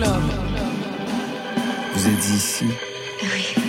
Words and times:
Club. 0.00 0.22
Vous 1.92 2.08
êtes 2.08 2.28
ici 2.30 2.64
Oui. 3.22 3.59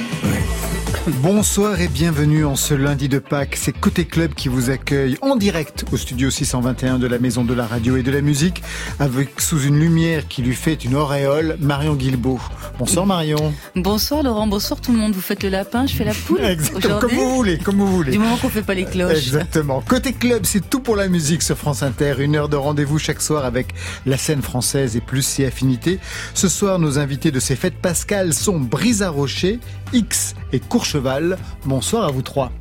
Bonsoir 1.19 1.81
et 1.81 1.87
bienvenue 1.87 2.45
en 2.45 2.55
ce 2.55 2.73
lundi 2.73 3.09
de 3.09 3.19
Pâques. 3.19 3.55
C'est 3.59 3.73
Côté 3.73 4.05
Club 4.05 4.33
qui 4.33 4.47
vous 4.47 4.69
accueille 4.69 5.17
en 5.21 5.35
direct 5.35 5.83
au 5.91 5.97
studio 5.97 6.29
621 6.29 6.99
de 6.99 7.07
la 7.07 7.19
Maison 7.19 7.43
de 7.43 7.53
la 7.53 7.67
Radio 7.67 7.97
et 7.97 8.03
de 8.03 8.11
la 8.11 8.21
Musique, 8.21 8.63
avec 8.99 9.41
sous 9.41 9.61
une 9.61 9.79
lumière 9.79 10.27
qui 10.27 10.41
lui 10.41 10.55
fait 10.55 10.85
une 10.85 10.95
auréole, 10.95 11.57
Marion 11.59 11.95
Guilbeault. 11.95 12.39
Bonsoir 12.79 13.05
Marion. 13.05 13.53
Bonsoir 13.75 14.23
Laurent, 14.23 14.47
bonsoir 14.47 14.79
tout 14.79 14.91
le 14.91 14.97
monde. 14.97 15.13
Vous 15.13 15.21
faites 15.21 15.43
le 15.43 15.49
lapin, 15.49 15.85
je 15.85 15.95
fais 15.95 16.05
la 16.05 16.13
poule. 16.13 16.39
Exactement, 16.43 16.99
comme 16.99 17.11
vous 17.11 17.35
voulez, 17.35 17.57
comme 17.57 17.77
vous 17.77 17.87
voulez. 17.87 18.11
Du 18.11 18.19
moment 18.19 18.37
qu'on 18.37 18.49
fait 18.49 18.63
pas 18.63 18.73
les 18.73 18.85
cloches. 18.85 19.17
Exactement. 19.17 19.81
Côté 19.81 20.13
Club, 20.13 20.45
c'est 20.45 20.69
tout 20.69 20.79
pour 20.79 20.95
la 20.95 21.07
musique 21.07 21.43
sur 21.43 21.57
France 21.57 21.83
Inter. 21.83 22.15
Une 22.19 22.35
heure 22.35 22.49
de 22.49 22.57
rendez-vous 22.57 22.99
chaque 22.99 23.21
soir 23.21 23.43
avec 23.43 23.67
la 24.05 24.17
scène 24.17 24.41
française 24.41 24.95
et 24.95 25.01
plus 25.01 25.23
ses 25.23 25.45
affinités. 25.45 25.99
Ce 26.33 26.47
soir, 26.47 26.79
nos 26.79 26.99
invités 26.99 27.31
de 27.31 27.39
ces 27.39 27.55
fêtes 27.55 27.79
pascales 27.81 28.33
sont 28.33 28.59
Brisa 28.59 29.09
Rocher, 29.09 29.59
X 29.93 30.35
et 30.53 30.59
Courcheval. 30.59 31.37
Bonsoir 31.65 32.05
à 32.05 32.11
vous 32.11 32.21
trois. 32.21 32.51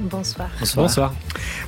Bonsoir. 0.00 0.48
Bonsoir. 0.76 1.14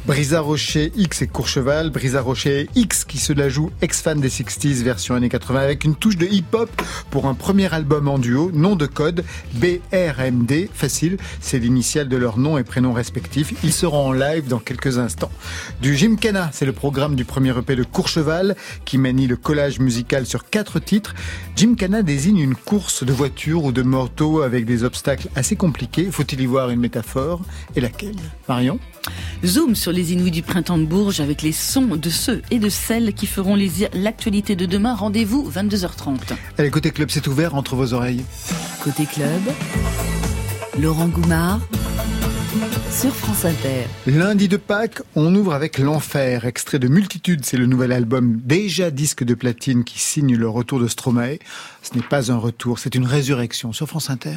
Brisa 0.07 0.41
Rocher 0.41 0.91
X 0.97 1.23
et 1.23 1.27
Courcheval. 1.27 1.91
Brisa 1.91 2.21
Rocher 2.23 2.69
X 2.75 3.05
qui 3.05 3.19
se 3.19 3.33
la 3.33 3.49
joue 3.49 3.71
ex-fan 3.83 4.21
des 4.21 4.31
60s 4.31 4.83
version 4.83 5.15
années 5.15 5.29
80 5.29 5.61
avec 5.61 5.85
une 5.85 5.95
touche 5.95 6.17
de 6.17 6.27
hip-hop 6.27 6.71
pour 7.11 7.27
un 7.27 7.35
premier 7.35 7.73
album 7.75 8.09
en 8.09 8.19
duo, 8.19 8.51
nom 8.53 8.75
de 8.75 8.87
code 8.87 9.25
BRMD. 9.55 10.69
Facile, 10.73 11.19
c'est 11.41 11.59
l'initiale 11.59 12.09
de 12.09 12.17
leurs 12.17 12.39
noms 12.39 12.57
et 12.57 12.65
prénoms 12.65 12.95
respectifs. 12.95 13.53
Ils 13.63 13.73
seront 13.73 14.09
en 14.09 14.13
live 14.13 14.49
dans 14.49 14.59
quelques 14.59 14.99
instants. 14.99 15.31
Du 15.83 15.97
Gymkhana, 15.97 16.51
c'est 16.53 16.67
le 16.67 16.73
programme 16.73 17.15
du 17.15 17.25
premier 17.25 17.57
EP 17.57 17.77
de 17.77 17.85
Courcheval 17.85 18.57
qui 18.85 18.97
manie 18.99 19.27
le 19.27 19.37
collage 19.37 19.79
musical 19.79 20.27
sur 20.27 20.49
quatre 20.49 20.79
titres. 20.79 21.15
Gymkhana 21.57 22.03
désigne 22.03 22.39
une 22.39 22.55
course 22.55 23.05
de 23.05 23.13
voiture 23.13 23.65
ou 23.65 23.73
de 23.73 23.83
moto 23.83 24.43
avec 24.43 24.65
des 24.65 24.85
obstacles 24.85 25.29
assez 25.37 25.57
compliqués. 25.57 26.09
Faut-il 26.11 26.41
y 26.41 26.47
voir 26.47 26.71
une 26.71 26.81
métaphore 26.81 27.43
Et 27.77 27.81
laquelle? 27.81 28.22
Marion 28.49 28.79
Zoom 29.45 29.75
sur 29.75 29.93
les 29.93 30.13
Inuits 30.13 30.31
du 30.31 30.43
printemps 30.43 30.79
de 30.79 30.85
Bourges 30.85 31.21
avec 31.21 31.43
les 31.43 31.53
sons 31.53 31.97
de 31.97 32.11
ceux 32.11 32.43
et 32.51 32.59
de 32.59 32.69
celles 32.69 33.13
qui 33.13 33.27
feront 33.27 33.57
l'actualité 33.95 34.57
de 34.57 34.67
demain. 34.67 34.95
Rendez-vous 34.95 35.51
22h30. 35.51 36.19
Allez, 36.59 36.71
côté 36.71 36.91
club, 36.91 37.11
c'est 37.11 37.27
ouvert 37.27 37.55
entre 37.55 37.75
vos 37.75 37.93
oreilles. 37.93 38.25
Côté 38.83 39.05
club, 39.07 39.41
Laurent 40.79 41.09
Goumard 41.09 41.61
sur 42.91 43.15
France 43.15 43.47
Inter. 43.47 43.87
Lundi 44.07 44.49
de 44.49 44.59
Pâques, 44.59 45.01
on 45.17 45.35
ouvre 45.35 45.55
avec 45.55 45.79
L'Enfer, 45.79 46.45
extrait 46.45 46.79
de 46.79 46.89
Multitude. 46.89 47.45
C'est 47.45 47.57
le 47.57 47.67
nouvel 47.67 47.93
album 47.93 48.41
déjà 48.45 48.91
disque 48.91 49.25
de 49.25 49.35
platine 49.35 49.85
qui 49.85 49.99
signe 49.99 50.37
le 50.37 50.49
retour 50.49 50.79
de 50.79 50.87
Stromae. 50.87 51.39
Ce 51.83 51.97
n'est 51.97 52.03
pas 52.03 52.31
un 52.31 52.37
retour, 52.37 52.79
c'est 52.79 52.95
une 52.95 53.07
résurrection 53.07 53.73
sur 53.73 53.89
France 53.89 54.11
Inter. 54.11 54.37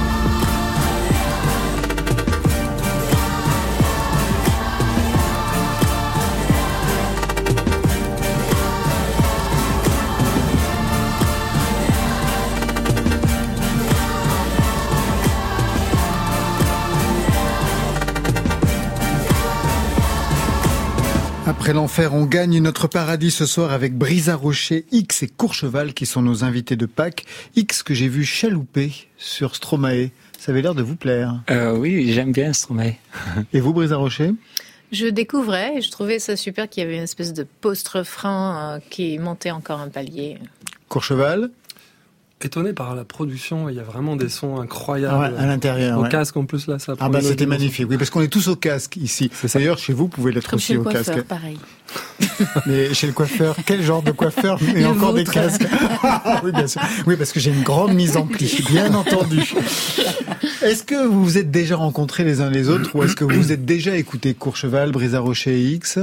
Après 21.71 21.79
l'enfer, 21.79 22.13
on 22.13 22.25
gagne 22.25 22.59
notre 22.59 22.89
paradis 22.89 23.31
ce 23.31 23.45
soir 23.45 23.71
avec 23.71 23.97
Brisa 23.97 24.35
Rocher, 24.35 24.83
X 24.91 25.23
et 25.23 25.29
Courcheval 25.29 25.93
qui 25.93 26.05
sont 26.05 26.21
nos 26.21 26.43
invités 26.43 26.75
de 26.75 26.85
Pâques. 26.85 27.23
X 27.55 27.81
que 27.81 27.93
j'ai 27.93 28.09
vu 28.09 28.25
chalouper 28.25 28.91
sur 29.15 29.55
Stromae. 29.55 30.09
Ça 30.37 30.51
avait 30.51 30.61
l'air 30.61 30.75
de 30.75 30.81
vous 30.81 30.97
plaire. 30.97 31.41
Euh, 31.49 31.77
oui, 31.77 32.11
j'aime 32.11 32.33
bien 32.33 32.51
Stromae. 32.51 32.95
et 33.53 33.61
vous, 33.61 33.71
Brisa 33.71 33.95
Rocher? 33.95 34.33
Je 34.91 35.05
découvrais 35.07 35.77
et 35.77 35.81
je 35.81 35.89
trouvais 35.89 36.19
ça 36.19 36.35
super 36.35 36.67
qu'il 36.67 36.83
y 36.83 36.85
avait 36.85 36.97
une 36.97 37.03
espèce 37.03 37.31
de 37.31 37.47
post-refrain 37.61 38.75
euh, 38.75 38.79
qui 38.89 39.17
montait 39.17 39.51
encore 39.51 39.79
un 39.79 39.87
palier. 39.87 40.39
Courcheval? 40.89 41.51
Étonné 42.45 42.73
par 42.73 42.95
la 42.95 43.03
production. 43.03 43.69
Il 43.69 43.75
y 43.75 43.79
a 43.79 43.83
vraiment 43.83 44.15
des 44.15 44.29
sons 44.29 44.59
incroyables. 44.59 45.35
à 45.37 45.45
l'intérieur. 45.45 45.99
Au 45.99 46.03
ouais. 46.03 46.09
casque 46.09 46.37
en 46.37 46.45
plus 46.45 46.67
là, 46.67 46.79
ça. 46.79 46.93
Ah 46.99 47.09
bah 47.09 47.21
c'était 47.21 47.45
magnifique. 47.45 47.87
Oui, 47.89 47.97
parce 47.97 48.09
qu'on 48.09 48.21
est 48.21 48.27
tous 48.27 48.47
au 48.47 48.55
casque 48.55 48.97
ici. 48.97 49.31
D'ailleurs, 49.53 49.77
chez 49.77 49.93
vous, 49.93 50.03
vous 50.03 50.09
pouvez 50.09 50.31
l'être 50.31 50.55
aussi 50.55 50.67
chez 50.67 50.73
le 50.73 50.79
au 50.79 50.83
coiffeur, 50.83 51.15
casque. 51.15 51.27
pareil. 51.27 51.57
Mais 52.65 52.93
chez 52.93 53.07
le 53.07 53.13
coiffeur, 53.13 53.55
quel 53.65 53.83
genre 53.83 54.01
de 54.01 54.11
coiffeur 54.11 54.57
Et 54.75 54.81
Le 54.81 54.87
encore 54.87 55.13
des 55.13 55.23
casques. 55.23 55.65
oui, 56.43 56.51
bien 56.51 56.67
sûr. 56.67 56.81
Oui, 57.05 57.15
parce 57.17 57.31
que 57.31 57.39
j'ai 57.39 57.51
une 57.51 57.63
grande 57.63 57.93
mise 57.93 58.17
en 58.17 58.25
pli, 58.25 58.63
bien 58.69 58.93
entendu. 58.93 59.53
Est-ce 60.61 60.83
que 60.83 61.07
vous 61.07 61.23
vous 61.23 61.37
êtes 61.37 61.51
déjà 61.51 61.75
rencontrés 61.75 62.23
les 62.23 62.41
uns 62.41 62.49
les 62.49 62.69
autres 62.69 62.95
ou 62.95 63.03
est-ce 63.03 63.15
que 63.15 63.23
vous 63.23 63.35
vous 63.35 63.51
êtes 63.51 63.65
déjà 63.65 63.95
écouté 63.95 64.33
Courcheval, 64.33 64.91
Brisa 64.91 65.19
Rocher 65.19 65.59
et 65.59 65.65
X? 65.73 65.99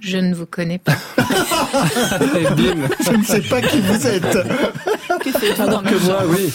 Je 0.00 0.18
ne 0.18 0.34
vous 0.34 0.46
connais 0.46 0.78
pas. 0.78 0.96
Je 1.16 3.16
ne 3.16 3.22
sais 3.22 3.40
pas 3.42 3.62
qui 3.62 3.80
vous 3.80 4.06
êtes. 4.06 4.38
Que 5.32 5.70
dans 5.70 5.82
Que 5.82 6.04
moi, 6.06 6.22
oui. 6.28 6.52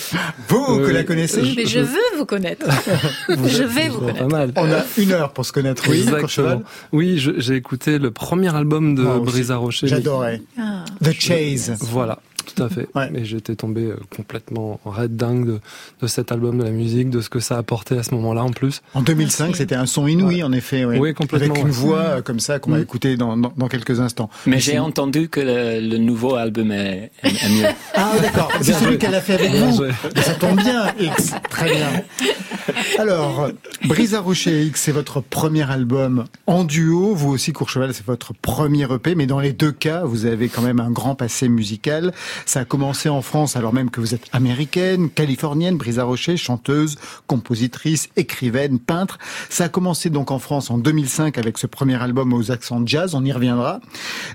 Vous, 0.48 0.66
Oui, 0.78 0.86
que 0.88 0.92
la 0.92 1.00
oui. 1.00 1.06
connaissez 1.06 1.42
Mais 1.56 1.66
je 1.66 1.80
veux 1.80 2.00
vous 2.18 2.26
connaître. 2.26 2.66
je 3.30 3.64
vais 3.64 3.90
vous 3.90 4.00
connaître. 4.00 4.20
Pas 4.28 4.38
mal. 4.38 4.52
On 4.56 4.72
a 4.72 4.84
une 4.98 5.12
heure 5.12 5.34
pour 5.34 5.46
se 5.46 5.52
connaître. 5.52 5.84
Oui, 5.90 6.02
Exactement. 6.02 6.64
Oui, 6.92 7.18
j'ai 7.38 7.56
écouté 7.56 8.00
le 8.00 8.12
premier 8.12 8.54
album 8.56 8.96
de. 8.96 9.04
Brisa 9.04 9.58
Rocher. 9.58 9.88
J'adorais. 9.88 10.42
Ah. 10.58 10.86
The 11.04 11.12
Chase. 11.20 11.74
Voilà, 11.82 12.20
tout 12.46 12.64
à 12.64 12.70
fait. 12.70 12.88
Ouais. 12.96 13.10
Et 13.16 13.26
j'étais 13.26 13.56
tombé 13.56 13.82
euh, 13.86 13.98
complètement 14.16 14.80
en 14.86 14.90
raid 14.90 15.16
dingue 15.16 15.46
de, 15.46 15.60
de 16.02 16.08
cet 16.08 16.32
album, 16.32 16.58
de 16.58 16.64
la 16.64 16.72
musique, 16.72 17.10
de 17.10 17.22
ce 17.22 17.30
que 17.30 17.40
ça 17.40 17.58
apportait 17.58 17.98
à 17.98 18.04
ce 18.04 18.14
moment-là 18.16 18.44
en 18.44 18.52
plus. 18.52 18.82
En 18.94 19.02
2005, 19.02 19.46
Merci. 19.46 19.58
c'était 19.60 19.76
un 19.76 19.86
son 19.86 20.08
inouï, 20.08 20.44
en 20.44 20.52
effet. 20.52 20.86
Oui, 20.86 20.98
Oui, 21.00 21.14
complètement, 21.14 21.54
Avec 21.54 21.66
une 21.66 21.72
voix 21.72 22.00
euh, 22.00 22.22
comme 22.22 22.40
ça 22.40 22.60
qu'on 22.60 22.72
va 22.72 22.78
Mm. 22.78 22.82
écouter 22.84 23.18
dans, 23.18 23.38
dans, 23.38 23.54
dans 23.56 23.68
quelques 23.68 24.00
instants. 24.00 24.30
Mais 24.46 24.60
j'ai 24.60 24.80
entendu 24.80 25.30
que 25.30 25.40
le, 25.40 25.80
le 25.88 25.98
nouveau 25.98 26.36
album 26.36 26.72
est, 26.72 27.12
est- 27.24 27.30
est 27.44 27.50
mieux. 27.50 27.68
Ah, 27.94 28.14
d'accord. 28.22 28.50
C'est 28.62 28.72
Bien 28.72 28.80
celui 28.80 28.98
qu'elle 28.98 29.16
a 29.16 29.22
fait 29.22 29.34
avec 29.36 29.52
Bien 29.52 29.66
vous. 29.68 29.78
joué. 29.78 29.90
Mais 30.16 30.22
Ça 30.22 30.34
tombe 30.34 30.58
bien, 30.62 30.94
X. 31.00 31.32
Très 31.50 31.76
bien. 31.76 31.88
Alors, 33.00 33.50
Brisa 33.86 34.20
Rocher 34.20 34.62
et 34.62 34.66
X, 34.66 34.82
c'est 34.82 34.92
votre 34.92 35.22
premier 35.22 35.70
album 35.70 36.26
en 36.48 36.64
duo. 36.64 37.14
Vous 37.16 37.30
aussi, 37.32 37.52
Courchevel, 37.54 37.94
c'est 37.94 38.06
votre 38.06 38.34
premier 38.34 38.84
EP. 38.92 39.16
Mais 39.16 39.26
dans 39.26 39.40
les 39.40 39.54
deux 39.54 39.72
cas, 39.72 40.04
vous 40.04 40.26
avez 40.26 40.48
quand 40.50 40.62
même 40.62 40.80
un 40.80 40.92
grand 40.92 41.16
passé 41.16 41.50
musical. 41.50 42.14
Ça 42.46 42.62
a 42.62 42.66
commencé 42.66 43.10
en 43.10 43.22
France, 43.22 43.56
alors 43.56 43.74
même 43.74 43.90
que 43.90 44.00
vous 44.00 44.14
êtes 44.14 44.28
américaine, 44.32 45.10
californienne, 45.10 45.78
Brisa 45.78 46.04
Rocher, 46.04 46.38
chanteuse, 46.38 46.98
compositrice, 47.28 48.10
écrivaine, 48.16 48.80
peintre. 48.80 49.18
Ça 49.50 49.66
a 49.66 49.70
commencé 49.70 50.10
donc 50.10 50.32
en 50.32 50.40
France 50.40 50.70
en 50.70 50.78
2005 50.78 51.38
avec 51.38 51.58
ce 51.58 51.68
premier 51.68 52.02
album 52.02 52.34
aux 52.34 52.52
accents 52.52 52.86
jazz. 52.86 53.16
On 53.16 53.24
y 53.26 53.32
reviendra. 53.32 53.80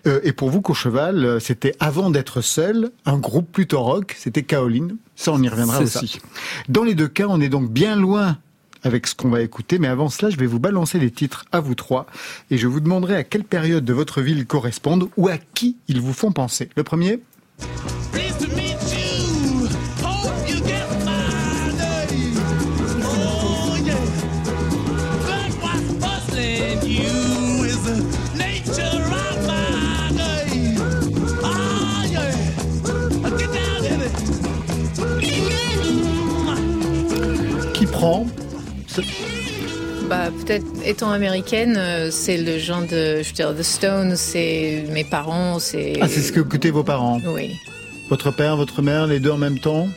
Euh, 0.06 0.20
et 0.22 0.32
pour 0.32 0.50
vous, 0.50 0.60
Courcheval, 0.60 1.24
euh, 1.24 1.40
c'était 1.40 1.74
avant 1.80 2.10
d'être 2.10 2.40
seul, 2.40 2.90
un 3.04 3.18
groupe 3.18 3.50
plutôt 3.50 3.82
rock. 3.82 4.14
C'était 4.18 4.42
Kaoline. 4.42 4.96
Ça, 5.14 5.32
on 5.32 5.42
y 5.42 5.48
reviendra 5.48 5.80
aussi. 5.80 6.20
Dans 6.68 6.84
les 6.84 6.94
deux 6.94 7.08
cas, 7.08 7.26
on 7.28 7.40
est 7.40 7.48
donc 7.48 7.70
bien 7.70 7.96
loin 7.96 8.38
avec 8.86 9.06
ce 9.06 9.14
qu'on 9.14 9.30
va 9.30 9.42
écouter, 9.42 9.78
mais 9.78 9.88
avant 9.88 10.08
cela, 10.08 10.30
je 10.30 10.36
vais 10.36 10.46
vous 10.46 10.60
balancer 10.60 10.98
les 10.98 11.10
titres 11.10 11.44
à 11.52 11.60
vous 11.60 11.74
trois, 11.74 12.06
et 12.50 12.58
je 12.58 12.66
vous 12.66 12.80
demanderai 12.80 13.16
à 13.16 13.24
quelle 13.24 13.44
période 13.44 13.84
de 13.84 13.92
votre 13.92 14.20
vie 14.20 14.32
ils 14.32 14.46
correspondent 14.46 15.08
ou 15.16 15.28
à 15.28 15.38
qui 15.38 15.76
ils 15.88 16.00
vous 16.00 16.12
font 16.12 16.32
penser. 16.32 16.68
Le 16.76 16.84
premier 16.84 17.20
Be. 18.12 18.25
Bah, 40.08 40.30
peut-être 40.30 40.64
étant 40.84 41.10
américaine, 41.10 41.74
euh, 41.76 42.10
c'est 42.12 42.36
le 42.36 42.58
genre 42.58 42.82
de, 42.82 43.22
je 43.22 43.28
veux 43.28 43.34
dire, 43.34 43.54
The 43.56 43.62
Stones, 43.62 44.14
c'est 44.14 44.84
mes 44.92 45.02
parents, 45.02 45.58
c'est. 45.58 45.94
Ah, 46.00 46.06
c'est 46.08 46.20
ce 46.20 46.30
que 46.30 46.40
écoutaient 46.40 46.70
vos 46.70 46.84
parents? 46.84 47.20
Oui. 47.26 47.56
Votre 48.08 48.30
père, 48.30 48.56
votre 48.56 48.82
mère, 48.82 49.08
les 49.08 49.18
deux 49.18 49.32
en 49.32 49.36
même 49.38 49.58
temps? 49.58 49.88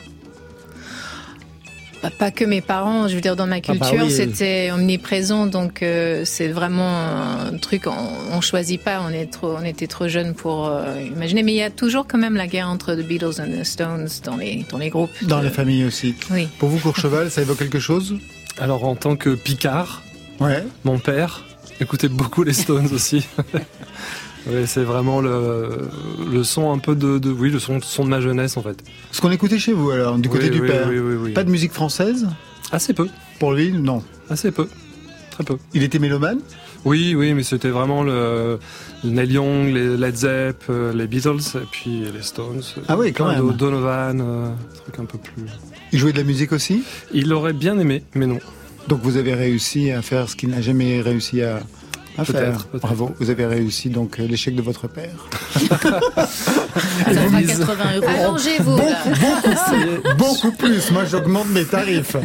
Bah, 2.02 2.10
pas 2.18 2.32
que 2.32 2.44
mes 2.44 2.60
parents, 2.60 3.06
je 3.06 3.14
veux 3.14 3.20
dire, 3.20 3.36
dans 3.36 3.46
ma 3.46 3.60
bah 3.60 3.74
culture, 3.74 4.04
oui. 4.04 4.10
c'était 4.10 4.70
omniprésent, 4.72 5.46
donc 5.46 5.82
euh, 5.82 6.22
c'est 6.24 6.48
vraiment 6.48 6.88
un 6.88 7.56
truc, 7.58 7.86
on, 7.86 8.36
on 8.36 8.40
choisit 8.40 8.82
pas, 8.82 9.02
on, 9.06 9.10
est 9.10 9.30
trop, 9.30 9.54
on 9.56 9.64
était 9.64 9.86
trop 9.86 10.08
jeunes 10.08 10.34
pour 10.34 10.66
euh, 10.66 11.00
imaginer, 11.14 11.44
mais 11.44 11.52
il 11.52 11.58
y 11.58 11.62
a 11.62 11.70
toujours 11.70 12.06
quand 12.08 12.18
même 12.18 12.34
la 12.34 12.48
guerre 12.48 12.68
entre 12.68 12.94
The 12.94 13.06
Beatles 13.06 13.34
et 13.46 13.60
The 13.60 13.64
Stones 13.64 14.08
dans 14.24 14.36
les, 14.36 14.64
dans 14.70 14.78
les 14.78 14.88
groupes. 14.88 15.10
Dans 15.22 15.38
de- 15.38 15.44
la 15.44 15.50
famille 15.50 15.84
aussi. 15.84 16.16
Oui. 16.32 16.48
Pour 16.58 16.70
vous, 16.70 16.78
Courcheval, 16.78 17.30
ça 17.30 17.42
évoque 17.42 17.58
quelque 17.58 17.78
chose? 17.78 18.16
Alors 18.60 18.84
en 18.84 18.94
tant 18.94 19.16
que 19.16 19.30
Picard, 19.30 20.02
Ouais. 20.40 20.64
mon 20.84 20.98
père 20.98 21.44
écoutait 21.80 22.08
beaucoup 22.08 22.42
les 22.44 22.52
Stones 22.52 22.88
aussi. 22.92 23.26
C'est 24.66 24.84
vraiment 24.84 25.20
le, 25.20 25.68
le 26.32 26.44
son 26.44 26.72
un 26.72 26.78
peu 26.78 26.94
de, 26.96 27.18
de 27.18 27.30
oui 27.30 27.50
le 27.50 27.58
son, 27.58 27.78
son 27.82 28.04
de 28.04 28.08
ma 28.08 28.20
jeunesse 28.22 28.56
en 28.56 28.62
fait. 28.62 28.82
Ce 29.12 29.20
qu'on 29.20 29.30
écoutait 29.30 29.58
chez 29.58 29.74
vous, 29.74 29.90
alors, 29.90 30.16
du 30.18 30.30
côté 30.30 30.44
Oui, 30.44 30.50
du 30.50 30.60
oui, 30.62 30.68
père. 30.68 30.88
oui. 30.90 31.32
Pas 31.32 31.44
de 31.44 31.50
musique 31.50 31.72
française 31.72 32.26
Assez 32.72 32.94
peu, 32.94 33.08
Pour 33.38 33.52
lui, 33.52 33.70
non. 33.72 34.02
assez 34.30 34.50
peu, 34.50 34.66
très 35.30 35.44
peu. 35.44 35.56
Il 35.74 35.82
était 35.82 35.98
mélomane 35.98 36.38
Oui, 36.86 37.14
oui, 37.14 37.34
mais 37.34 37.42
c'était 37.42 37.68
vraiment 37.68 38.02
le, 38.02 38.58
le 39.04 39.10
Neil 39.10 39.32
Young, 39.32 39.74
les 39.74 39.96
Led 39.98 40.16
Zepp, 40.16 40.62
euh, 40.70 40.92
les 40.94 41.06
Beatles 41.06 41.40
et 41.56 41.66
puis 41.70 42.04
les 42.12 42.22
Stones. 42.22 42.62
Ah 42.88 42.96
oui, 42.96 43.12
quand 43.12 43.24
Plein 43.26 43.42
même. 43.42 43.52
Donovan, 43.56 44.20
euh, 44.22 44.48
truc 44.84 44.98
un 45.00 45.04
peu 45.04 45.18
plus. 45.18 45.42
Il 45.92 45.98
jouait 45.98 46.12
de 46.12 46.18
la 46.18 46.24
musique 46.24 46.52
aussi 46.52 46.82
Il 47.12 47.32
aurait 47.32 47.52
bien 47.52 47.78
aimé, 47.78 48.02
mais 48.14 48.26
non. 48.26 48.38
Donc 48.88 49.00
vous 49.02 49.16
avez 49.16 49.34
réussi 49.34 49.90
à 49.90 50.02
faire 50.02 50.28
ce 50.28 50.36
qu'il 50.36 50.50
n'a 50.50 50.60
jamais 50.60 51.00
réussi 51.00 51.42
à, 51.42 51.60
faire. 52.24 52.66
Bravo, 52.74 53.12
vous 53.18 53.30
avez 53.30 53.46
réussi 53.46 53.88
donc 53.88 54.18
euh, 54.18 54.26
l'échec 54.26 54.54
de 54.54 54.62
votre 54.62 54.88
père. 54.88 55.28
Ça 55.54 55.68
fera 57.06 57.42
80 57.42 57.96
euros. 57.96 58.06
Allongez-vous, 58.08 58.76
là. 58.76 60.14
Beaucoup 60.18 60.52
plus, 60.52 60.90
moi 60.90 61.04
j'augmente 61.04 61.48
mes 61.48 61.64
tarifs. 61.64 62.16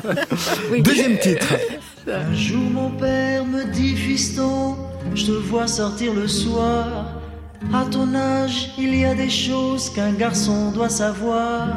Deuxième 0.78 1.18
titre. 1.18 1.54
Un 2.06 2.34
jour 2.34 2.60
mon 2.60 2.90
père 2.90 3.46
me 3.46 3.64
dit 3.64 3.96
fiston, 3.96 4.76
je 5.14 5.26
te 5.26 5.32
vois 5.32 5.66
sortir 5.66 6.12
le 6.12 6.28
soir. 6.28 7.14
À 7.72 7.84
ton 7.90 8.14
âge, 8.14 8.72
il 8.76 8.94
y 8.94 9.04
a 9.06 9.14
des 9.14 9.30
choses 9.30 9.88
qu'un 9.90 10.12
garçon 10.12 10.70
doit 10.72 10.90
savoir. 10.90 11.68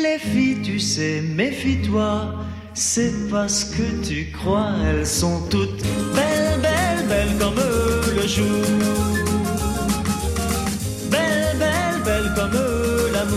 Les 0.00 0.18
filles, 0.18 0.62
tu 0.62 0.80
sais, 0.80 1.20
méfie-toi. 1.20 2.34
C'est 2.72 3.28
parce 3.30 3.64
que 3.64 3.82
tu 4.02 4.32
crois, 4.32 4.72
elles 4.86 5.06
sont 5.06 5.42
toutes 5.50 5.82
belles, 6.14 6.60
belles, 6.62 7.06
belles 7.08 7.38
comme 7.38 7.56
le 8.16 8.26
jour. 8.26 9.01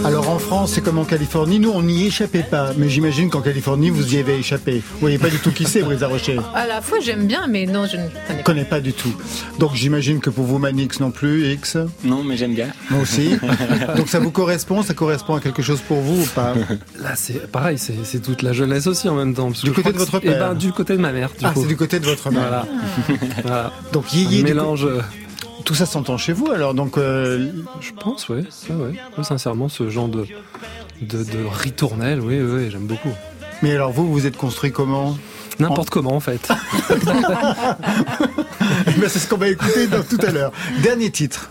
Alors 0.06 0.30
en 0.30 0.38
France, 0.38 0.74
c'est 0.74 0.82
comme 0.82 1.00
en 1.00 1.04
Californie, 1.04 1.58
nous 1.60 1.72
on 1.72 1.82
n'y 1.82 2.06
échappait 2.06 2.44
pas. 2.44 2.74
Mais 2.78 2.90
j'imagine 2.90 3.32
qu'en 3.32 3.42
Californie, 3.42 3.90
vous 3.90 4.14
y 4.14 4.20
avez 4.20 4.38
échappé. 4.38 4.84
Vous 4.94 5.00
voyez 5.00 5.18
pas 5.18 5.30
du 5.30 5.40
tout 5.40 5.52
qui 5.52 5.66
c'est, 5.66 5.82
Brisa 5.82 6.08
Rocher. 6.08 6.38
À 6.54 6.68
la 6.68 6.80
fois, 6.82 7.00
j'aime 7.02 7.26
bien, 7.26 7.48
mais 7.48 7.66
non, 7.66 7.88
je 7.88 7.98
ne 7.98 8.04
connais 8.04 8.38
pas. 8.38 8.44
connais 8.44 8.66
pas 8.66 8.80
du 8.82 8.94
tout. 8.94 9.12
Donc 9.58 9.74
j'imagine 9.74 10.20
que 10.20 10.30
pour 10.30 10.46
vous, 10.46 10.60
Manix 10.60 11.00
non 11.00 11.10
plus, 11.10 11.52
X, 11.54 11.78
Non, 12.04 12.24
mais 12.24 12.38
j'aime 12.38 12.54
bien. 12.54 12.68
moi 12.92 13.02
aussi. 13.02 13.32
Donc 13.98 14.08
ça 14.08 14.20
vous 14.20 14.30
correspond? 14.30 14.84
Ça 14.84 14.94
correspond 14.94 15.36
à 15.36 15.40
quelque 15.40 15.64
chose 15.64 15.80
pour 15.82 16.00
vous 16.02 16.22
ou 16.22 16.28
pas? 16.36 16.54
Là, 17.02 17.14
c'est 17.16 17.52
pareil, 17.52 17.80
c'est 17.80 18.20
toute 18.22 18.44
la 18.44 18.54
jeunesse 18.54 18.86
aussi 18.86 19.10
en 19.10 19.16
même 19.16 19.34
temps. 19.34 19.48
parce 19.48 19.64
Du 19.64 19.72
côté 19.72 19.92
de 19.92 19.98
votre 19.98 20.18
eh 20.22 20.28
père. 20.28 20.50
ben, 20.50 20.54
Du 20.54 20.72
côté 20.72 20.94
de 20.96 21.02
ma 21.02 21.12
mère, 21.14 21.30
du 21.30 21.44
Ah, 21.46 21.54
c'est 21.56 21.66
du 21.68 21.76
côté 21.78 22.00
de 22.00 22.06
votre 22.06 22.30
mère. 22.30 22.42
Voilà. 22.42 22.66
voilà. 23.44 23.74
Donc 23.92 24.06
Un 24.14 24.18
Yéyé, 24.18 24.38
du 24.38 24.44
mélange, 24.44 24.86
euh, 24.86 25.00
coup- 25.00 25.04
tout 25.66 25.76
ça 25.76 25.86
s'entend 25.86 26.18
chez 26.18 26.32
vous 26.34 26.52
alors. 26.52 26.74
Donc 26.74 26.98
euh, 26.98 27.52
je 27.82 27.92
pense, 27.92 28.30
ouais. 28.30 28.44
ouais, 28.70 28.76
ouais. 28.76 28.94
Moi, 29.18 29.24
sincèrement, 29.26 29.68
ce 29.68 29.90
genre 29.90 30.08
de, 30.08 30.26
de, 31.02 31.24
de 31.24 31.46
ritournelle, 31.52 32.22
oui, 32.22 32.40
oui, 32.42 32.70
j'aime 32.72 32.88
beaucoup. 32.88 33.14
mais 33.62 33.72
alors 33.74 33.92
vous, 33.92 34.12
vous 34.12 34.26
êtes 34.26 34.38
construit 34.38 34.72
comment? 34.72 35.18
N'importe 35.60 35.90
comment, 35.90 36.16
en 36.16 36.20
fait. 36.20 36.50
Eh 38.88 39.00
ben, 39.00 39.10
C'est 39.10 39.20
ce 39.20 39.28
qu'on 39.28 39.38
va 39.38 39.48
écouter 39.48 39.88
dans, 39.88 40.04
tout 40.04 40.18
à 40.26 40.32
l'heure. 40.32 40.52
Dernier 40.84 41.12
titre. 41.12 41.50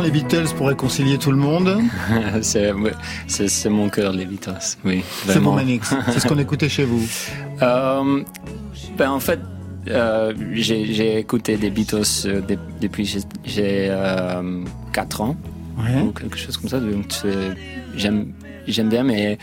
Les 0.00 0.10
Beatles 0.10 0.48
pour 0.56 0.68
réconcilier 0.68 1.18
tout 1.18 1.30
le 1.30 1.36
monde 1.36 1.80
c'est, 2.42 2.72
mon 3.70 3.88
cœur, 3.88 4.12
les 4.12 4.24
Beatles. 4.26 4.52
Oui, 4.84 5.02
C'est 5.26 5.32
vraiment. 5.32 5.52
Manix. 5.54 5.92
C'est 6.12 6.20
ce 6.20 6.26
qu'on 6.28 6.38
écoutait 6.46 6.68
chez 6.68 6.84
vous. 6.84 7.02
Euh, 7.62 8.22
ben, 8.96 9.10
en 9.10 9.20
fait, 9.20 9.40
euh, 9.88 10.32
j'ai 10.52 11.18
écouté 11.18 11.56
des 11.56 11.70
Beatles 11.70 12.02
euh, 12.26 12.40
de- 12.40 12.58
depuis 12.80 13.04
j'ai- 13.04 13.20
j'ai 13.44 13.88
euh, 13.90 14.64
4 14.92 15.20
ans 15.20 15.36
Ouais. 15.78 16.00
ou 16.02 16.12
quelque 16.12 16.36
chose 16.36 16.56
comme 16.56 16.68
ça. 16.68 16.78
Donc 16.80 17.06
j'aime 17.96 18.32
j'aime 18.68 18.88
bien, 18.88 19.02
mais 19.04 19.38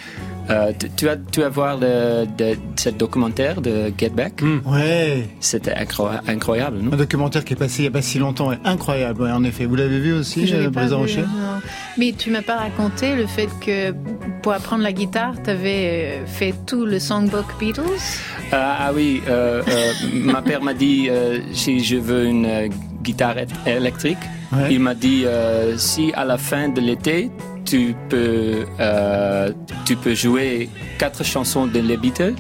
euh, 0.50 0.72
tu, 0.78 0.90
tu 0.96 1.10
as 1.10 1.16
tu 1.18 1.42
vas 1.42 1.50
voir 1.50 1.78
le, 1.78 2.26
de, 2.38 2.58
ce 2.76 2.90
documentaire 2.90 3.62
de 3.62 3.92
Get 3.98 4.10
Back. 4.10 4.42
Mm. 4.42 4.60
Ouais. 4.66 5.30
C'était 5.40 5.74
incro- 5.74 6.10
incroyable, 6.28 6.78
non? 6.82 6.94
Un 6.94 6.98
documentaire 6.98 7.44
qui 7.46 7.54
est 7.54 7.56
passé 7.56 7.80
il 7.80 7.82
n'y 7.84 7.88
a 7.88 7.92
pas 7.92 8.02
si 8.02 8.20
longtemps, 8.20 8.50
ouais. 8.50 8.58
incroyable, 8.66 9.22
ouais, 9.24 9.32
en 9.32 9.44
effet. 9.44 9.66
Vous 9.66 9.76
l'avez 9.76 10.00
vu 10.00 10.14
aussi, 10.14 10.48
Je 10.48 10.56
euh, 10.56 10.70
vu, 10.70 10.94
Rocher? 10.94 11.22
non. 11.22 11.60
Mais 11.98 12.14
tu 12.18 12.32
m'as 12.32 12.42
pas 12.42 12.56
raconté 12.58 13.16
le 13.16 13.28
fait 13.28 13.50
que 13.66 13.94
pour 14.42 14.54
apprendre 14.54 14.84
la 14.84 14.94
guitare, 14.94 15.34
tu 15.44 15.50
avais 15.50 16.22
fait 16.26 16.54
tout 16.66 16.86
le 16.86 17.00
songbook 17.00 17.46
Beatles? 17.60 17.82
Euh, 17.82 18.56
ah 18.56 18.92
oui, 18.96 19.22
euh, 19.28 19.62
euh, 19.68 19.92
ma 20.14 20.42
père 20.42 20.62
m'a 20.64 20.74
dit 20.74 21.08
euh, 21.10 21.40
si 21.54 21.84
je 21.84 21.98
veux 21.98 22.26
une 22.26 22.46
euh, 22.46 22.68
guitare 23.04 23.36
électrique, 23.66 24.18
Ouais. 24.52 24.74
il 24.74 24.80
m'a 24.80 24.96
dit 24.96 25.26
euh, 25.28 25.78
si 25.78 26.12
à 26.16 26.26
la 26.26 26.40
fin 26.40 26.70
de 26.70 26.82
l'été 26.82 27.30
tu 27.66 27.96
peux 28.10 28.66
euh, 28.80 29.52
tu 29.86 29.96
peux 29.96 30.14
jouer 30.16 30.70
quatre 30.98 31.24
chansons 31.24 31.68
de 31.68 31.80
les 31.80 31.98
Beatles, 31.98 32.36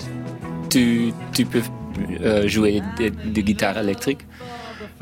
tu, 0.69 1.13
tu 1.33 1.45
peux 1.45 1.61
euh, 2.21 2.47
jouer 2.47 2.81
de, 2.99 3.09
de 3.09 3.41
guitare 3.41 3.77
électrique. 3.77 4.19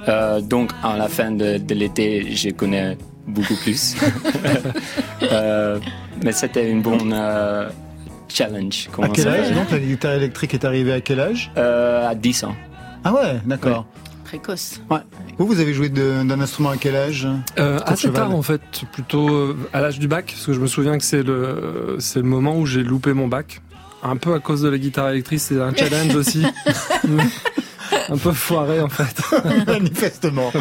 Euh, 0.08 0.42
donc 0.42 0.72
à 0.84 0.96
la 0.98 1.08
fin 1.08 1.32
de, 1.32 1.58
de 1.58 1.74
l'été, 1.74 2.36
je 2.36 2.50
connais 2.50 2.98
beaucoup 3.28 3.56
plus. 3.56 3.96
Euh, 5.24 5.80
mais 6.24 6.32
c'était 6.32 6.70
une 6.70 6.82
bonne 6.84 7.12
euh, 7.14 7.68
challenge. 8.30 8.88
À 9.02 9.10
quel 9.10 9.28
âge 9.28 9.52
donc 9.52 9.72
La 9.72 9.80
guitare 9.80 10.14
électrique 10.14 10.54
est 10.54 10.64
arrivée 10.64 10.94
à 10.94 11.02
quel 11.02 11.20
âge? 11.20 11.52
Euh, 11.58 12.08
À 12.08 12.14
10 12.14 12.44
ans. 12.44 12.56
Ah 13.04 13.14
ouais, 13.14 13.40
d'accord. 13.46 13.88
Précoce. 14.28 14.82
Vous, 15.38 15.48
vous 15.48 15.62
avez 15.62 15.74
joué 15.74 15.88
d'un 15.88 16.30
instrument 16.42 16.70
à 16.72 16.76
quel 16.76 16.98
âge 16.98 17.26
Euh, 17.58 17.80
assez 17.86 18.12
tard 18.12 18.36
en 18.36 18.42
fait, 18.42 18.62
plutôt 18.92 19.30
euh, 19.30 19.58
à 19.72 19.80
l'âge 19.80 20.00
du 20.00 20.10
bac, 20.10 20.26
parce 20.34 20.46
que 20.46 20.52
je 20.52 20.60
me 20.60 20.68
souviens 20.68 20.98
que 20.98 21.04
c'est 21.06 21.24
le 21.24 21.96
c'est 22.00 22.20
le 22.20 22.26
moment 22.26 22.58
où 22.58 22.66
j'ai 22.66 22.84
loupé 22.84 23.14
mon 23.14 23.30
bac, 23.30 23.62
un 24.04 24.18
peu 24.18 24.34
à 24.34 24.40
cause 24.40 24.62
de 24.64 24.68
la 24.68 24.78
guitare 24.78 25.10
électrique, 25.12 25.40
c'est 25.40 25.62
un 25.62 25.74
challenge 25.74 26.14
aussi, 26.14 26.46
un 28.10 28.18
peu 28.18 28.34
foiré 28.34 28.82
en 28.82 28.90
fait. 28.90 29.16
Manifestement. 29.66 30.52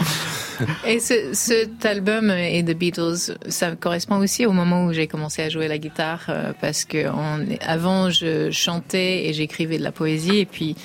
Et 0.87 1.01
ce, 1.01 1.15
cet 1.33 1.85
album 1.85 2.31
et 2.31 2.63
The 2.65 2.77
Beatles, 2.77 3.37
ça 3.49 3.73
correspond 3.77 4.17
aussi 4.19 4.47
au 4.47 4.53
moment 4.53 4.87
où 4.87 4.93
j'ai 4.93 5.07
commencé 5.07 5.43
à 5.43 5.49
jouer 5.49 5.69
la 5.69 5.79
guitare 5.79 6.25
euh, 6.29 6.53
parce 6.61 6.85
que 6.85 7.09
on, 7.09 7.47
avant 7.61 8.11
je 8.11 8.51
chantais 8.51 9.27
et 9.27 9.33
j'écrivais 9.33 9.79
de 9.79 9.83
la 9.83 9.93
poésie 9.93 10.39
et 10.39 10.47
puis 10.47 10.77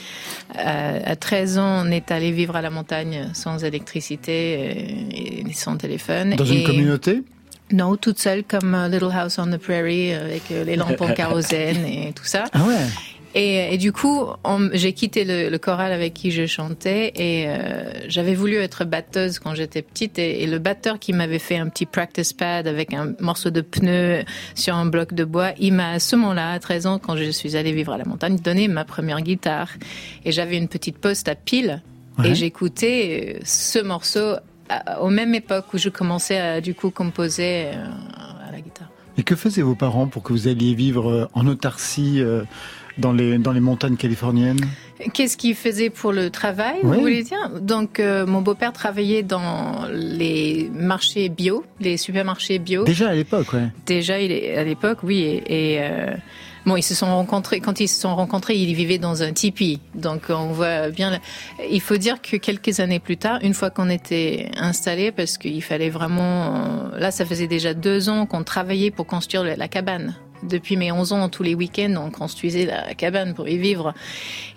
euh, 0.57 0.99
à 1.03 1.15
13 1.15 1.57
ans 1.57 1.85
on 1.85 1.91
est 1.91 2.11
allé 2.11 2.31
vivre 2.31 2.55
à 2.55 2.61
la 2.61 2.69
montagne 2.69 3.29
sans 3.33 3.63
électricité 3.63 5.01
et, 5.11 5.49
et 5.49 5.53
sans 5.53 5.77
téléphone. 5.77 6.35
Dans 6.35 6.45
une 6.45 6.63
communauté? 6.63 7.23
Non, 7.73 7.95
toute 7.95 8.19
seule 8.19 8.43
comme 8.43 8.75
euh, 8.75 8.87
Little 8.87 9.11
House 9.13 9.37
on 9.39 9.47
the 9.47 9.57
Prairie 9.57 10.13
euh, 10.13 10.25
avec 10.25 10.43
euh, 10.51 10.63
les 10.63 10.75
lampes 10.75 10.99
en 10.99 11.13
kérosène 11.13 11.85
et 11.85 12.13
tout 12.13 12.25
ça. 12.25 12.45
Ah 12.53 12.63
ouais. 12.63 12.75
Et, 13.33 13.73
et 13.73 13.77
du 13.77 13.93
coup, 13.93 14.25
j'ai 14.73 14.91
quitté 14.93 15.23
le, 15.23 15.49
le 15.49 15.57
choral 15.57 15.93
avec 15.93 16.13
qui 16.13 16.31
je 16.31 16.45
chantais 16.45 17.13
et 17.15 17.45
euh, 17.47 17.91
j'avais 18.09 18.35
voulu 18.35 18.55
être 18.57 18.83
batteuse 18.83 19.39
quand 19.39 19.55
j'étais 19.55 19.81
petite 19.81 20.19
et, 20.19 20.43
et 20.43 20.47
le 20.47 20.59
batteur 20.59 20.99
qui 20.99 21.13
m'avait 21.13 21.39
fait 21.39 21.57
un 21.57 21.69
petit 21.69 21.85
practice 21.85 22.33
pad 22.33 22.67
avec 22.67 22.93
un 22.93 23.13
morceau 23.21 23.49
de 23.49 23.61
pneu 23.61 24.23
sur 24.53 24.75
un 24.75 24.85
bloc 24.85 25.13
de 25.13 25.23
bois, 25.23 25.51
il 25.59 25.73
m'a 25.73 25.91
à 25.91 25.99
ce 25.99 26.17
moment-là, 26.17 26.51
à 26.51 26.59
13 26.59 26.87
ans, 26.87 26.99
quand 26.99 27.15
je 27.15 27.31
suis 27.31 27.55
allée 27.55 27.71
vivre 27.71 27.93
à 27.93 27.97
la 27.97 28.03
montagne, 28.05 28.35
donné 28.37 28.67
ma 28.67 28.83
première 28.83 29.21
guitare 29.21 29.69
et 30.25 30.31
j'avais 30.33 30.57
une 30.57 30.67
petite 30.67 30.97
poste 30.97 31.27
à 31.29 31.35
pile 31.35 31.81
Ouais. 32.19 32.31
et 32.31 32.35
j'écoutais 32.35 33.35
euh, 33.37 33.39
ce 33.45 33.79
morceau 33.79 34.35
à- 34.67 35.01
aux 35.01 35.09
mêmes 35.09 35.33
époques 35.33 35.73
où 35.73 35.77
je 35.77 35.87
commençais 35.87 36.37
à 36.37 36.59
du 36.59 36.73
coup 36.75 36.89
composer 36.91 37.67
euh, 37.67 37.85
à 38.47 38.51
la 38.51 38.59
guitare. 38.59 38.89
Et 39.17 39.23
que 39.23 39.37
faisaient 39.37 39.61
vos 39.61 39.75
parents 39.75 40.07
pour 40.07 40.21
que 40.21 40.33
vous 40.33 40.49
alliez 40.49 40.73
vivre 40.73 41.09
euh, 41.09 41.27
en 41.33 41.47
autarcie 41.47 42.19
euh, 42.19 42.43
dans 43.01 43.11
les, 43.11 43.37
dans 43.37 43.51
les 43.51 43.59
montagnes 43.59 43.97
californiennes 43.97 44.59
Qu'est-ce 45.13 45.35
qu'il 45.35 45.55
faisait 45.55 45.89
pour 45.89 46.11
le 46.11 46.29
travail, 46.29 46.75
Oui. 46.83 46.95
vous 46.95 47.01
voulez 47.01 47.23
dire? 47.23 47.49
Donc, 47.59 47.99
euh, 47.99 48.25
mon 48.27 48.41
beau-père 48.41 48.71
travaillait 48.71 49.23
dans 49.23 49.87
les 49.91 50.69
marchés 50.73 51.27
bio, 51.29 51.65
les 51.79 51.97
supermarchés 51.97 52.59
bio. 52.59 52.83
Déjà 52.83 53.09
à 53.09 53.15
l'époque, 53.15 53.51
ouais. 53.53 53.69
Déjà, 53.87 54.13
à 54.15 54.63
l'époque, 54.63 54.99
oui. 55.01 55.21
Et, 55.47 55.73
et, 55.73 55.79
euh, 55.81 56.11
bon, 56.67 56.75
ils 56.77 56.83
se 56.83 56.93
sont 56.93 57.07
rencontrés. 57.07 57.59
Quand 57.61 57.79
ils 57.79 57.87
se 57.87 57.99
sont 57.99 58.15
rencontrés, 58.15 58.55
ils 58.55 58.75
vivaient 58.75 58.99
dans 58.99 59.23
un 59.23 59.31
tipi. 59.33 59.79
Donc, 59.95 60.25
on 60.29 60.47
voit 60.51 60.89
bien. 60.89 61.19
Il 61.71 61.81
faut 61.81 61.97
dire 61.97 62.21
que 62.21 62.37
quelques 62.37 62.79
années 62.79 62.99
plus 62.99 63.17
tard, 63.17 63.39
une 63.41 63.55
fois 63.55 63.71
qu'on 63.71 63.89
était 63.89 64.51
installés, 64.55 65.11
parce 65.11 65.39
qu'il 65.39 65.63
fallait 65.63 65.89
vraiment. 65.89 66.91
euh, 66.93 66.99
Là, 66.99 67.09
ça 67.09 67.25
faisait 67.25 67.47
déjà 67.47 67.73
deux 67.73 68.07
ans 68.09 68.27
qu'on 68.27 68.43
travaillait 68.43 68.91
pour 68.91 69.07
construire 69.07 69.43
la 69.43 69.67
cabane. 69.67 70.13
Depuis 70.43 70.77
mes 70.77 70.91
11 70.91 71.13
ans, 71.13 71.29
tous 71.29 71.43
les 71.43 71.55
week-ends, 71.55 71.95
on 71.97 72.09
construisait 72.11 72.65
la 72.65 72.93
cabane 72.93 73.33
pour 73.33 73.47
y 73.47 73.57
vivre. 73.57 73.93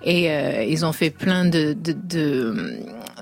Et 0.03 0.31
euh, 0.31 0.65
ils 0.65 0.85
ont 0.85 0.93
fait 0.93 1.11
plein 1.11 1.45
de, 1.45 1.73
de, 1.75 1.93
de, 1.93 2.81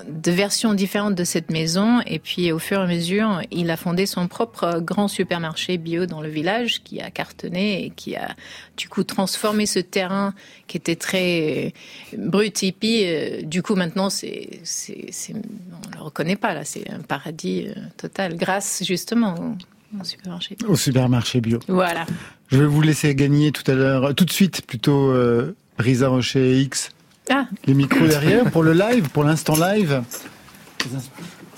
de 0.09 0.31
versions 0.31 0.73
différentes 0.73 1.15
de 1.15 1.23
cette 1.23 1.49
maison. 1.51 2.01
Et 2.05 2.19
puis, 2.19 2.51
au 2.51 2.59
fur 2.59 2.79
et 2.79 2.83
à 2.83 2.87
mesure, 2.87 3.41
il 3.51 3.69
a 3.69 3.77
fondé 3.77 4.05
son 4.05 4.27
propre 4.27 4.79
grand 4.81 5.07
supermarché 5.07 5.77
bio 5.77 6.05
dans 6.05 6.21
le 6.21 6.29
village 6.29 6.83
qui 6.83 6.99
a 7.01 7.09
cartonné 7.11 7.85
et 7.85 7.89
qui 7.89 8.15
a, 8.15 8.35
du 8.77 8.89
coup, 8.89 9.03
transformé 9.03 9.65
ce 9.65 9.79
terrain 9.79 10.33
qui 10.67 10.77
était 10.77 10.95
très 10.95 11.73
brut, 12.17 12.61
hippie. 12.61 13.03
Euh, 13.05 13.41
Du 13.43 13.61
coup, 13.61 13.75
maintenant, 13.75 14.09
c'est, 14.09 14.59
c'est, 14.63 15.07
c'est, 15.11 15.33
on 15.33 15.97
le 15.97 16.01
reconnaît 16.03 16.35
pas, 16.37 16.53
là. 16.53 16.63
C'est 16.63 16.89
un 16.89 16.99
paradis 16.99 17.65
euh, 17.67 17.73
total 17.97 18.35
grâce, 18.35 18.83
justement, 18.85 19.35
au, 19.35 19.99
au 20.01 20.03
supermarché. 20.03 20.57
Au 20.67 20.75
supermarché 20.75 21.39
bio. 21.39 21.59
Voilà. 21.67 22.05
Je 22.53 22.59
vais 22.59 22.65
vous 22.67 22.81
laisser 22.81 23.15
gagner 23.15 23.51
tout 23.51 23.69
à 23.69 23.73
l'heure, 23.73 24.13
tout 24.13 24.25
de 24.25 24.31
suite 24.31 24.61
plutôt, 24.67 25.09
euh, 25.09 25.55
Risa 25.79 26.07
Rocher 26.07 26.59
X. 26.61 26.91
Ah. 27.31 27.47
Les 27.65 27.73
micros 27.73 28.05
derrière 28.05 28.51
pour 28.51 28.61
le 28.61 28.73
live, 28.73 29.09
pour 29.09 29.23
l'instant 29.23 29.55
live. 29.55 30.03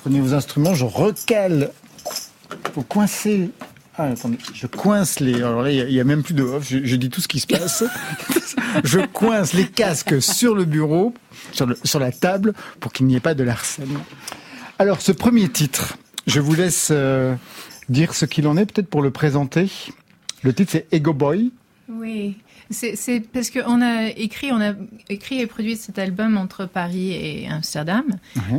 Prenez 0.01 0.21
vos 0.21 0.33
instruments, 0.33 0.73
je 0.73 0.85
recale. 0.85 1.71
Faut 2.73 2.83
coincer. 2.83 3.49
Ah, 3.97 4.05
attendez, 4.05 4.37
je 4.53 4.67
coince 4.67 5.19
les. 5.19 5.35
Alors 5.35 5.63
là, 5.63 5.71
il 5.71 5.77
y 5.77 5.81
a- 5.81 5.85
il 5.89 6.03
même 6.05 6.23
plus 6.23 6.33
de 6.33 6.43
off. 6.43 6.65
Je, 6.69 6.79
je 6.83 6.95
dis 6.95 7.09
tout 7.09 7.19
ce 7.21 7.27
qui 7.27 7.39
se 7.41 7.47
passe. 7.47 7.83
je 8.85 8.99
coince 8.99 9.51
les 9.53 9.67
casques 9.67 10.21
sur 10.21 10.55
le 10.55 10.63
bureau, 10.65 11.13
sur, 11.51 11.65
le- 11.65 11.77
sur 11.83 11.99
la 11.99 12.11
table, 12.13 12.53
pour 12.79 12.93
qu'il 12.93 13.05
n'y 13.05 13.15
ait 13.15 13.21
pas 13.21 13.33
de 13.33 13.45
harcèlement. 13.45 13.99
Alors, 14.79 15.01
ce 15.01 15.11
premier 15.11 15.49
titre, 15.49 15.97
je 16.27 16.39
vous 16.39 16.55
laisse 16.55 16.89
euh, 16.91 17.35
dire 17.89 18.13
ce 18.13 18.25
qu'il 18.25 18.47
en 18.47 18.55
est, 18.57 18.65
peut-être 18.65 18.89
pour 18.89 19.01
le 19.01 19.11
présenter. 19.11 19.69
Le 20.45 20.53
titre, 20.53 20.73
c'est 20.73 20.87
Ego 20.91 21.11
Boy. 21.11 21.51
Oui, 21.89 22.37
c'est 22.69 23.19
parce 23.33 23.49
qu'on 23.49 23.81
a 23.81 24.09
écrit, 24.09 24.51
on 24.51 24.61
a 24.61 24.73
écrit 25.09 25.41
et 25.41 25.47
produit 25.47 25.75
cet 25.75 25.97
album 25.97 26.37
entre 26.37 26.65
Paris 26.67 27.13
et 27.13 27.47
Amsterdam. 27.47 28.03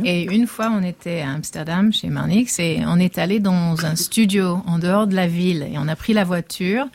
Et 0.03 0.23
une 0.23 0.47
fois, 0.47 0.69
on 0.69 0.83
était 0.83 1.21
à 1.21 1.31
Amsterdam 1.31 1.93
chez 1.93 2.09
Marnix 2.09 2.59
et 2.59 2.81
on 2.85 2.99
est 2.99 3.17
allé 3.17 3.39
dans 3.39 3.85
un 3.85 3.95
studio 3.95 4.61
en 4.65 4.79
dehors 4.79 5.07
de 5.07 5.15
la 5.15 5.27
ville 5.27 5.65
et 5.71 5.77
on 5.77 5.87
a 5.87 5.95
pris 5.95 6.11
la 6.11 6.25
voiture 6.25 6.87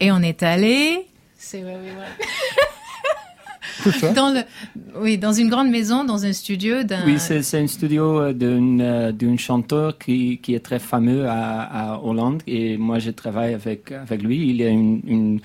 et 0.00 0.10
on 0.10 0.20
est 0.20 0.42
allé. 0.42 1.06
C'est 1.38 1.62
vrai, 1.62 1.76
oui, 1.80 1.90
ouais. 1.90 2.26
Ça 4.00 4.12
Dans 4.12 4.30
le, 4.34 4.40
oui, 5.00 5.18
dans 5.18 5.32
une 5.32 5.48
grande 5.48 5.70
maison, 5.70 6.04
dans 6.04 6.24
un 6.24 6.32
studio 6.32 6.82
d'un. 6.82 7.04
Oui, 7.06 7.16
c'est 7.18 7.42
c'est 7.42 7.58
un 7.60 7.66
studio 7.66 8.20
euh, 8.20 8.32
d'une 8.32 8.80
euh, 8.80 9.12
d'un 9.12 9.36
chanteur 9.36 9.98
qui, 9.98 10.38
qui 10.42 10.54
est 10.54 10.60
très 10.60 10.78
fameux 10.78 11.26
à, 11.28 11.94
à 11.94 12.00
Hollande 12.02 12.42
et 12.46 12.76
moi 12.76 12.98
je 12.98 13.10
travaille 13.10 13.54
avec, 13.54 13.92
avec 13.92 14.22
lui. 14.22 14.48
Il 14.50 14.60
est 14.62 14.70
une, 14.72 15.00
une- 15.06 15.40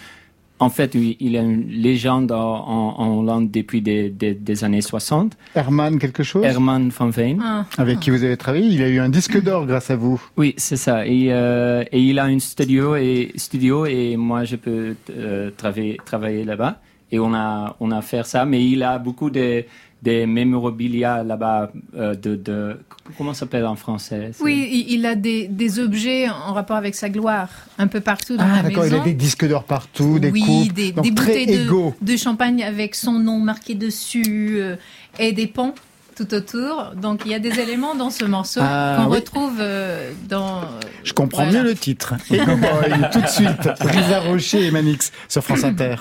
en 0.58 0.70
fait, 0.70 0.96
oui, 0.96 1.18
il 1.20 1.36
est 1.36 1.44
une 1.44 1.68
légende 1.68 2.32
en, 2.32 2.38
en- 2.38 2.96
en 2.98 3.18
Hollande 3.20 3.52
depuis 3.52 3.82
des, 3.82 4.10
des, 4.10 4.34
des 4.34 4.64
années 4.64 4.80
60. 4.82 5.34
Herman 5.54 6.00
quelque 6.00 6.24
chose? 6.24 6.46
Herman 6.46 6.88
van 6.98 7.10
Veen. 7.10 7.42
Ah, 7.44 7.66
Avec 7.78 8.00
qui 8.00 8.10
vous 8.10 8.24
avez 8.24 8.38
travaillé? 8.38 8.68
Il 8.68 8.82
a 8.82 8.88
eu 8.88 9.00
un 9.00 9.10
disque 9.10 9.44
d'or 9.44 9.66
grâce 9.66 9.92
à 9.92 9.98
vous. 9.98 10.22
Oui, 10.38 10.54
c'est 10.56 10.78
ça. 10.78 11.06
Et, 11.06 11.28
euh, 11.32 11.84
et 11.92 12.00
il 12.00 12.20
a 12.20 12.24
un 12.24 12.40
studio 12.40 12.96
et, 12.96 13.34
studio 13.36 13.86
et 13.86 14.16
moi 14.16 14.46
je 14.46 14.56
peux 14.56 14.96
euh, 15.10 15.52
travailler, 15.58 16.00
travailler 16.06 16.46
là-bas. 16.46 16.80
Et 17.12 17.20
on 17.20 17.34
a, 17.34 17.76
on 17.80 17.92
a 17.92 18.02
fait 18.02 18.26
ça, 18.26 18.46
mais 18.46 18.66
il 18.66 18.82
a 18.84 18.98
beaucoup 18.98 19.30
de, 19.30 19.64
de 20.04 20.26
mémorabilia 20.26 21.24
là-bas. 21.24 21.72
euh, 21.96 22.16
de, 22.16 22.36
de, 22.36 22.78
comment 23.18 23.34
ça 23.34 23.42
s'appelle 23.42 23.66
en 23.66 23.76
français? 23.76 24.32
Oui, 24.42 24.86
il- 24.90 25.06
a 25.06 25.14
des, 25.16 25.48
des 25.48 25.80
objets 25.80 26.28
en 26.30 26.54
rapport 26.54 26.78
avec 26.78 26.96
sa 26.96 27.10
gloire 27.10 27.50
un 27.78 27.86
peu 27.88 28.00
partout 28.02 28.38
dans 28.38 28.44
Ah, 28.44 28.58
la 28.58 28.64
d'accord, 28.64 28.86
il 28.88 28.96
a 28.96 29.00
des 29.00 29.14
disques 29.14 29.48
d'or 29.48 29.64
partout, 29.66 30.18
des 30.20 30.32
oui, 30.32 30.42
coupes. 30.42 30.74
des, 30.74 30.92
donc 30.92 31.06
des 31.06 31.14
très 31.14 31.28
bouteilles 31.28 31.58
de, 31.60 31.64
égaux. 31.66 31.94
de 32.02 32.16
champagne 32.18 32.64
avec 32.64 32.96
son 32.96 33.14
nom 33.20 33.40
marqué 33.40 33.76
dessus 33.76 34.56
euh, 34.58 34.76
et 35.20 35.32
des 35.32 35.46
ponts 35.48 35.76
tout 36.18 36.34
autour. 36.34 36.94
Donc 37.00 37.22
il 37.26 37.32
y 37.32 37.36
a 37.36 37.40
des 37.40 37.60
éléments 37.60 37.94
dans 37.94 38.10
ce 38.10 38.26
morceau 38.26 38.62
Ah, 38.64 38.98
qu'on 38.98 39.12
oui. 39.12 39.18
retrouve 39.18 39.58
euh, 39.60 40.12
dans. 40.28 40.62
Je 41.04 41.14
comprends 41.14 41.44
Voilà. 41.44 41.60
mieux 41.62 41.70
le 41.70 41.76
titre. 41.76 42.16
Boy, 42.30 43.10
tout 43.12 43.22
de 43.22 43.28
suite. 43.28 43.70
Risa 43.80 44.22
Rocher 44.22 44.66
et 44.66 44.72
Manix 44.72 45.12
sur 45.30 45.44
France 45.44 45.64
Inter. 45.64 45.96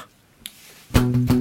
Bye. 0.95 1.34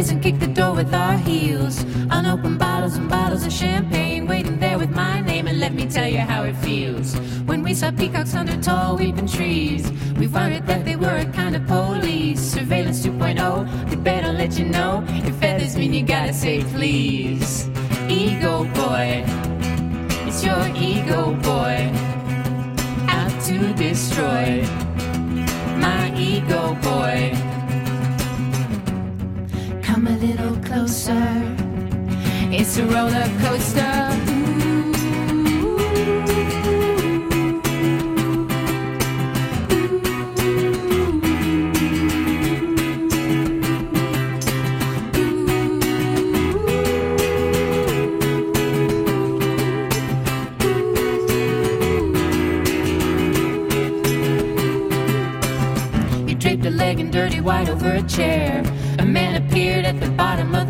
Place 0.00 0.12
and 0.12 0.22
kick 0.22 0.38
the 0.38 0.46
door 0.46 0.72
with 0.74 0.94
our 0.94 1.16
heels. 1.18 1.82
Unopened 2.10 2.58
bottles 2.58 2.96
and 2.96 3.08
bottles 3.08 3.44
of 3.44 3.52
champagne 3.52 4.26
waiting 4.26 4.58
there 4.58 4.78
with 4.78 4.90
my 4.90 5.20
name. 5.20 5.46
And 5.48 5.58
let 5.58 5.74
me 5.74 5.84
tell 5.86 6.08
you 6.08 6.20
how 6.20 6.44
it 6.44 6.56
feels. 6.56 7.14
When 7.48 7.62
we 7.62 7.74
saw 7.74 7.90
peacocks 7.90 8.34
under 8.34 8.56
tall 8.62 8.96
weeping 8.96 9.26
trees, 9.26 9.90
we 10.16 10.26
worried 10.28 10.66
that 10.66 10.84
they 10.84 10.96
were 10.96 11.16
a 11.16 11.26
kind 11.26 11.56
of 11.56 11.66
police. 11.66 12.40
Surveillance 12.40 13.04
2.0, 13.04 13.90
they 13.90 13.96
better 13.96 14.32
let 14.32 14.58
you 14.58 14.66
know. 14.66 15.04
Your 15.24 15.34
feathers 15.34 15.76
mean 15.76 15.92
you 15.92 16.04
gotta 16.04 16.32
say 16.32 16.62
please. 16.74 17.68
Ego 18.08 18.64
boy, 18.82 19.24
it's 20.26 20.44
your 20.44 20.64
ego 20.76 21.34
boy. 21.42 21.90
Out 23.08 23.34
to 23.46 23.74
destroy 23.74 24.89
It's 32.70 32.78
a 32.78 32.86
roller 32.86 33.26
coaster. 33.40 34.09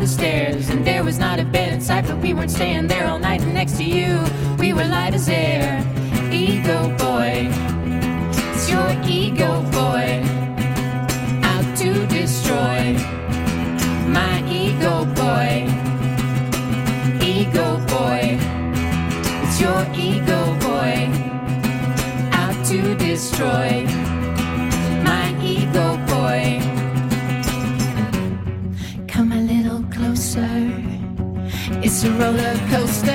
The 0.01 0.07
stairs, 0.07 0.69
and 0.69 0.83
there 0.83 1.03
was 1.03 1.19
not 1.19 1.39
a 1.39 1.45
bed 1.45 1.73
in 1.73 1.79
sight, 1.79 2.07
but 2.07 2.17
we 2.17 2.33
weren't 2.33 2.49
staying 2.49 2.87
there 2.87 3.05
all 3.07 3.19
night. 3.19 3.39
And 3.41 3.53
next 3.53 3.77
to 3.77 3.83
you, 3.83 4.19
we 4.57 4.73
were 4.73 4.83
light 4.83 5.13
as 5.13 5.29
air. 5.29 5.79
Ego 6.31 6.89
boy, 6.97 7.47
it's 8.51 8.67
your 8.67 8.89
ego 9.05 9.61
boy, 9.69 10.23
out 11.43 11.77
to 11.77 12.07
destroy 12.07 12.97
my 14.09 14.43
ego 14.49 15.05
boy. 15.21 15.69
Ego 17.23 17.77
boy, 17.93 18.39
it's 19.43 19.61
your 19.61 19.81
ego 19.93 20.41
boy, 20.61 20.97
out 22.33 22.65
to 22.65 22.95
destroy 22.95 24.00
A 32.03 32.07
roller 32.07 32.57
coaster. 32.71 33.11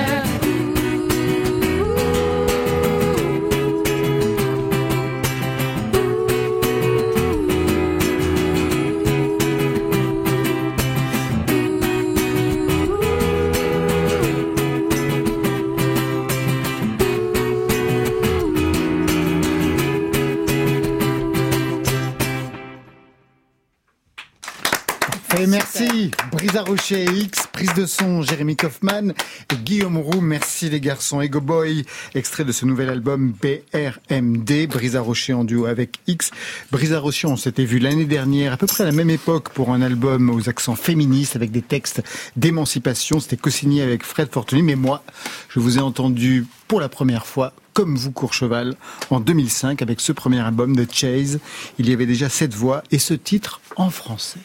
Et 25.39 25.45
merci. 25.45 26.11
Brisa 26.31 26.63
Rocher 26.63 27.05
X, 27.05 27.46
prise 27.57 27.73
de 27.73 27.87
son, 27.87 28.21
Jérémy 28.21 28.55
Kaufmann 28.55 29.15
et 29.51 29.55
Guillaume 29.55 29.97
Roux. 29.97 30.21
Merci 30.21 30.69
les 30.69 30.79
garçons. 30.79 31.21
Ego 31.21 31.41
Boy, 31.41 31.85
extrait 32.13 32.45
de 32.45 32.51
ce 32.51 32.67
nouvel 32.67 32.87
album 32.87 33.33
BRMD, 33.41 34.67
Brisa 34.67 35.01
Rocher 35.01 35.33
en 35.33 35.43
duo 35.43 35.65
avec 35.65 35.97
X. 36.05 36.29
Brisa 36.69 36.99
Rocher, 36.99 37.25
on 37.25 37.35
s'était 37.35 37.65
vu 37.65 37.79
l'année 37.79 38.05
dernière, 38.05 38.53
à 38.53 38.57
peu 38.57 38.67
près 38.67 38.83
à 38.83 38.85
la 38.85 38.91
même 38.91 39.09
époque, 39.09 39.49
pour 39.49 39.71
un 39.71 39.81
album 39.81 40.29
aux 40.29 40.49
accents 40.49 40.75
féministes 40.75 41.35
avec 41.35 41.49
des 41.49 41.63
textes 41.63 42.03
d'émancipation. 42.35 43.19
C'était 43.19 43.37
co-signé 43.37 43.81
avec 43.81 44.03
Fred 44.03 44.31
Fortuny. 44.31 44.61
Mais 44.61 44.75
moi, 44.75 45.01
je 45.49 45.59
vous 45.59 45.79
ai 45.79 45.81
entendu 45.81 46.45
pour 46.67 46.79
la 46.79 46.89
première 46.89 47.25
fois 47.25 47.53
comme 47.73 47.95
vous, 47.95 48.11
Courcheval, 48.11 48.75
en 49.09 49.19
2005 49.19 49.81
avec 49.81 49.99
ce 49.99 50.11
premier 50.11 50.41
album 50.41 50.75
de 50.75 50.85
Chase. 50.91 51.39
Il 51.79 51.89
y 51.89 51.93
avait 51.93 52.05
déjà 52.05 52.29
cette 52.29 52.53
voix 52.53 52.83
et 52.91 52.99
ce 52.99 53.15
titre 53.15 53.61
en 53.77 53.89
français. 53.89 54.41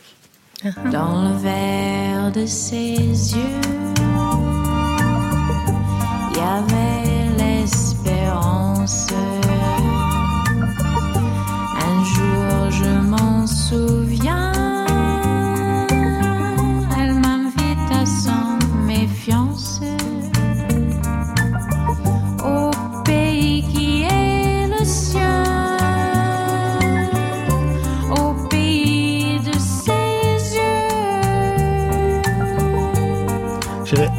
Dans 0.64 1.22
le 1.22 1.36
verre 1.38 2.30
de 2.30 2.46
ses 2.46 2.94
yeux, 2.96 3.60
il 6.30 6.36
y 6.36 6.40
avait 6.40 6.91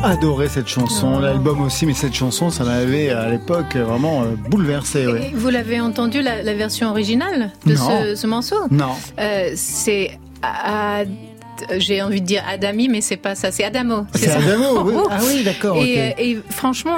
adoré 0.03 0.49
cette 0.49 0.67
chanson, 0.67 1.19
l'album 1.19 1.61
aussi, 1.61 1.85
mais 1.85 1.93
cette 1.93 2.13
chanson, 2.13 2.49
ça 2.49 2.63
m'avait 2.63 3.09
à 3.09 3.29
l'époque 3.29 3.75
vraiment 3.75 4.23
euh, 4.23 4.35
bouleversé. 4.49 5.07
ouais. 5.07 5.31
Vous 5.33 5.49
l'avez 5.49 5.79
entendu 5.79 6.21
la, 6.21 6.43
la 6.43 6.53
version 6.53 6.89
originale 6.89 7.51
de 7.65 7.75
ce, 7.75 8.15
ce 8.15 8.27
morceau? 8.27 8.57
Non. 8.69 8.91
Euh, 9.19 9.51
C'est 9.55 10.19
Ad- 10.41 11.07
j'ai 11.77 12.01
envie 12.01 12.21
de 12.21 12.25
dire 12.25 12.43
Adami, 12.47 12.87
mais 12.89 13.01
c'est 13.01 13.17
pas 13.17 13.35
ça, 13.35 13.51
c'est 13.51 13.63
Adamo. 13.63 14.05
C'est. 14.15 14.29
Adamo, 14.29 14.81
oui. 14.83 14.93
Ah 15.09 15.19
oui, 15.27 15.43
d'accord, 15.43 15.77
Et, 15.77 15.99
euh, 15.99 16.11
et 16.17 16.37
franchement, 16.49 16.97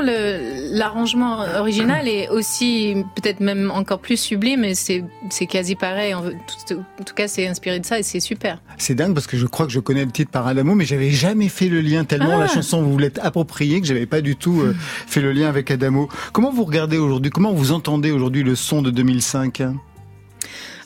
l'arrangement 0.71 1.39
original 1.57 2.07
est 2.07 2.29
aussi 2.29 2.95
peut-être 3.15 3.39
même 3.39 3.71
encore 3.71 3.99
plus 3.99 4.17
sublime, 4.17 4.63
et 4.63 4.75
c'est 4.75 5.03
c'est 5.29 5.45
quasi 5.47 5.75
pareil. 5.75 6.13
En 6.13 6.23
tout, 6.23 6.83
en 6.99 7.03
tout 7.03 7.13
cas, 7.13 7.27
c'est 7.27 7.47
inspiré 7.47 7.79
de 7.79 7.85
ça 7.85 7.99
et 7.99 8.03
c'est 8.03 8.19
super. 8.19 8.59
C'est 8.77 8.95
dingue 8.95 9.13
parce 9.13 9.27
que 9.27 9.37
je 9.37 9.45
crois 9.45 9.65
que 9.65 9.71
je 9.71 9.79
connais 9.79 10.05
le 10.05 10.11
titre 10.11 10.31
par 10.31 10.47
Adamo, 10.47 10.75
mais 10.75 10.85
j'avais 10.85 11.11
jamais 11.11 11.49
fait 11.49 11.67
le 11.69 11.81
lien 11.81 12.03
tellement 12.05 12.35
Ah. 12.37 12.39
la 12.39 12.47
chanson 12.47 12.81
vous 12.81 12.97
l'êtes 12.97 13.19
appropriée 13.19 13.81
que 13.81 13.87
j'avais 13.87 14.05
pas 14.05 14.21
du 14.21 14.35
tout 14.35 14.61
euh, 14.61 14.75
fait 15.07 15.21
le 15.21 15.31
lien 15.31 15.47
avec 15.49 15.71
Adamo. 15.71 16.09
Comment 16.33 16.51
vous 16.51 16.63
regardez 16.63 16.97
aujourd'hui? 16.97 17.31
Comment 17.31 17.53
vous 17.53 17.71
entendez 17.71 18.11
aujourd'hui 18.11 18.43
le 18.43 18.55
son 18.55 18.81
de 18.81 18.91
2005 18.91 19.63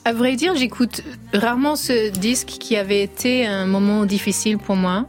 À 0.09 0.11
vrai 0.11 0.35
dire, 0.35 0.55
j'écoute 0.55 1.03
rarement 1.35 1.75
ce 1.75 2.09
disque 2.09 2.47
qui 2.47 2.75
avait 2.75 3.03
été 3.03 3.45
un 3.45 3.67
moment 3.67 4.05
difficile 4.05 4.57
pour 4.57 4.75
moi. 4.75 5.05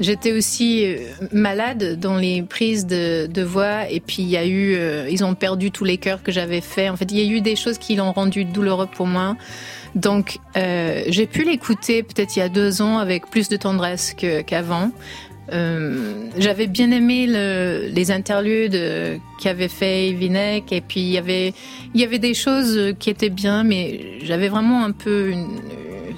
J'étais 0.00 0.32
aussi 0.32 0.84
euh, 0.84 0.96
malade 1.30 2.00
dans 2.00 2.16
les 2.16 2.42
prises 2.42 2.84
de, 2.84 3.28
de 3.28 3.42
voix 3.42 3.88
et 3.88 4.00
puis 4.00 4.22
il 4.24 4.28
y 4.28 4.36
a 4.36 4.44
eu, 4.44 4.74
euh, 4.74 5.08
ils 5.08 5.24
ont 5.24 5.36
perdu 5.36 5.70
tous 5.70 5.84
les 5.84 5.98
chœurs 5.98 6.24
que 6.24 6.32
j'avais 6.32 6.60
fait. 6.60 6.88
En 6.88 6.96
fait, 6.96 7.12
il 7.12 7.20
y 7.20 7.32
a 7.32 7.32
eu 7.32 7.40
des 7.40 7.54
choses 7.54 7.78
qui 7.78 7.94
l'ont 7.94 8.10
rendu 8.10 8.44
douloureux 8.44 8.88
pour 8.92 9.06
moi. 9.06 9.36
Donc, 9.94 10.38
euh, 10.56 11.04
j'ai 11.06 11.28
pu 11.28 11.44
l'écouter 11.44 12.02
peut-être 12.02 12.34
il 12.34 12.40
y 12.40 12.42
a 12.42 12.48
deux 12.48 12.82
ans 12.82 12.98
avec 12.98 13.30
plus 13.30 13.48
de 13.48 13.56
tendresse 13.56 14.16
qu'avant. 14.46 14.90
Euh, 15.52 16.26
J'avais 16.38 16.66
bien 16.66 16.90
aimé 16.90 17.26
le, 17.26 17.88
les 17.92 18.10
interludes 18.10 18.78
qu'avait 19.40 19.68
fait 19.68 20.12
Vinek 20.12 20.72
et 20.72 20.80
puis 20.80 21.00
il 21.00 21.10
y 21.10 21.18
avait 21.18 21.54
il 21.94 22.00
y 22.00 22.04
avait 22.04 22.18
des 22.18 22.34
choses 22.34 22.94
qui 22.98 23.10
étaient 23.10 23.30
bien, 23.30 23.64
mais 23.64 24.18
j'avais 24.22 24.48
vraiment 24.48 24.84
un 24.84 24.92
peu 24.92 25.30
une, 25.30 25.48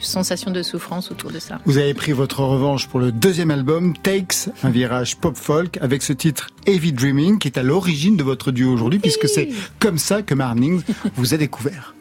sensation 0.01 0.51
de 0.51 0.62
souffrance 0.62 1.11
autour 1.11 1.31
de 1.31 1.38
ça. 1.38 1.61
Vous 1.64 1.79
avez 1.79 1.95
pris 1.95 2.12
votre 2.12 2.40
revanche 2.40 2.88
pour 2.88 3.01
le 3.01 3.12
deuxième 3.12 3.51
album, 3.51 3.95
Takes, 3.97 4.49
un 4.62 4.71
virage 4.71 5.16
pop-folk, 5.16 5.79
avec 5.81 6.03
ce 6.03 6.12
titre 6.12 6.49
Heavy 6.66 6.92
Dreaming, 6.92 7.38
qui 7.38 7.49
est 7.49 7.59
à 7.59 7.62
l'origine 7.62 8.16
de 8.16 8.23
votre 8.23 8.51
duo 8.51 8.73
aujourd'hui, 8.73 8.99
puisque 8.99 9.29
c'est 9.29 9.49
comme 9.79 9.99
ça 9.99 10.23
que 10.23 10.35
Marnings 10.35 10.83
vous 11.16 11.35
a 11.35 11.37
découvert. 11.37 11.95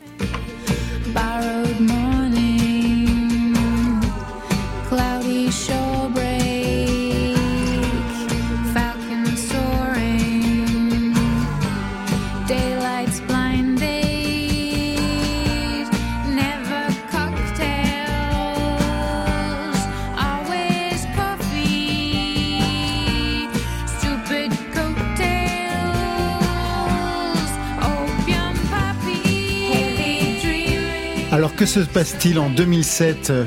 Que 31.61 31.67
se 31.67 31.81
passe-t-il 31.81 32.39
en 32.39 32.49
2007 32.49 33.29
euh, 33.29 33.45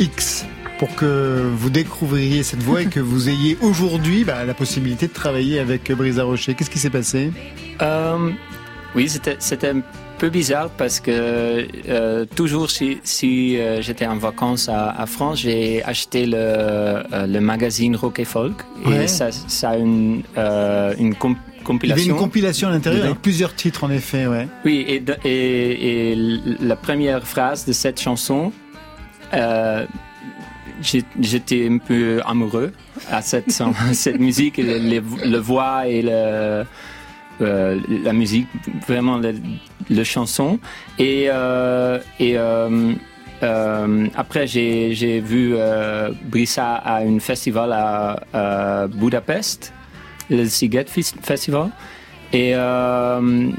X 0.00 0.46
pour 0.78 0.94
que 0.94 1.50
vous 1.54 1.68
découvriez 1.68 2.44
cette 2.44 2.62
voix 2.62 2.80
et 2.80 2.86
que 2.86 2.98
vous 2.98 3.28
ayez 3.28 3.58
aujourd'hui 3.60 4.24
bah, 4.24 4.46
la 4.46 4.54
possibilité 4.54 5.06
de 5.06 5.12
travailler 5.12 5.58
avec 5.58 5.92
Brisa 5.92 6.24
Rocher? 6.24 6.54
Qu'est-ce 6.54 6.70
qui 6.70 6.78
s'est 6.78 6.88
passé? 6.88 7.30
Euh, 7.82 8.30
oui, 8.94 9.10
c'était 9.10 9.68
un 9.68 9.82
peu 10.16 10.30
bizarre 10.30 10.70
parce 10.70 10.98
que 10.98 11.66
euh, 11.90 12.24
toujours 12.24 12.70
si, 12.70 13.00
si 13.04 13.58
euh, 13.58 13.82
j'étais 13.82 14.06
en 14.06 14.16
vacances 14.16 14.70
à, 14.70 14.88
à 14.88 15.04
France, 15.04 15.40
j'ai 15.40 15.84
acheté 15.84 16.24
le, 16.24 17.02
le 17.26 17.40
magazine 17.40 17.96
Rock 17.96 18.18
et 18.18 18.24
Folk 18.24 18.54
Ouais. 18.86 19.04
et 19.04 19.08
ça, 19.08 19.30
ça 19.30 19.72
a 19.72 19.76
une, 19.76 20.22
une 20.98 21.14
Il 21.82 21.88
y 21.88 21.92
avait 21.92 22.04
une 22.04 22.16
compilation 22.16 22.68
à 22.68 22.70
l'intérieur 22.72 23.04
avec 23.06 23.22
plusieurs 23.22 23.54
titres 23.54 23.84
en 23.84 23.90
effet, 23.90 24.26
ouais. 24.26 24.48
Oui, 24.64 24.84
et, 24.88 25.00
de- 25.00 25.16
et, 25.24 26.12
et 26.12 26.16
la 26.60 26.76
première 26.76 27.26
phrase 27.26 27.64
de 27.66 27.72
cette 27.72 28.00
chanson, 28.00 28.52
euh, 29.34 29.86
j'étais 31.20 31.68
un 31.70 31.78
peu 31.78 32.20
amoureux 32.26 32.72
à 33.10 33.22
cette, 33.22 33.50
cette 33.92 34.18
musique, 34.20 34.56
le, 34.58 34.78
le- 34.78 35.28
le 35.30 35.38
voix 35.38 35.86
et 35.88 36.02
le, 36.02 36.64
euh, 37.40 37.80
la 38.04 38.12
musique, 38.12 38.48
vraiment 38.86 39.16
le, 39.18 39.34
le 39.90 40.04
chanson. 40.04 40.58
Et, 40.98 41.26
euh, 41.28 41.98
et 42.20 42.36
après, 44.14 44.46
j'ai 44.46 45.20
vu 45.20 45.54
Brissa 46.24 46.74
à 46.74 46.98
un 46.98 47.18
festival 47.18 47.72
à, 47.72 48.20
à 48.32 48.86
Budapest, 48.88 49.72
le 50.30 50.46
Siget 50.46 50.84
Fes- 50.84 51.14
Festival. 51.22 51.70
Et 52.32 52.52
euh, 52.54 53.50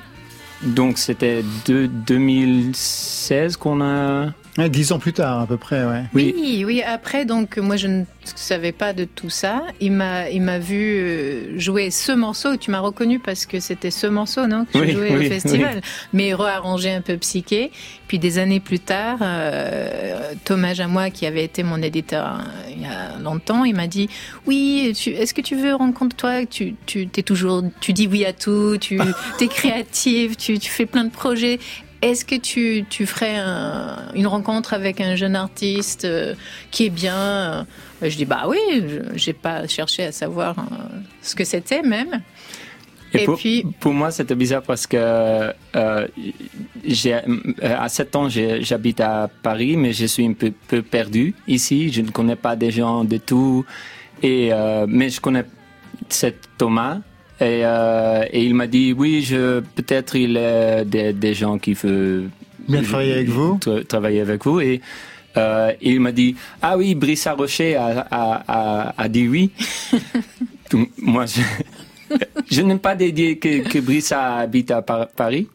donc, 0.64 0.98
c'était 0.98 1.44
de 1.66 1.86
2016 1.88 3.58
qu'on 3.58 3.82
a. 3.82 4.34
Dix 4.58 4.92
ans 4.92 5.00
plus 5.00 5.14
tard 5.14 5.40
à 5.42 5.48
peu 5.48 5.58
près, 5.58 5.84
ouais. 5.84 6.04
Oui. 6.14 6.32
Oui, 6.38 6.64
oui. 6.66 6.82
Après, 6.84 7.26
donc 7.26 7.58
moi, 7.58 7.76
je 7.76 7.88
ne 7.88 8.04
savais 8.36 8.72
pas 8.72 8.94
de 8.94 9.04
tout 9.04 9.32
ça. 9.32 9.64
Il 9.80 9.94
m'a, 9.94 10.30
il 10.30 10.44
m'a 10.44 10.60
vu 10.60 10.96
euh, 11.00 11.60
jouer 11.60 11.90
ce 11.90 12.12
morceau. 12.12 12.56
Tu 12.58 12.70
m'as 12.70 12.80
reconnu 12.80 13.18
parce 13.18 13.48
que 13.48 13.60
c'était 13.60 13.90
ce 13.90 14.06
morceau, 14.06 14.46
non, 14.46 14.66
que 14.72 14.78
Oui, 14.78 14.92
je 14.92 14.98
jouais 14.98 15.16
oui, 15.18 15.26
au 15.26 15.30
festival. 15.30 15.82
Mais 16.14 16.36
rearrangé 16.36 16.92
un 16.92 17.02
peu 17.02 17.18
psyché. 17.18 17.72
Puis 18.08 18.20
des 18.20 18.38
années 18.38 18.60
plus 18.60 18.80
tard, 18.80 19.18
euh, 19.24 20.34
Thomas 20.46 20.76
Jamois, 20.76 21.10
qui 21.10 21.26
avait 21.26 21.44
été 21.44 21.64
mon 21.64 21.82
éditeur 21.82 22.42
euh, 22.42 22.70
il 22.76 22.82
y 22.84 22.86
a 22.86 23.18
longtemps, 23.20 23.64
il 23.64 23.74
m'a 23.76 23.88
dit 23.88 24.08
oui. 24.46 24.94
tu- 24.96 25.10
Est-ce 25.12 25.34
que 25.34 25.42
tu 25.42 25.56
veux 25.56 25.74
rencontre-toi 25.74 26.46
Tu, 26.46 26.76
tu 26.86 27.08
t'es 27.08 27.24
toujours, 27.24 27.64
tu 27.82 27.92
dis 27.94 28.06
oui 28.08 28.24
à 28.26 28.34
tout. 28.34 28.78
Tu 28.80 29.00
es 29.42 29.48
créative. 29.48 30.36
Tu, 30.36 30.60
tu 30.60 30.70
fais 30.70 30.86
plein 30.86 31.06
de 31.06 31.10
projets. 31.12 31.60
Est-ce 32.04 32.26
que 32.26 32.36
tu, 32.36 32.86
tu 32.90 33.06
ferais 33.06 33.36
un- 33.38 34.12
une 34.14 34.28
rencontre 34.28 34.74
avec 34.74 35.00
un 35.02 35.16
jeune 35.16 35.36
artiste 35.36 36.06
euh, 36.06 36.36
qui 36.72 36.86
est 36.86 36.90
bien 36.90 37.16
euh, 37.18 37.64
Je 38.02 38.16
dis 38.18 38.26
bah 38.26 38.44
oui, 38.48 38.58
je- 38.74 39.18
j'ai 39.18 39.34
pas 39.34 39.68
cherché 39.68 40.04
à 40.04 40.12
savoir 40.12 40.60
euh, 40.60 40.64
ce 41.22 41.34
que 41.36 41.44
c'était 41.44 41.82
même. 41.82 42.22
Et 43.16 43.26
pour, 43.26 43.38
puis- 43.38 43.64
pour 43.80 43.94
moi, 43.94 44.10
c'était 44.10 44.34
bizarre 44.36 44.64
parce 44.64 44.88
que 44.88 44.98
euh, 44.98 46.08
j'ai, 46.84 47.14
à 47.62 47.88
7 47.88 48.16
ans, 48.16 48.28
j'habite 48.28 49.02
à 49.02 49.30
Paris, 49.44 49.78
mais 49.78 49.94
je 49.94 50.06
suis 50.08 50.26
un 50.26 50.34
peu, 50.34 50.52
peu 50.68 50.82
perdu 50.82 51.36
ici. 51.48 51.92
Je 51.92 52.02
ne 52.02 52.10
connais 52.10 52.36
pas 52.36 52.56
des 52.56 52.72
gens 52.72 53.04
de 53.04 53.18
tout. 53.18 53.66
Et, 54.24 54.50
euh, 54.52 54.86
mais 54.90 55.10
je 55.10 55.22
connais 55.22 55.46
cet 56.10 56.50
Thomas. 56.58 56.98
Et, 57.44 57.66
euh, 57.66 58.24
et 58.32 58.42
il 58.44 58.56
m'a 58.56 58.68
dit, 58.68 58.94
oui, 58.96 59.22
je, 59.22 59.60
peut-être 59.76 60.16
il 60.16 60.32
y 60.32 60.38
a 60.38 60.86
des, 60.86 61.12
des 61.12 61.34
gens 61.34 61.58
qui 61.60 61.74
veulent 61.74 62.30
Bien 62.70 62.82
travailler 62.82 63.14
avec 63.14 63.30
vous. 63.30 63.58
tra- 63.60 63.84
travailler 63.86 64.22
avec 64.22 64.46
vous. 64.46 64.62
Et 64.62 64.80
euh, 65.36 65.72
il 65.82 66.00
m'a 66.00 66.12
dit, 66.14 66.36
ah 66.62 66.78
oui, 66.78 66.96
Brissa 66.96 67.34
Rocher 67.34 67.76
a, 67.76 68.08
a, 68.10 68.44
a, 68.48 68.94
a 68.98 69.10
dit 69.10 69.28
oui. 69.28 69.52
Donc, 70.72 70.90
moi, 70.98 71.26
je, 71.26 71.42
je 72.50 72.62
n'ai 72.62 72.78
pas 72.78 72.96
dit 72.96 73.12
que, 73.40 73.68
que 73.68 73.80
Brissa 73.80 74.38
habite 74.38 74.72
à 74.72 74.82
Par- 74.82 75.10
Paris. 75.10 75.48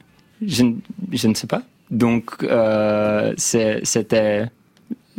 Je, 0.44 0.62
ne- 0.64 0.74
je 1.12 1.26
ne 1.28 1.34
sais 1.34 1.46
pas. 1.46 1.62
Donc, 1.90 2.30
euh, 2.42 3.32
c'était, 3.38 4.44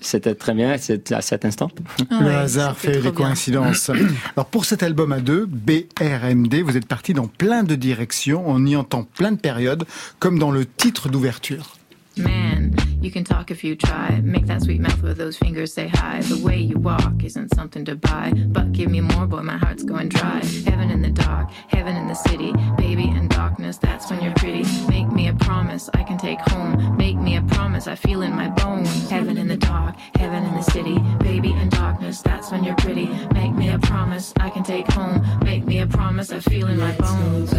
c'était 0.02 0.36
très 0.36 0.54
bien 0.54 0.72
à 0.72 0.78
cet 1.22 1.46
instant. 1.46 1.70
Ah 2.10 2.20
le 2.22 2.30
hasard 2.30 2.78
fait 2.78 3.00
bien. 3.00 3.12
coïncidences. 3.12 3.90
Alors 4.36 4.46
pour 4.48 4.66
cet 4.66 4.84
album 4.84 5.12
à 5.12 5.20
deux, 5.20 5.46
BRMD, 5.46 6.56
vous 6.64 6.78
êtes 6.78 6.88
parti 6.88 7.14
dans 7.14 7.28
plein 7.28 7.64
de 7.64 7.76
directions, 7.76 8.44
on 8.46 8.66
y 8.66 8.76
entend 8.76 9.04
plein 9.04 9.32
de 9.32 9.40
périodes, 9.40 9.86
comme 10.20 10.40
dans 10.40 10.52
le 10.52 10.66
titre 10.66 11.10
d'ouverture. 11.10 11.76
Man, 12.18 12.69
you 13.02 13.12
can 13.12 13.24
talk 13.24 13.52
if 13.52 13.64
you 13.64 13.76
try. 13.76 14.20
Make 14.22 14.46
that 14.48 14.62
sweet 14.64 14.82
mouth 14.82 15.02
with 15.02 15.18
those 15.18 15.38
fingers 15.38 15.74
say 15.74 15.88
hi. 15.88 16.22
The 16.22 16.44
way 16.44 16.58
you 16.58 16.78
walk 16.78 17.24
isn't 17.24 17.54
something 17.56 17.86
to 17.86 17.96
buy. 17.96 18.34
But 18.48 18.72
give 18.72 18.90
me 18.90 19.02
more, 19.02 19.26
boy, 19.26 19.42
my 19.42 19.58
heart's 19.58 19.84
going 19.84 20.10
dry. 20.10 20.42
Heaven 20.66 20.92
in 20.92 21.02
the 21.02 21.10
dark, 21.10 21.50
heaven 21.68 21.96
in 21.96 22.08
the 22.08 22.14
city. 22.14 22.54
Baby 22.78 23.10
in 23.10 23.28
darkness, 23.28 23.78
that's 23.78 24.10
when 24.10 24.22
you're 24.22 24.34
pretty. 24.34 24.64
Make 24.88 25.12
me 25.12 25.28
a 25.28 25.34
promise 25.34 25.90
I 25.94 26.04
can 26.04 26.18
take 26.18 26.40
home. 26.52 26.98
Make 26.98 27.18
me 27.18 27.38
a 27.38 27.42
promise 27.42 27.88
I 27.88 27.96
feel 27.96 28.22
in 28.22 28.36
my 28.36 28.50
bones. 28.50 29.10
Heaven 29.10 29.38
in 29.38 29.48
the 29.48 29.58
dark, 29.58 29.96
heaven 30.16 30.44
in 30.44 30.54
the 30.56 30.64
city. 30.64 30.98
Baby 31.20 31.52
in 31.52 31.70
darkness, 31.70 32.22
that's 32.22 32.52
when 32.52 32.64
you're 32.64 32.76
pretty. 32.76 33.08
Make 33.34 33.54
me 33.54 33.70
a 33.70 33.80
promise 33.80 34.34
I 34.40 34.50
can 34.50 34.64
take 34.64 34.88
home. 34.92 35.26
Make 35.44 35.66
me 35.66 35.80
a 35.80 35.88
promise 35.88 36.32
I 36.32 36.40
feel 36.40 36.68
in 36.68 36.78
my 36.78 36.92
bones. 36.94 37.54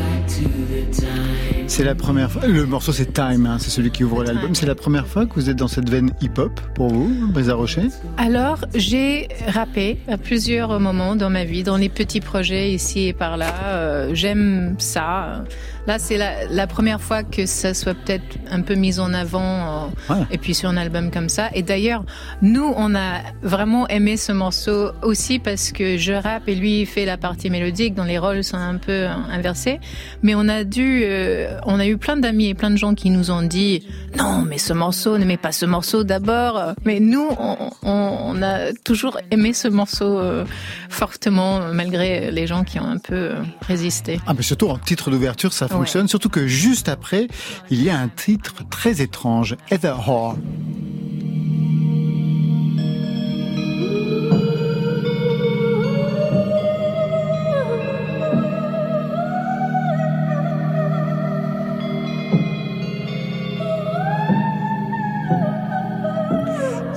C'est 1.67 1.85
la 1.85 1.95
première 1.95 2.31
fois, 2.31 2.47
le 2.47 2.67
morceau 2.67 2.93
c'est 2.93 3.13
Time, 3.13 3.47
hein, 3.47 3.59
c'est 3.59 3.71
celui 3.71 3.91
qui 3.91 4.05
ouvre 4.05 4.25
l'album. 4.25 4.55
C'est 4.55 4.67
la 4.67 4.75
première 4.75 5.07
fois 5.07 5.27
vous 5.37 5.51
êtes 5.51 5.57
dans 5.57 5.69
cette 5.69 5.89
veine 5.89 6.11
hip-hop 6.21 6.61
pour 6.75 6.89
vous, 6.89 7.29
Brisa 7.33 7.55
Rocher 7.55 7.89
Alors, 8.17 8.65
j'ai 8.75 9.29
rappé 9.47 9.99
à 10.09 10.17
plusieurs 10.19 10.79
moments 10.81 11.17
dans 11.17 11.31
ma 11.31 11.45
vie, 11.45 11.63
dans 11.63 11.77
les 11.77 11.89
petits 11.89 12.21
projets 12.21 12.73
ici 12.73 13.09
et 13.09 13.13
par 13.13 13.37
là. 13.37 13.53
Euh, 13.67 14.11
J'aime 14.15 14.75
ça. 14.79 15.45
Là, 15.91 15.99
c'est 15.99 16.19
la, 16.19 16.47
la 16.49 16.69
première 16.69 17.01
fois 17.01 17.25
que 17.25 17.47
ça 17.47 17.75
soit 17.75 17.95
peut-être 17.95 18.23
un 18.49 18.61
peu 18.61 18.75
mis 18.77 19.01
en 19.01 19.13
avant, 19.13 19.41
euh, 20.09 20.15
Ouais. 20.15 20.25
et 20.31 20.39
puis 20.39 20.55
sur 20.55 20.69
un 20.69 20.77
album 20.77 21.11
comme 21.11 21.29
ça. 21.29 21.49
Et 21.53 21.63
d'ailleurs, 21.65 22.05
nous, 22.43 22.73
on 22.77 22.95
a 22.95 23.19
vraiment 23.43 23.89
aimé 23.89 24.17
ce 24.17 24.31
morceau 24.31 24.93
aussi 25.03 25.41
parce 25.41 25.73
que 25.73 25.97
je 25.99 26.13
rappe 26.13 26.47
et 26.47 26.55
lui 26.55 26.83
il 26.83 26.87
fait 26.87 27.05
la 27.05 27.17
partie 27.17 27.51
mélodique, 27.51 27.95
dont 27.97 28.05
les 28.05 28.19
rôles 28.19 28.45
sont 28.45 28.57
un 28.57 28.77
peu 28.77 28.93
euh, 28.93 29.09
inversés. 29.33 29.81
Mais 30.23 30.37
on 30.37 30.47
a 30.47 30.63
dû, 30.63 31.03
euh, 31.03 31.59
on 31.67 31.81
a 31.81 31.87
eu 31.89 31.97
plein 31.97 32.17
d'amis 32.17 32.47
et 32.51 32.55
plein 32.55 32.71
de 32.71 32.77
gens 32.79 32.95
qui 32.95 33.11
nous 33.11 33.33
ont 33.33 33.43
dit 33.43 33.85
non, 34.17 34.43
mais 34.47 34.59
ce 34.59 34.73
morceau, 34.73 35.19
ne 35.19 35.25
mets 35.25 35.37
pas 35.39 35.51
ce 35.51 35.67
morceau 35.67 36.05
d'abord. 36.05 36.75
Mais 36.85 37.01
nous, 37.01 37.27
on, 37.37 37.57
on- 37.83 38.19
on 38.33 38.43
a 38.43 38.73
toujours 38.85 39.19
aimé 39.33 39.53
ce 39.55 39.67
morceau 39.67 40.21
euh, 40.21 40.45
fortement, 40.89 41.61
malgré 41.73 42.31
les 42.31 42.47
gens 42.47 42.63
qui 42.63 42.79
ont 42.79 42.87
un 42.87 42.99
peu 42.99 43.33
résisté. 43.67 44.21
Ah 44.29 44.35
mais 44.37 44.43
surtout 44.43 44.69
en 44.69 44.79
titre 44.79 45.11
d'ouverture 45.11 45.53
ça 45.53 45.67
fonctionne, 45.81 46.09
surtout 46.09 46.29
que 46.29 46.47
juste 46.47 46.91
après, 46.91 47.27
il 47.71 47.83
y 47.83 47.89
a 47.89 47.99
un 47.99 48.09
titre 48.09 48.69
très 48.69 49.01
étrange, 49.01 49.57
Heather 49.71 49.97
Whore. 50.07 50.37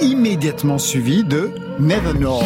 Immédiatement 0.01 0.77
suivi 0.77 1.23
de 1.23 1.51
Never 1.79 2.11
Know. 2.11 2.41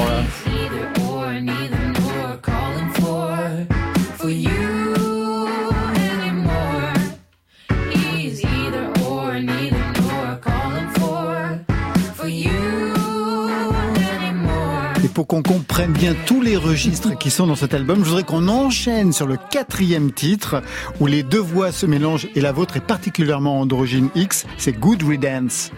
Pour 15.18 15.26
qu'on 15.26 15.42
comprenne 15.42 15.94
bien 15.94 16.14
tous 16.28 16.42
les 16.42 16.56
registres 16.58 17.18
qui 17.18 17.32
sont 17.32 17.48
dans 17.48 17.56
cet 17.56 17.74
album, 17.74 18.04
je 18.04 18.10
voudrais 18.10 18.22
qu'on 18.22 18.48
enchaîne 18.48 19.12
sur 19.12 19.26
le 19.26 19.36
quatrième 19.50 20.12
titre 20.12 20.62
où 21.00 21.08
les 21.08 21.24
deux 21.24 21.40
voix 21.40 21.72
se 21.72 21.88
mélangent 21.88 22.28
et 22.36 22.40
la 22.40 22.52
vôtre 22.52 22.78
est 22.78 22.86
particulièrement 22.86 23.60
androgyne 23.60 24.10
X, 24.14 24.46
c'est 24.60 24.74
Good 24.74 25.02
Riddance. 25.02 25.72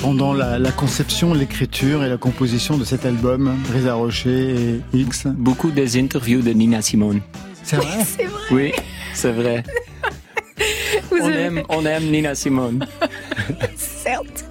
Pendant 0.00 0.34
la, 0.34 0.58
la 0.58 0.70
conception, 0.72 1.32
l'écriture 1.32 2.04
et 2.04 2.08
la 2.08 2.18
composition 2.18 2.76
de 2.76 2.84
cet 2.84 3.06
album, 3.06 3.56
Brisa 3.68 3.94
Rocher 3.94 4.80
et 4.92 4.98
X 4.98 5.26
Beaucoup 5.26 5.70
des 5.70 5.98
interviews 5.98 6.42
de 6.42 6.50
Nina 6.50 6.82
Simone. 6.82 7.20
C'est 7.62 7.76
vrai? 7.76 7.98
C'est 8.04 8.24
vrai. 8.24 8.40
Oui, 8.50 8.72
c'est 9.14 9.32
vrai. 9.32 9.62
Vous 11.10 11.18
On 11.20 11.24
avez- 11.26 11.40
aime, 11.40 11.62
on 11.68 11.86
aime 11.86 12.04
Nina 12.10 12.34
Simone. 12.34 12.86
Certes. 13.76 14.44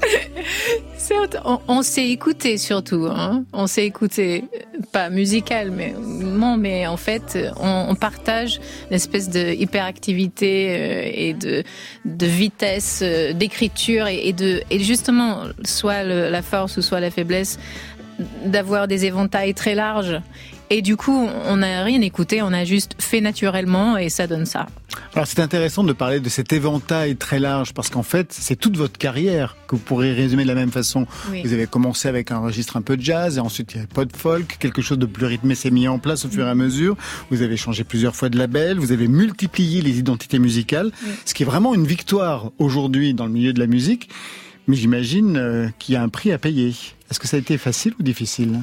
Certes, 0.98 1.38
on, 1.46 1.60
on 1.68 1.82
s'est 1.84 2.10
écouté 2.10 2.58
surtout. 2.58 3.08
Hein. 3.10 3.44
On 3.54 3.68
s'est 3.68 3.86
écouté, 3.86 4.46
pas 4.92 5.10
musical, 5.10 5.72
mais 5.72 5.94
mais 6.58 6.88
en 6.88 6.98
fait, 6.98 7.38
on, 7.60 7.96
partage 7.96 8.60
une 8.90 8.96
espèce 8.96 9.30
de 9.30 9.54
hyperactivité 9.54 10.70
euh, 10.70 11.12
et 11.14 11.34
de, 11.34 11.64
de 12.06 12.26
vitesse 12.26 13.02
euh, 13.04 13.34
d'écriture 13.34 14.08
et, 14.08 14.34
de 14.34 14.62
et 14.70 14.80
justement 14.80 15.44
soit 15.64 16.04
la 16.04 16.42
force 16.42 16.78
ou 16.78 16.82
soit 16.82 17.00
la 17.00 17.12
faiblesse 17.12 17.60
d'avoir 18.46 18.88
des 18.88 19.06
éventails 19.06 19.54
très 19.54 19.76
larges. 19.76 20.20
Et 20.74 20.82
du 20.82 20.96
coup, 20.96 21.28
on 21.48 21.58
n'a 21.58 21.84
rien 21.84 22.00
écouté, 22.00 22.42
on 22.42 22.54
a 22.54 22.64
juste 22.64 22.96
fait 22.98 23.20
naturellement 23.20 23.98
et 23.98 24.08
ça 24.08 24.26
donne 24.26 24.46
ça. 24.46 24.68
Alors 25.14 25.28
c'est 25.28 25.42
intéressant 25.42 25.84
de 25.84 25.92
parler 25.92 26.22
de 26.22 26.30
cet 26.30 26.54
éventail 26.54 27.18
très 27.18 27.40
large 27.40 27.74
parce 27.74 27.90
qu'en 27.90 28.04
fait 28.04 28.32
c'est 28.32 28.56
toute 28.56 28.78
votre 28.78 28.98
carrière 28.98 29.58
que 29.68 29.76
vous 29.76 29.82
pourrez 29.82 30.14
résumer 30.14 30.44
de 30.44 30.48
la 30.48 30.56
même 30.56 30.72
façon. 30.72 31.08
Oui. 31.30 31.42
Vous 31.44 31.52
avez 31.52 31.68
commencé 31.68 32.08
avec 32.08 32.32
un 32.32 32.38
registre 32.38 32.78
un 32.78 32.82
peu 32.82 32.96
de 32.96 33.02
jazz 33.02 33.36
et 33.36 33.42
ensuite 33.42 33.74
il 33.74 33.76
y 33.76 33.80
avait 33.80 33.94
pas 33.94 34.06
de 34.06 34.16
folk, 34.16 34.56
quelque 34.60 34.82
chose 34.82 34.98
de 34.98 35.06
plus 35.06 35.26
rythmé 35.26 35.56
s'est 35.56 35.72
mis 35.72 35.90
en 35.90 36.00
place 36.00 36.24
au 36.24 36.30
fur 36.30 36.48
et 36.48 36.50
à 36.50 36.56
mesure. 36.56 36.96
Vous 37.32 37.42
avez 37.42 37.58
changé 37.58 37.84
plusieurs 37.84 38.16
fois 38.16 38.30
de 38.30 38.38
label, 38.38 38.80
vous 38.80 38.94
avez 38.94 39.10
multiplié 39.10 39.82
les 39.82 40.00
identités 40.00 40.40
musicales, 40.40 40.92
ce 41.26 41.34
qui 41.34 41.44
est 41.44 41.46
vraiment 41.46 41.76
une 41.76 41.86
victoire 41.86 42.52
aujourd'hui 42.60 43.14
dans 43.14 43.26
le 43.26 43.32
milieu 43.34 43.52
de 43.52 43.60
la 43.60 43.68
musique. 43.68 44.08
Mais 44.68 44.78
j'imagine 44.78 45.36
euh, 45.36 45.68
qu'il 45.80 45.96
y 45.96 45.98
a 45.98 46.02
un 46.02 46.08
prix 46.08 46.32
à 46.32 46.38
payer. 46.38 46.70
Est-ce 47.10 47.20
que 47.20 47.28
ça 47.28 47.36
a 47.36 47.40
été 47.42 47.58
facile 47.58 47.94
ou 48.00 48.04
difficile? 48.04 48.62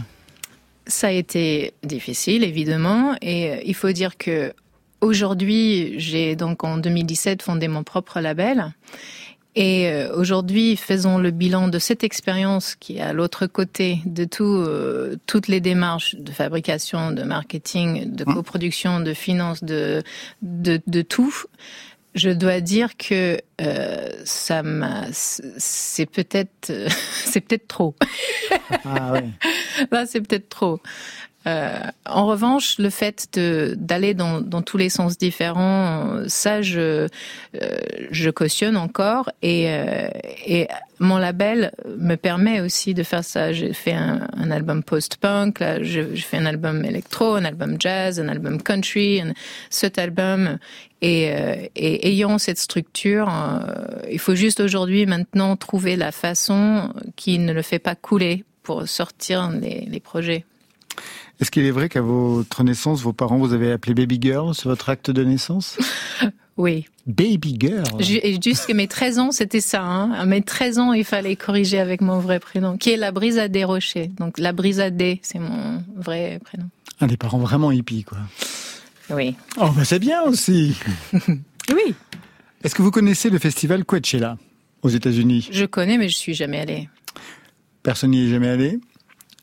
Ça 0.88 1.08
a 1.08 1.10
été 1.10 1.74
difficile, 1.82 2.42
évidemment, 2.42 3.14
et 3.20 3.50
euh, 3.50 3.60
il 3.64 3.74
faut 3.74 3.92
dire 3.92 4.16
que 4.16 4.54
aujourd'hui, 5.02 6.00
j'ai 6.00 6.34
donc 6.34 6.64
en 6.64 6.78
2017 6.78 7.42
fondé 7.42 7.68
mon 7.68 7.84
propre 7.84 8.20
label. 8.20 8.72
Et 9.54 9.88
euh, 9.88 10.14
aujourd'hui, 10.16 10.76
faisons 10.76 11.18
le 11.18 11.30
bilan 11.30 11.68
de 11.68 11.78
cette 11.78 12.04
expérience 12.04 12.74
qui 12.74 12.98
est 12.98 13.00
à 13.00 13.12
l'autre 13.12 13.46
côté 13.46 14.00
de 14.06 14.24
tout, 14.24 14.44
euh, 14.44 15.16
toutes 15.26 15.48
les 15.48 15.60
démarches 15.60 16.14
de 16.16 16.32
fabrication, 16.32 17.10
de 17.10 17.22
marketing, 17.22 18.14
de 18.14 18.24
coproduction, 18.24 19.00
de 19.00 19.12
finance, 19.12 19.62
de, 19.64 20.02
de, 20.42 20.80
de 20.86 21.02
tout. 21.02 21.34
Je 22.14 22.30
dois 22.30 22.60
dire 22.60 22.96
que 22.96 23.38
euh, 23.60 24.10
ça 24.24 24.62
m'a, 24.62 25.04
c'est 25.12 26.06
peut-être, 26.06 26.72
c'est 27.24 27.40
peut-être 27.40 27.68
trop. 27.68 27.94
Ah 28.84 29.12
ouais. 29.12 29.28
Là, 29.90 30.06
c'est 30.06 30.20
peut-être 30.20 30.48
trop. 30.48 30.80
Euh, 31.48 31.78
en 32.04 32.26
revanche, 32.26 32.78
le 32.78 32.90
fait 32.90 33.38
d'aller 33.76 34.12
dans, 34.12 34.42
tous 34.62 34.76
les 34.76 34.90
sens 34.90 35.16
différents, 35.16 36.22
ça, 36.26 36.60
je 36.60 37.08
euh, 37.54 38.32
cautionne 38.34 38.76
encore 38.76 39.30
et 39.40 39.66
euh, 39.68 40.08
et 40.46 40.68
mon 40.98 41.16
label 41.16 41.72
me 41.96 42.16
permet 42.16 42.60
aussi 42.60 42.92
de 42.92 43.02
faire 43.02 43.24
ça. 43.24 43.52
J'ai 43.52 43.72
fait 43.72 43.92
un, 43.92 44.50
album 44.50 44.82
post-punk, 44.82 45.60
là, 45.60 45.82
je 45.82 46.02
fais 46.16 46.36
un 46.36 46.46
album 46.46 46.84
électro, 46.84 47.34
un 47.34 47.44
album 47.44 47.76
jazz, 47.78 48.20
un 48.20 48.28
album 48.28 48.60
country. 48.60 49.20
un- 49.20 49.32
cet 49.70 49.98
album 49.98 50.58
et, 51.00 51.30
ayant 51.76 52.38
cette 52.38 52.58
structure, 52.58 53.30
il 54.10 54.18
faut 54.18 54.34
juste 54.34 54.60
aujourd'hui 54.60 55.06
maintenant 55.06 55.56
trouver 55.56 55.94
la 55.96 56.10
façon 56.10 56.92
qui 57.14 57.38
ne 57.38 57.52
le 57.52 57.62
fait 57.62 57.78
pas 57.78 57.94
couler 57.94 58.44
pour 58.64 58.88
sortir 58.88 59.50
les 59.50 60.00
projets. 60.00 60.44
Est-ce 61.40 61.50
qu'il 61.50 61.64
est 61.64 61.70
vrai 61.70 61.88
qu'à 61.88 62.00
votre 62.00 62.64
naissance, 62.64 63.02
vos 63.02 63.12
parents 63.12 63.38
vous 63.38 63.52
avez 63.52 63.70
appelé 63.70 63.94
Baby 63.94 64.18
Girl 64.20 64.54
sur 64.54 64.70
votre 64.70 64.88
acte 64.88 65.10
de 65.10 65.24
naissance? 65.24 65.78
Oui. 66.58 66.86
Baby 67.06 67.56
Girl? 67.58 67.84
Jusqu'à 68.02 68.74
mes 68.74 68.88
13 68.88 69.18
ans, 69.20 69.30
c'était 69.30 69.60
ça. 69.60 69.80
Hein. 69.80 70.10
À 70.10 70.26
mes 70.26 70.42
13 70.42 70.80
ans, 70.80 70.92
il 70.92 71.04
fallait 71.04 71.36
corriger 71.36 71.78
avec 71.78 72.00
mon 72.00 72.18
vrai 72.18 72.40
prénom, 72.40 72.76
qui 72.76 72.90
est 72.90 72.96
la 72.96 73.12
Brisa 73.12 73.46
des 73.46 73.62
Rochers. 73.62 74.10
Donc 74.18 74.38
la 74.38 74.52
Brisa 74.52 74.90
des, 74.90 75.20
c'est 75.22 75.38
mon 75.38 75.84
vrai 75.96 76.40
prénom. 76.44 76.68
Un 77.00 77.06
des 77.06 77.16
parents 77.16 77.38
vraiment 77.38 77.70
hippies, 77.70 78.02
quoi. 78.02 78.18
Oui. 79.10 79.36
Oh, 79.56 79.68
bah 79.74 79.84
c'est 79.84 80.00
bien 80.00 80.22
aussi 80.22 80.76
Oui. 81.12 81.94
Est-ce 82.64 82.74
que 82.74 82.82
vous 82.82 82.90
connaissez 82.90 83.30
le 83.30 83.38
festival 83.38 83.84
Coachella 83.84 84.36
aux 84.82 84.88
États-Unis? 84.88 85.48
Je 85.52 85.64
connais, 85.64 85.96
mais 85.96 86.08
je 86.08 86.16
suis 86.16 86.34
jamais 86.34 86.58
allée. 86.58 86.88
Personne 87.84 88.10
n'y 88.10 88.26
est 88.26 88.30
jamais 88.30 88.48
allé? 88.48 88.80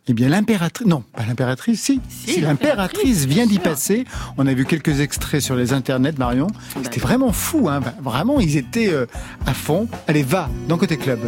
Eh 0.07 0.13
bien, 0.13 0.29
l'impératrice, 0.29 0.85
non, 0.85 1.03
pas 1.13 1.25
l'impératrice, 1.25 1.81
si, 1.81 1.99
si, 2.09 2.41
l'impératrice 2.41 3.25
vient 3.25 3.47
d'y 3.47 3.57
passer. 3.57 4.05
On 4.37 4.45
a 4.45 4.53
vu 4.53 4.65
quelques 4.65 4.99
extraits 4.99 5.41
sur 5.41 5.55
les 5.55 5.73
internets, 5.73 6.17
Marion. 6.19 6.47
C'était 6.83 6.99
vraiment 6.99 7.31
fou, 7.31 7.69
hein. 7.69 7.81
Vraiment, 8.01 8.39
ils 8.39 8.55
étaient 8.55 8.93
euh, 8.93 9.07
à 9.47 9.55
fond. 9.55 9.87
Allez, 10.07 10.23
va, 10.23 10.47
dans 10.67 10.77
Côté 10.77 10.97
Club. 10.97 11.19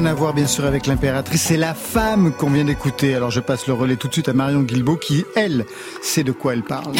Rien 0.00 0.10
à 0.10 0.14
voir 0.14 0.32
bien 0.32 0.46
sûr 0.46 0.64
avec 0.64 0.86
l'impératrice, 0.86 1.42
c'est 1.42 1.58
la 1.58 1.74
femme 1.74 2.32
qu'on 2.32 2.48
vient 2.48 2.64
d'écouter. 2.64 3.14
Alors 3.14 3.30
je 3.30 3.40
passe 3.40 3.66
le 3.66 3.74
relais 3.74 3.96
tout 3.96 4.08
de 4.08 4.14
suite 4.14 4.30
à 4.30 4.32
Marion 4.32 4.62
Guilbault 4.62 4.96
qui, 4.96 5.26
elle, 5.36 5.66
sait 6.00 6.24
de 6.24 6.32
quoi 6.32 6.54
elle 6.54 6.62
parle. 6.62 6.94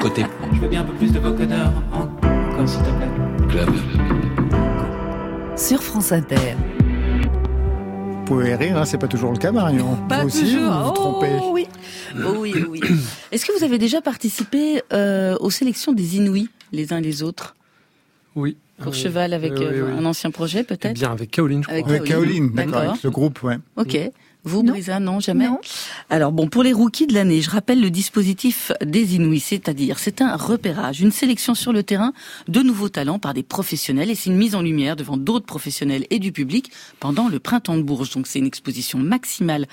Côté 0.00 0.26
Je 0.52 0.58
veux 0.58 0.66
bien 0.66 0.80
un 0.80 0.84
peu 0.84 0.94
plus 0.94 1.12
de 1.12 1.20
vocodeur. 1.20 1.72
Encore, 1.92 2.68
s'il 2.68 2.80
te 2.80 2.90
plaît. 2.90 3.48
club. 3.48 3.68
Sur 5.56 5.80
France 5.80 6.10
Inter. 6.10 6.56
Vous 7.20 8.24
pouvez 8.24 8.56
rire, 8.56 8.78
hein, 8.78 8.84
c'est 8.84 8.98
pas 8.98 9.06
toujours 9.06 9.30
le 9.30 9.38
cas 9.38 9.52
Marion. 9.52 9.96
Pas 10.08 10.22
vous 10.22 10.26
aussi, 10.26 10.56
toujours. 10.56 10.72
vous 10.72 10.84
vous 10.86 10.90
trompez. 10.90 11.36
Oh 11.40 11.50
oui. 11.52 11.68
Oh 12.16 12.34
oui, 12.38 12.52
oh 12.56 12.66
oui. 12.70 12.80
Est-ce 13.30 13.46
que 13.46 13.56
vous 13.56 13.62
avez 13.62 13.78
déjà 13.78 14.00
participé 14.00 14.82
euh, 14.92 15.36
aux 15.38 15.50
sélections 15.50 15.92
des 15.92 16.16
Inouïs, 16.16 16.48
les 16.72 16.92
uns 16.92 17.00
les 17.00 17.22
autres? 17.22 17.54
Oui. 18.34 18.56
Courcheval 18.82 19.32
avec 19.32 19.52
Oui, 19.52 19.58
oui, 19.60 19.66
euh, 19.66 19.86
oui. 19.92 19.98
un 19.98 20.04
ancien 20.04 20.30
projet 20.30 20.60
Eh 20.60 20.64
peut-être 20.64 20.94
bien, 20.94 21.12
avec 21.12 21.30
Caroline, 21.30 21.62
je 21.62 21.68
crois. 21.68 21.78
Avec 21.94 22.04
Caroline, 22.04 22.50
d'accord, 22.52 22.76
avec 22.76 23.02
le 23.02 23.10
groupe, 23.10 23.42
ouais. 23.42 23.56
Ok. 23.76 23.98
Vous, 24.44 24.62
Brisa, 24.62 25.00
non, 25.00 25.18
jamais 25.18 25.48
Alors 26.10 26.30
bon, 26.30 26.46
pour 26.46 26.62
les 26.62 26.72
rookies 26.72 27.08
de 27.08 27.14
l'année, 27.14 27.42
je 27.42 27.50
rappelle 27.50 27.80
le 27.80 27.90
dispositif 27.90 28.70
des 28.84 29.16
Inouïs, 29.16 29.42
c'est-à-dire 29.42 29.98
c'est 29.98 30.22
un 30.22 30.36
repérage, 30.36 31.00
une 31.00 31.10
sélection 31.10 31.56
sur 31.56 31.72
le 31.72 31.82
terrain 31.82 32.12
de 32.46 32.60
nouveaux 32.60 32.88
talents 32.88 33.18
par 33.18 33.34
des 33.34 33.42
professionnels 33.42 34.10
et 34.10 34.14
c'est 34.14 34.30
une 34.30 34.36
mise 34.36 34.54
en 34.54 34.62
lumière 34.62 34.94
devant 34.94 35.16
d'autres 35.16 35.44
professionnels 35.44 36.06
et 36.10 36.20
du 36.20 36.30
public 36.30 36.70
pendant 37.00 37.28
le 37.28 37.40
printemps 37.40 37.76
de 37.76 37.82
Bourges. 37.82 38.10
Donc 38.10 38.28
c'est 38.28 38.38
une 38.38 38.46
exposition 38.46 38.98
maximale 39.00 39.66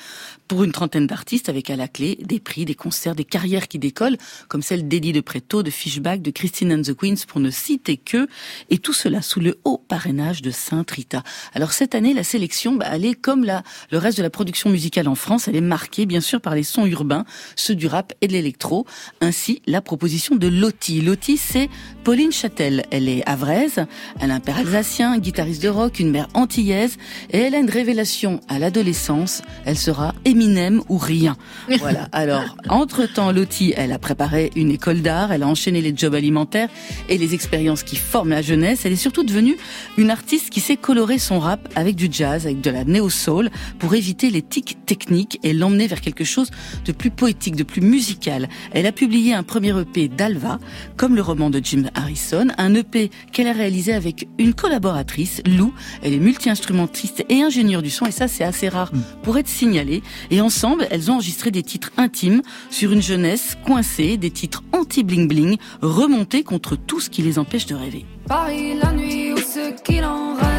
pour 0.47 0.63
une 0.63 0.71
trentaine 0.71 1.05
d'artistes 1.05 1.47
avec 1.47 1.69
à 1.69 1.75
la 1.75 1.87
clé 1.87 2.17
des 2.21 2.39
prix, 2.39 2.65
des 2.65 2.75
concerts, 2.75 3.15
des 3.15 3.23
carrières 3.23 3.67
qui 3.67 3.77
décollent, 3.77 4.17
comme 4.47 4.63
celle 4.63 4.87
d'Eddie 4.87 5.13
de 5.13 5.21
Preto, 5.21 5.61
de 5.61 5.69
Fishback, 5.69 6.23
de 6.23 6.31
Christine 6.31 6.73
and 6.73 6.81
the 6.81 6.93
Queens, 6.95 7.25
pour 7.27 7.39
ne 7.39 7.51
citer 7.51 7.97
que, 7.97 8.27
et 8.71 8.79
tout 8.79 8.93
cela 8.93 9.21
sous 9.21 9.39
le 9.39 9.59
haut 9.63 9.77
parrainage 9.87 10.41
de 10.41 10.49
Sainte 10.49 10.89
Rita. 10.89 11.21
Alors 11.53 11.71
cette 11.71 11.93
année, 11.93 12.13
la 12.15 12.23
sélection, 12.23 12.75
bah, 12.75 12.87
elle 12.91 13.05
est 13.05 13.13
comme 13.13 13.43
la, 13.43 13.61
le 13.91 13.99
reste 13.99 14.17
de 14.17 14.23
la 14.23 14.29
production 14.31 14.54
musicale 14.63 15.07
en 15.07 15.15
France, 15.15 15.47
elle 15.47 15.55
est 15.55 15.61
marquée 15.61 16.05
bien 16.05 16.21
sûr 16.21 16.41
par 16.41 16.55
les 16.55 16.63
sons 16.63 16.85
urbains, 16.85 17.25
ceux 17.55 17.75
du 17.75 17.87
rap 17.87 18.13
et 18.21 18.27
de 18.27 18.33
l'électro, 18.33 18.85
ainsi 19.21 19.61
la 19.67 19.81
proposition 19.81 20.35
de 20.35 20.47
Loti. 20.47 21.01
Loti, 21.01 21.37
c'est 21.37 21.69
Pauline 22.03 22.31
Châtel. 22.31 22.85
Elle 22.91 23.09
est 23.09 23.27
avraise, 23.27 23.85
elle 24.19 24.31
a 24.31 24.35
un 24.35 24.39
père 24.39 24.57
alsacien, 24.57 25.17
guitariste 25.17 25.63
de 25.63 25.69
rock, 25.69 25.99
une 25.99 26.11
mère 26.11 26.27
antillaise, 26.33 26.97
et 27.31 27.39
elle 27.39 27.55
a 27.55 27.59
une 27.59 27.69
révélation 27.69 28.39
à 28.47 28.59
l'adolescence, 28.59 29.41
elle 29.65 29.77
sera 29.77 30.13
Eminem 30.25 30.81
ou 30.89 30.97
rien. 30.97 31.35
Voilà. 31.79 32.07
Alors, 32.13 32.55
entre-temps, 32.69 33.31
Loti, 33.31 33.73
elle 33.75 33.91
a 33.91 33.99
préparé 33.99 34.51
une 34.55 34.71
école 34.71 35.01
d'art, 35.01 35.31
elle 35.31 35.43
a 35.43 35.47
enchaîné 35.47 35.81
les 35.81 35.95
jobs 35.95 36.15
alimentaires 36.15 36.69
et 37.09 37.17
les 37.17 37.33
expériences 37.33 37.83
qui 37.83 37.95
forment 37.95 38.29
la 38.29 38.41
jeunesse. 38.41 38.85
Elle 38.85 38.93
est 38.93 38.95
surtout 38.95 39.23
devenue 39.23 39.57
une 39.97 40.09
artiste 40.09 40.49
qui 40.49 40.61
sait 40.61 40.77
colorer 40.77 41.19
son 41.19 41.39
rap 41.39 41.67
avec 41.75 41.95
du 41.95 42.07
jazz, 42.09 42.45
avec 42.45 42.61
de 42.61 42.69
la 42.69 42.83
néo-soul, 42.83 43.49
pour 43.77 43.93
éviter 43.93 44.29
les 44.29 44.41
tics 44.49 44.77
techniques 44.85 45.39
et 45.43 45.53
l'emmener 45.53 45.87
vers 45.87 46.01
quelque 46.01 46.23
chose 46.23 46.51
de 46.85 46.91
plus 46.91 47.11
poétique, 47.11 47.55
de 47.55 47.63
plus 47.63 47.81
musical. 47.81 48.49
Elle 48.71 48.85
a 48.85 48.91
publié 48.91 49.33
un 49.33 49.43
premier 49.43 49.77
EP 49.79 50.07
d'Alva, 50.07 50.59
comme 50.97 51.15
le 51.15 51.21
roman 51.21 51.49
de 51.49 51.59
Jim 51.63 51.83
Harrison, 51.95 52.47
un 52.57 52.73
EP 52.75 53.11
qu'elle 53.31 53.47
a 53.47 53.53
réalisé 53.53 53.93
avec 53.93 54.27
une 54.37 54.53
collaboratrice, 54.53 55.41
Lou. 55.45 55.73
Elle 56.01 56.13
est 56.13 56.19
multi-instrumentiste 56.19 57.25
et 57.29 57.41
ingénieure 57.41 57.81
du 57.81 57.89
son, 57.89 58.05
et 58.05 58.11
ça 58.11 58.27
c'est 58.27 58.43
assez 58.43 58.69
rare 58.69 58.91
pour 59.23 59.37
être 59.37 59.47
signalé. 59.47 60.01
Et 60.31 60.41
ensemble, 60.41 60.87
elles 60.91 61.11
ont 61.11 61.15
enregistré 61.15 61.51
des 61.51 61.63
titres 61.63 61.91
intimes 61.97 62.41
sur 62.69 62.91
une 62.91 63.01
jeunesse 63.01 63.57
coincée, 63.65 64.17
des 64.17 64.31
titres 64.31 64.63
anti-bling-bling, 64.71 65.57
remontés 65.81 66.43
contre 66.43 66.75
tout 66.75 66.99
ce 66.99 67.09
qui 67.09 67.21
les 67.21 67.39
empêche 67.39 67.65
de 67.65 67.75
rêver. 67.75 68.05
Paris 68.27 68.75
la 68.81 68.91
nuit 68.91 69.33
ou 69.33 69.37
ce 69.37 69.81
qu'il 69.83 70.03
en 70.03 70.35
reste. 70.35 70.54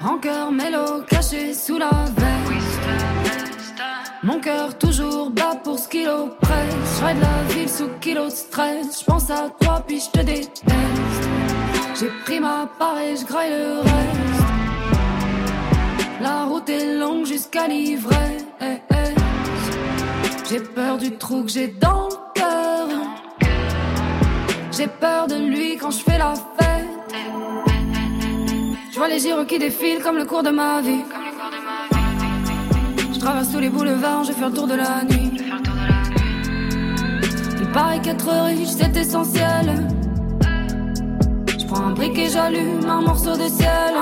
Rancœur 0.00 0.52
mélo 0.52 1.02
caché 1.08 1.54
sous 1.54 1.78
la 1.78 1.90
veste. 2.16 2.80
Mon 4.22 4.40
cœur 4.40 4.76
toujours 4.76 5.30
bat 5.30 5.56
pour 5.62 5.78
ce 5.78 5.88
qu'il 5.88 6.08
oppresse. 6.08 7.00
Je 7.00 7.14
de 7.14 7.20
la 7.20 7.54
ville 7.54 7.68
sous 7.68 7.88
kilo 8.00 8.26
de 8.26 8.30
stress. 8.30 9.00
Je 9.00 9.04
pense 9.04 9.30
à 9.30 9.48
toi 9.60 9.82
puis 9.86 10.00
je 10.00 10.10
te 10.10 10.24
déteste. 10.24 10.64
J'ai 11.98 12.10
pris 12.24 12.40
ma 12.40 12.68
part 12.78 12.98
et 12.98 13.16
je 13.16 13.24
graille 13.24 13.50
le 13.50 13.80
reste. 13.80 14.36
La 16.20 16.44
route 16.44 16.68
est 16.68 16.98
longue 16.98 17.24
jusqu'à 17.24 17.66
l'ivresse. 17.66 18.44
J'ai 20.48 20.60
peur 20.60 20.96
du 20.98 21.10
trou 21.16 21.42
que 21.42 21.50
j'ai 21.50 21.68
dans 21.68 22.08
le 22.08 22.16
cœur. 22.34 22.88
J'ai 24.70 24.86
peur 24.86 25.26
de 25.26 25.36
lui 25.36 25.76
quand 25.76 25.90
je 25.90 25.98
fais 25.98 26.18
la 26.18 26.34
fête. 26.34 26.66
Je 28.96 28.98
vois 28.98 29.10
les 29.10 29.18
gyros 29.18 29.44
qui 29.44 29.58
défilent 29.58 30.02
comme 30.02 30.16
le 30.16 30.24
cours 30.24 30.42
de 30.42 30.48
ma 30.48 30.80
vie. 30.80 31.04
Je 33.12 33.20
traverse 33.20 33.52
tous 33.52 33.58
les 33.58 33.68
boulevards, 33.68 34.24
je 34.24 34.32
fais 34.32 34.46
le 34.46 34.50
tour 34.50 34.66
de 34.66 34.74
la 34.74 35.04
nuit. 35.04 35.32
Il 37.60 37.70
paraît 37.72 38.00
qu'être 38.00 38.30
riche 38.46 38.70
c'est 38.70 38.96
essentiel. 38.96 39.86
Je 41.58 41.66
prends 41.66 41.88
un 41.88 41.90
briquet, 41.90 42.30
j'allume 42.32 42.88
un 42.88 43.02
morceau 43.02 43.36
de 43.36 43.46
ciel. 43.48 43.94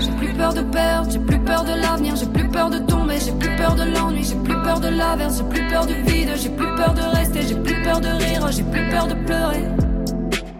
J'ai 0.00 0.12
plus 0.12 0.32
peur 0.34 0.54
de 0.54 0.62
perdre, 0.62 1.10
j'ai 1.10 1.18
plus 1.18 1.40
peur 1.40 1.64
de 1.64 1.72
l'avenir, 1.72 2.14
j'ai 2.14 2.26
plus 2.26 2.48
peur 2.48 2.70
de 2.70 2.78
tomber, 2.78 3.18
j'ai 3.18 3.32
plus 3.32 3.56
peur 3.56 3.74
de 3.74 3.82
l'ennui, 3.92 4.22
j'ai 4.22 4.36
plus 4.36 4.62
peur 4.62 4.78
de 4.78 4.86
l'averse, 4.86 5.38
j'ai 5.38 5.48
plus 5.48 5.66
peur 5.68 5.84
du 5.84 5.94
vide, 5.94 6.30
j'ai 6.36 6.50
plus 6.50 6.72
peur 6.76 6.94
de 6.94 7.02
rester, 7.16 7.42
j'ai 7.42 7.56
plus 7.56 7.82
peur 7.82 8.00
de 8.00 8.06
rire, 8.06 8.52
j'ai 8.52 8.62
plus 8.62 8.88
peur 8.88 9.08
de 9.08 9.14
pleurer. 9.14 9.64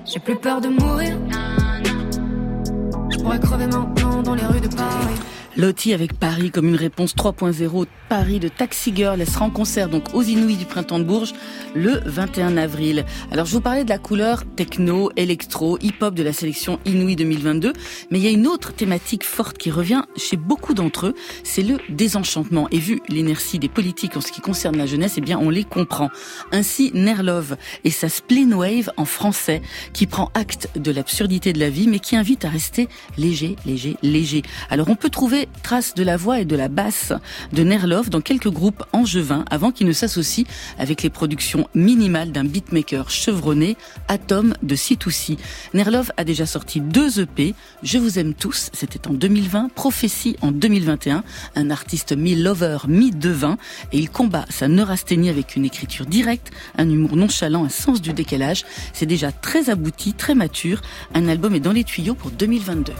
J'ai 0.04 0.18
plus 0.18 0.36
peur 0.36 0.60
de 0.60 0.68
mourir. 0.68 1.16
Je 3.24 3.26
pourrais 3.26 3.40
crever 3.40 3.66
maintenant 3.66 4.20
dans 4.20 4.34
les 4.34 4.44
rues 4.44 4.60
de 4.60 4.68
Paris. 4.68 5.18
Loti 5.56 5.94
avec 5.94 6.14
Paris 6.14 6.50
comme 6.50 6.68
une 6.68 6.76
réponse 6.76 7.14
3.0. 7.14 7.86
Paris 8.08 8.38
de 8.38 8.48
Taxi 8.48 8.92
Girl. 8.94 9.20
Elle 9.20 9.28
sera 9.28 9.44
en 9.44 9.50
concert 9.50 9.88
donc 9.88 10.14
aux 10.14 10.22
Inouïs 10.22 10.56
du 10.56 10.66
Printemps 10.66 10.98
de 10.98 11.04
Bourges 11.04 11.32
le 11.74 12.00
21 12.04 12.56
avril. 12.56 13.04
Alors 13.30 13.46
je 13.46 13.52
vous 13.52 13.60
parlais 13.60 13.84
de 13.84 13.88
la 13.88 13.98
couleur 13.98 14.44
techno, 14.56 15.10
électro, 15.16 15.78
hip-hop 15.80 16.14
de 16.14 16.22
la 16.22 16.32
sélection 16.32 16.78
Inouïs 16.84 17.16
2022. 17.16 17.72
Mais 18.10 18.18
il 18.18 18.24
y 18.24 18.28
a 18.28 18.30
une 18.30 18.46
autre 18.46 18.72
thématique 18.72 19.24
forte 19.24 19.58
qui 19.58 19.70
revient 19.70 20.02
chez 20.16 20.36
beaucoup 20.36 20.74
d'entre 20.74 21.06
eux. 21.06 21.14
C'est 21.44 21.62
le 21.62 21.78
désenchantement. 21.88 22.68
Et 22.70 22.78
vu 22.78 23.00
l'inertie 23.08 23.58
des 23.58 23.68
politiques 23.68 24.16
en 24.16 24.20
ce 24.20 24.32
qui 24.32 24.40
concerne 24.40 24.76
la 24.76 24.86
jeunesse, 24.86 25.14
eh 25.16 25.20
bien 25.20 25.38
on 25.38 25.50
les 25.50 25.64
comprend. 25.64 26.10
Ainsi 26.52 26.90
Nerlove 26.94 27.56
et 27.84 27.90
sa 27.90 28.08
Spleen 28.08 28.54
Wave 28.54 28.90
en 28.96 29.04
français 29.04 29.62
qui 29.92 30.06
prend 30.06 30.30
acte 30.34 30.68
de 30.76 30.90
l'absurdité 30.90 31.52
de 31.52 31.60
la 31.60 31.70
vie 31.70 31.88
mais 31.88 32.00
qui 32.00 32.16
invite 32.16 32.44
à 32.44 32.48
rester 32.48 32.88
léger, 33.16 33.56
léger, 33.66 33.96
léger. 34.02 34.42
Alors 34.68 34.88
on 34.88 34.96
peut 34.96 35.10
trouver 35.10 35.43
traces 35.62 35.94
de 35.94 36.02
la 36.02 36.16
voix 36.16 36.40
et 36.40 36.44
de 36.44 36.56
la 36.56 36.68
basse 36.68 37.12
de 37.52 37.62
Nerlov 37.62 38.10
dans 38.10 38.20
quelques 38.20 38.50
groupes 38.50 38.84
angevins 38.92 39.44
avant 39.50 39.70
qu'il 39.70 39.86
ne 39.86 39.92
s'associe 39.92 40.46
avec 40.78 41.02
les 41.02 41.10
productions 41.10 41.68
minimales 41.74 42.32
d'un 42.32 42.44
beatmaker 42.44 43.10
chevronné, 43.10 43.76
Atom 44.08 44.54
de 44.62 44.74
C2C. 44.74 45.38
Nerlov 45.72 46.12
a 46.16 46.24
déjà 46.24 46.46
sorti 46.46 46.80
deux 46.80 47.20
EP, 47.20 47.54
Je 47.82 47.98
vous 47.98 48.18
aime 48.18 48.34
tous, 48.34 48.70
c'était 48.72 49.06
en 49.08 49.12
2020, 49.12 49.70
Prophétie 49.74 50.36
en 50.40 50.52
2021, 50.52 51.24
un 51.56 51.70
artiste 51.70 52.16
mi-lover, 52.16 52.78
mi-devin, 52.88 53.56
et 53.92 53.98
il 53.98 54.10
combat 54.10 54.44
sa 54.50 54.68
neurasthénie 54.68 55.28
avec 55.28 55.56
une 55.56 55.64
écriture 55.64 56.06
directe, 56.06 56.50
un 56.78 56.88
humour 56.88 57.16
nonchalant, 57.16 57.64
un 57.64 57.68
sens 57.68 58.00
du 58.00 58.12
décalage. 58.12 58.64
C'est 58.92 59.06
déjà 59.06 59.32
très 59.32 59.70
abouti, 59.70 60.12
très 60.12 60.34
mature. 60.34 60.80
Un 61.14 61.28
album 61.28 61.54
est 61.54 61.60
dans 61.60 61.72
les 61.72 61.84
tuyaux 61.84 62.14
pour 62.14 62.30
2022. 62.30 62.92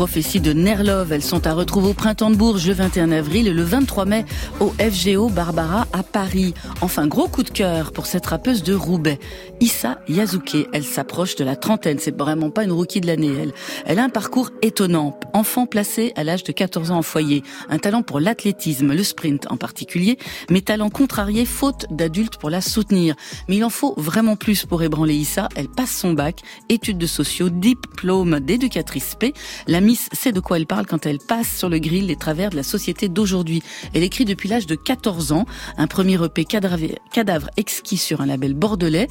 Prophéties 0.00 0.40
de 0.40 0.54
Nerlov, 0.54 1.12
elles 1.12 1.22
sont 1.22 1.46
à 1.46 1.52
retrouver 1.52 1.90
au 1.90 1.92
printemps 1.92 2.30
de 2.30 2.34
Bourges 2.34 2.66
le 2.66 2.72
21 2.72 3.12
avril 3.12 3.46
et 3.46 3.52
le 3.52 3.62
23 3.62 4.06
mai 4.06 4.24
au 4.58 4.72
FGO 4.80 5.28
Barbara 5.28 5.86
à 5.92 6.02
Paris. 6.02 6.54
Enfin, 6.80 7.06
gros 7.06 7.28
coup 7.28 7.42
de 7.42 7.50
cœur 7.50 7.92
pour 7.92 8.06
cette 8.06 8.24
rappeuse 8.24 8.62
de 8.62 8.72
Roubaix, 8.72 9.18
Issa 9.60 9.98
Yazuke. 10.08 10.68
Elle 10.72 10.84
s'approche 10.84 11.36
de 11.36 11.44
la 11.44 11.54
trentaine, 11.54 11.98
c'est 11.98 12.16
vraiment 12.16 12.48
pas 12.48 12.64
une 12.64 12.72
rookie 12.72 13.02
de 13.02 13.08
l'année, 13.08 13.30
elle. 13.42 13.52
Elle 13.84 13.98
a 13.98 14.04
un 14.04 14.08
parcours 14.08 14.48
étonnant. 14.62 15.20
Enfant 15.34 15.66
placée 15.66 16.14
à 16.16 16.24
l'âge 16.24 16.44
de 16.44 16.52
14 16.52 16.92
ans 16.92 16.96
en 16.96 17.02
foyer. 17.02 17.42
Un 17.68 17.76
talent 17.76 18.02
pour 18.02 18.20
l'athlétisme, 18.20 18.94
le 18.94 19.04
sprint 19.04 19.52
en 19.52 19.58
particulier, 19.58 20.16
mais 20.48 20.62
talent 20.62 20.88
contrarié 20.88 21.44
faute 21.44 21.84
d'adultes 21.90 22.38
pour 22.38 22.48
la 22.48 22.62
soutenir. 22.62 23.16
Mais 23.50 23.56
il 23.56 23.64
en 23.64 23.70
faut 23.70 23.92
vraiment 23.98 24.36
plus 24.36 24.64
pour 24.64 24.82
ébranler 24.82 25.14
Issa. 25.14 25.50
Elle 25.56 25.68
passe 25.68 25.94
son 25.94 26.14
bac, 26.14 26.40
études 26.70 26.96
de 26.96 27.06
sociaux, 27.06 27.50
diplôme 27.50 28.40
d'éducatrice 28.40 29.14
P. 29.20 29.34
La 29.66 29.82
Miss 29.90 30.08
sait 30.12 30.30
de 30.30 30.38
quoi 30.38 30.56
elle 30.56 30.68
parle 30.68 30.86
quand 30.86 31.04
elle 31.04 31.18
passe 31.18 31.56
sur 31.56 31.68
le 31.68 31.80
grill 31.80 32.06
les 32.06 32.14
travers 32.14 32.50
de 32.50 32.54
la 32.54 32.62
société 32.62 33.08
d'aujourd'hui. 33.08 33.60
Elle 33.92 34.04
écrit 34.04 34.24
depuis 34.24 34.48
l'âge 34.48 34.68
de 34.68 34.76
14 34.76 35.32
ans 35.32 35.46
un 35.76 35.88
premier 35.88 36.16
EP 36.24 36.44
cadavre, 36.44 37.50
exquis 37.56 37.96
sur 37.96 38.20
un 38.20 38.26
label 38.26 38.54
bordelais, 38.54 39.08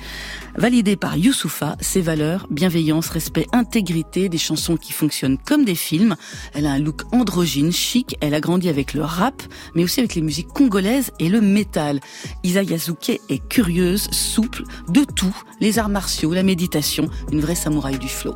validé 0.55 0.95
par 0.95 1.17
Youssoufa, 1.17 1.75
ses 1.81 1.99
valeurs, 1.99 2.47
bienveillance, 2.49 3.09
respect, 3.09 3.45
intégrité, 3.51 4.29
des 4.29 4.37
chansons 4.37 4.77
qui 4.77 4.93
fonctionnent 4.93 5.37
comme 5.37 5.65
des 5.65 5.75
films. 5.75 6.15
Elle 6.53 6.65
a 6.65 6.71
un 6.71 6.79
look 6.79 7.01
androgyne, 7.11 7.73
chic, 7.73 8.15
elle 8.21 8.33
a 8.33 8.39
grandi 8.39 8.69
avec 8.69 8.93
le 8.93 9.03
rap, 9.03 9.43
mais 9.75 9.83
aussi 9.83 9.99
avec 9.99 10.15
les 10.15 10.21
musiques 10.21 10.47
congolaises 10.47 11.11
et 11.19 11.27
le 11.27 11.41
métal. 11.41 11.99
Isa 12.45 12.63
Yazuke 12.63 13.19
est 13.27 13.45
curieuse, 13.49 14.09
souple, 14.11 14.63
de 14.87 15.03
tout, 15.03 15.35
les 15.59 15.77
arts 15.77 15.89
martiaux, 15.89 16.33
la 16.33 16.43
méditation, 16.43 17.09
une 17.33 17.41
vraie 17.41 17.55
samouraï 17.55 17.99
du 17.99 18.07
flow. 18.07 18.33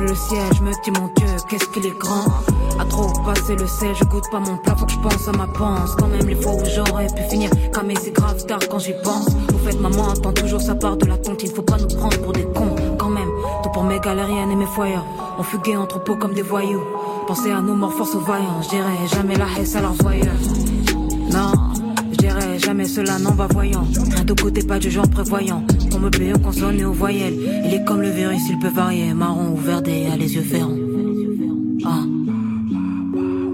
Le 0.00 0.14
je 0.14 0.62
me 0.62 0.72
dis 0.84 0.90
mon 0.90 1.08
Dieu, 1.16 1.26
qu'est-ce 1.48 1.66
qu'il 1.68 1.86
est 1.86 1.98
grand. 1.98 2.26
À 2.78 2.84
trop 2.84 3.12
passer 3.24 3.56
le 3.56 3.66
sel, 3.66 3.94
je 3.94 4.04
goûte 4.04 4.24
pas 4.30 4.40
mon 4.40 4.56
plat, 4.56 4.74
faut 4.76 4.86
que 4.86 4.92
je 4.92 4.98
pense 4.98 5.28
à 5.28 5.32
ma 5.32 5.46
panse. 5.46 5.94
Quand 5.98 6.08
même 6.08 6.26
les 6.26 6.34
fois 6.34 6.54
où 6.54 6.64
j'aurais 6.64 7.06
pu 7.06 7.22
finir, 7.28 7.50
camé 7.72 7.94
c'est 8.00 8.12
grave 8.12 8.44
tard 8.46 8.60
quand 8.70 8.78
j'y 8.78 8.94
pense. 9.04 9.28
Au 9.54 9.58
fait, 9.58 9.78
maman 9.78 10.10
attend 10.10 10.32
toujours 10.32 10.60
sa 10.60 10.74
part 10.74 10.96
de 10.96 11.06
la 11.06 11.18
tonte, 11.18 11.42
il 11.42 11.50
faut 11.50 11.62
pas 11.62 11.76
nous 11.76 11.88
prendre 11.88 12.18
pour 12.18 12.32
des 12.32 12.44
cons. 12.44 12.74
Quand 12.98 13.10
même, 13.10 13.30
tout 13.62 13.70
pour 13.70 13.84
mes 13.84 14.00
galériennes 14.00 14.50
et 14.50 14.56
mes 14.56 14.66
foyers. 14.66 14.96
On 15.38 15.42
fuguait 15.42 15.76
entre 15.76 16.02
pots 16.02 16.16
comme 16.16 16.34
des 16.34 16.42
voyous. 16.42 16.82
Pensez 17.26 17.50
à 17.50 17.60
nos 17.60 17.74
morts 17.74 17.92
force 17.92 18.14
aux 18.14 18.20
vaillants, 18.20 18.62
je 18.62 18.70
dirais 18.70 19.06
jamais 19.14 19.36
la 19.36 19.46
haisse 19.58 19.76
à 19.76 19.80
leurs 19.80 19.94
voyeurs. 19.94 20.34
Non, 21.30 21.52
jamais 22.70 22.84
cela 22.84 23.18
non 23.18 23.32
va 23.32 23.48
voyant. 23.48 23.84
Rien 24.14 24.24
de 24.24 24.32
côté, 24.32 24.62
pas 24.62 24.78
du 24.78 24.92
genre 24.92 25.08
prévoyant. 25.08 25.64
On 25.92 25.98
me 25.98 26.08
paye 26.08 26.32
aux 26.32 26.38
consonnes 26.38 26.78
et 26.78 26.84
aux 26.84 26.92
voyelles. 26.92 27.34
Il 27.64 27.74
est 27.74 27.84
comme 27.84 28.00
le 28.00 28.10
virus, 28.10 28.42
il 28.48 28.60
peut 28.60 28.68
varier. 28.68 29.12
Marron 29.12 29.54
ou 29.54 29.56
verdé, 29.56 30.06
à 30.12 30.16
les 30.16 30.36
yeux 30.36 30.42
ferrants. 30.42 30.78
Ah. 31.84 32.02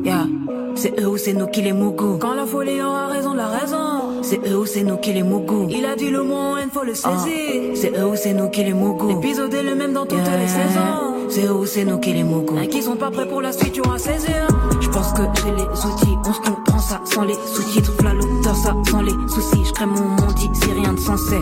Yeah. 0.05 0.27
C'est 0.75 1.01
eux 1.01 1.09
ou 1.09 1.17
c'est 1.17 1.33
nous 1.33 1.47
qui 1.47 1.63
les 1.63 1.73
mougou. 1.73 2.19
Quand 2.19 2.35
la 2.35 2.45
folie 2.45 2.83
aura 2.83 3.07
raison, 3.07 3.33
la 3.33 3.49
raison. 3.49 4.21
C'est 4.21 4.47
eux 4.47 4.59
ou 4.59 4.67
c'est 4.67 4.83
nous 4.83 4.99
qui 4.99 5.15
les 5.15 5.23
mougou. 5.23 5.67
Il 5.71 5.87
a 5.87 5.97
dit 5.97 6.11
le 6.11 6.23
mot, 6.23 6.59
il 6.63 6.69
faut 6.71 6.85
le 6.85 6.95
saisir. 6.95 7.73
C'est 7.75 7.99
eux 7.99 8.09
ou 8.09 8.17
c'est 8.17 8.35
nous 8.35 8.51
qui 8.51 8.65
les 8.65 8.75
mougou. 8.75 9.09
L'épisode 9.09 9.55
est 9.55 9.63
le 9.63 9.75
même 9.75 9.95
dans 9.95 10.05
toutes 10.05 10.19
les 10.19 10.49
saisons. 10.49 11.31
C'est 11.31 11.47
eux 11.47 11.55
ou 11.55 11.65
c'est 11.65 11.87
nous 11.87 11.99
qui 11.99 12.13
les 12.13 12.23
mougou. 12.23 12.59
Et 12.59 12.69
qui 12.69 12.83
sont 12.83 12.97
pas 12.97 13.11
prêts 13.11 13.27
pour 13.27 13.41
la 13.41 13.53
suite, 13.53 13.73
tu 13.73 13.81
auras 13.81 13.99
saisir. 13.99 14.47
Je 14.79 14.89
pense 14.91 15.11
que 15.15 15.23
j'ai 15.43 15.53
les 15.53 15.63
outils. 15.63 16.17
On 16.29 16.33
se 16.35 16.41
comprend 16.41 16.79
ça 16.79 17.01
sans 17.05 17.25
les 17.25 17.35
sous-titres. 17.35 17.95
Fla 17.99 18.13
ça 18.55 18.75
sans 18.91 19.03
les 19.03 19.13
soucis. 19.29 19.65
Je 19.65 19.73
crée 19.73 19.87
mon 19.87 20.09
monde, 20.09 20.35
c'est 20.55 20.73
rien 20.73 20.93
de 20.93 21.01
sensé. 21.01 21.39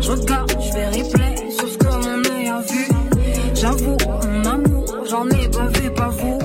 Je 0.00 0.10
regarde, 0.10 0.50
je 0.60 0.72
fais 0.72 0.86
replay 0.86 1.50
sur 1.50 1.68
ce 1.68 1.78
que 1.78 1.86
mon 1.86 2.36
œil 2.36 2.48
a 2.48 2.60
vu. 2.60 2.88
J'avoue, 3.54 3.96
mon 4.30 4.44
amour, 4.44 4.84
j'en 5.08 5.28
ai 5.28 5.48
vu, 5.80 5.90
pas 5.94 6.08
vous. 6.08 6.38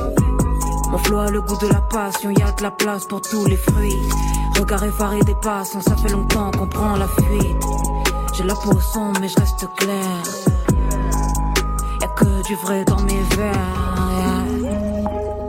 Mon 0.91 0.97
flow 0.99 1.17
a 1.17 1.31
le 1.31 1.41
goût 1.41 1.57
de 1.57 1.67
la 1.67 1.81
passion, 1.81 2.29
y 2.29 2.41
a 2.41 2.51
de 2.51 2.63
la 2.63 2.71
place 2.71 3.05
pour 3.05 3.21
tous 3.21 3.45
les 3.45 3.57
fruits. 3.57 3.99
Regard 4.59 4.83
effaré 4.83 5.19
des 5.21 5.35
passants, 5.35 5.81
ça 5.81 5.95
fait 5.95 6.11
longtemps 6.11 6.51
qu'on 6.51 6.67
prend 6.67 6.95
la 6.95 7.07
fuite. 7.07 7.65
J'ai 8.35 8.43
la 8.43 8.55
peau 8.55 8.79
sombre, 8.79 9.19
mais 9.19 9.27
je 9.27 9.39
reste 9.39 9.67
clair. 9.77 10.23
Y'a 12.01 12.07
que 12.09 12.47
du 12.47 12.55
vrai 12.55 12.85
dans 12.85 13.01
mes 13.01 13.21
verres. 13.35 14.45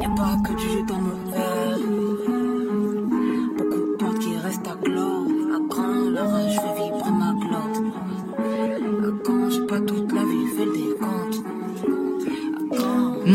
Y'a 0.01 0.09
pas 0.17 0.37
que 0.43 0.54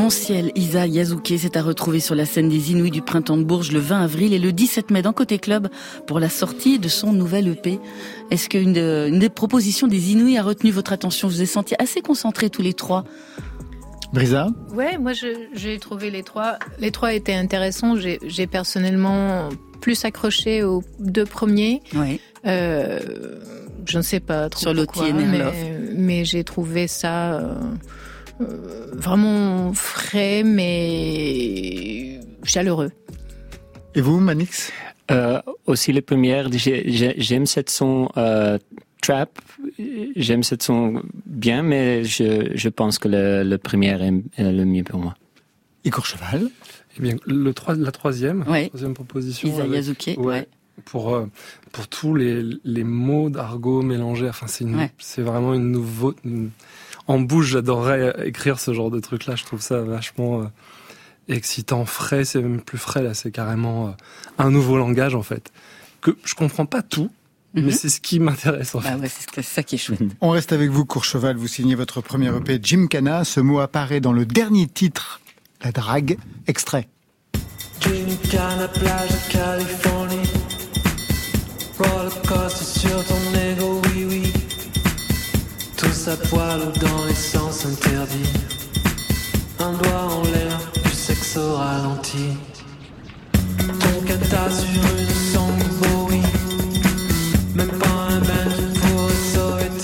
Mon 0.10 0.16
ciel, 0.16 0.51
Isa 0.55 0.88
Yazuke, 0.88 1.34
c'est 1.38 1.55
à 1.55 1.62
retrouver 1.62 1.99
sur 1.99 2.16
la 2.16 2.26
scène 2.26 2.49
des 2.49 2.72
Inouïs 2.72 2.89
du 2.89 3.03
printemps 3.03 3.38
de 3.38 3.43
Bourges 3.43 3.72
le 3.72 3.78
20 3.78 4.01
avril 4.01 4.34
et 4.34 4.39
le 4.39 4.51
17 4.51 4.89
mai 4.89 5.03
dans 5.03 5.14
Côté 5.14 5.38
Club 5.38 5.68
pour 6.07 6.20
la 6.20 6.30
sortie 6.30 6.80
de 6.80 6.88
son 6.88 7.14
nouvel 7.14 7.47
EP. 7.47 7.80
Est-ce 8.32 8.49
qu'une 8.49 8.74
de- 8.74 9.05
une 9.07 9.20
des 9.20 9.30
propositions 9.30 9.86
des 9.86 10.14
Inouïs 10.14 10.39
a 10.39 10.41
retenu 10.41 10.72
votre 10.72 10.93
attention? 10.93 11.30
Je 11.30 11.36
vous 11.36 11.41
ai 11.43 11.45
senti 11.45 11.76
assez 11.78 12.01
concentrés 12.01 12.49
tous 12.49 12.64
les 12.64 12.74
trois. 12.74 13.03
Brisa? 14.12 14.47
Ouais, 14.74 14.97
moi 14.97 15.12
j'ai 15.14 15.78
trouvé 15.78 16.10
les 16.10 16.24
trois. 16.24 16.57
Les 16.80 16.89
trois 16.89 17.14
étaient 17.14 17.36
intéressants. 17.36 17.93
J'ai 17.95 18.47
personnellement 18.47 19.49
plus 19.80 20.05
accroché 20.05 20.64
aux 20.64 20.82
deux 20.97 21.26
premiers. 21.26 21.84
Ouais. 21.93 22.20
Euh, 22.47 22.99
je 23.86 23.99
ne 23.99 24.01
sais 24.03 24.20
pas 24.22 24.49
trop 24.49 24.60
Sur 24.60 24.72
et 24.72 25.14
mais, 25.14 25.43
mais 25.95 26.26
j'ai 26.26 26.43
trouvé 26.43 26.88
ça 26.88 27.34
euh, 27.36 27.53
vraiment 28.40 29.74
frais, 29.74 30.44
mais 30.44 32.20
chaleureux. 32.44 32.92
Et 33.96 34.02
vous, 34.02 34.20
Manix? 34.20 34.72
Euh, 35.12 35.42
aussi 35.66 35.92
les 35.92 36.02
premières, 36.02 36.52
j'ai- 36.52 36.90
j'ai- 36.92 37.16
j'aime 37.18 37.46
cette 37.48 37.70
son 37.70 38.10
euh, 38.18 38.58
trap, 39.02 39.40
j'aime 40.16 40.44
cette 40.44 40.62
son 40.64 41.02
bien, 41.26 41.64
mais 41.64 42.04
je, 42.04 42.52
je 42.54 42.70
pense 42.70 43.00
que 43.00 43.08
le, 43.08 43.44
le 43.44 43.58
premier 43.58 43.90
est, 44.04 44.14
est 44.42 44.52
le 44.52 44.66
mieux 44.66 44.84
pour 44.84 45.00
moi. 45.00 45.16
Et 45.86 45.90
Courcheval 45.90 46.50
Eh 46.98 47.02
bien, 47.02 47.16
le 47.26 47.52
trois- 47.54 47.76
la 47.76 47.92
troisième, 47.92 48.44
Ouais. 48.48 48.68
troisième 48.68 48.94
proposition. 48.94 49.48
Isa 49.50 49.64
avec- 49.64 49.74
Yazuke, 49.74 50.16
ouais, 50.18 50.26
ouais. 50.26 50.48
Pour, 50.86 51.14
euh, 51.16 51.26
pour 51.72 51.88
tous 51.88 52.14
les, 52.16 52.44
les 52.64 52.84
mots 52.84 53.30
d'argot 53.30 53.82
mélangés. 53.82 54.30
Enfin, 54.30 54.48
c'est 54.48 54.64
une- 54.64 54.76
Ouais. 54.78 54.92
c'est 55.00 55.22
vraiment 55.24 55.54
une 55.54 55.72
nouveauté. 55.72 56.22
En 57.10 57.20
bouche, 57.20 57.47
j'adorerais 57.47 58.28
écrire 58.28 58.60
ce 58.60 58.72
genre 58.74 58.91
de 58.91 58.99
truc-là. 58.99 59.36
Je 59.36 59.43
trouve 59.43 59.62
ça 59.62 59.82
vachement 59.82 60.41
euh, 60.41 60.45
excitant, 61.28 61.84
frais. 61.86 62.24
C'est 62.24 62.39
même 62.41 62.62
plus 62.62 62.78
frais, 62.78 63.01
là. 63.01 63.14
C'est 63.16 63.32
carrément 63.32 63.88
euh, 63.88 63.91
un 64.38 64.51
nouveau 64.51 64.78
langage, 64.78 65.16
en 65.16 65.24
fait. 65.24 65.51
Que 66.01 66.16
je 66.24 66.36
comprends 66.36 66.68
pas 66.68 66.84
tout, 66.84 67.10
mais 67.55 67.62
Mhm. 67.64 67.72
c'est 67.72 67.89
ce 67.89 67.99
qui 67.99 68.20
m'intéresse, 68.20 68.76
en 68.76 68.80
fait. 68.82 68.91
Bah 68.91 68.97
ouais, 68.97 69.10
c'est 69.10 69.41
ça 69.41 69.64
qui 69.64 69.76
est 69.76 69.78
chouette. 69.80 69.99
On 70.22 70.30
reste 70.30 70.53
avec 70.53 70.70
vous, 70.70 70.86
Courcheval. 70.86 71.36
Vous 71.36 71.47
signez 71.47 71.74
votre 71.76 71.99
premier 72.01 72.28
EP 72.30 72.60
Jim 72.62 72.86
Cana. 72.88 73.24
Ce 73.26 73.39
mot 73.39 73.60
apparaît 73.60 74.01
dans 74.01 74.14
le 74.14 74.26
dernier 74.28 74.68
titre, 74.68 75.20
La 75.64 75.72
Drague. 75.72 76.18
Extrait. 76.45 76.88
Gymkhana, 77.82 78.68
plage 78.68 79.10
de 79.10 79.32
Californie. 79.34 80.30
Roller 81.80 82.22
coaster 82.28 82.80
sur 82.82 83.05
ton 83.05 83.16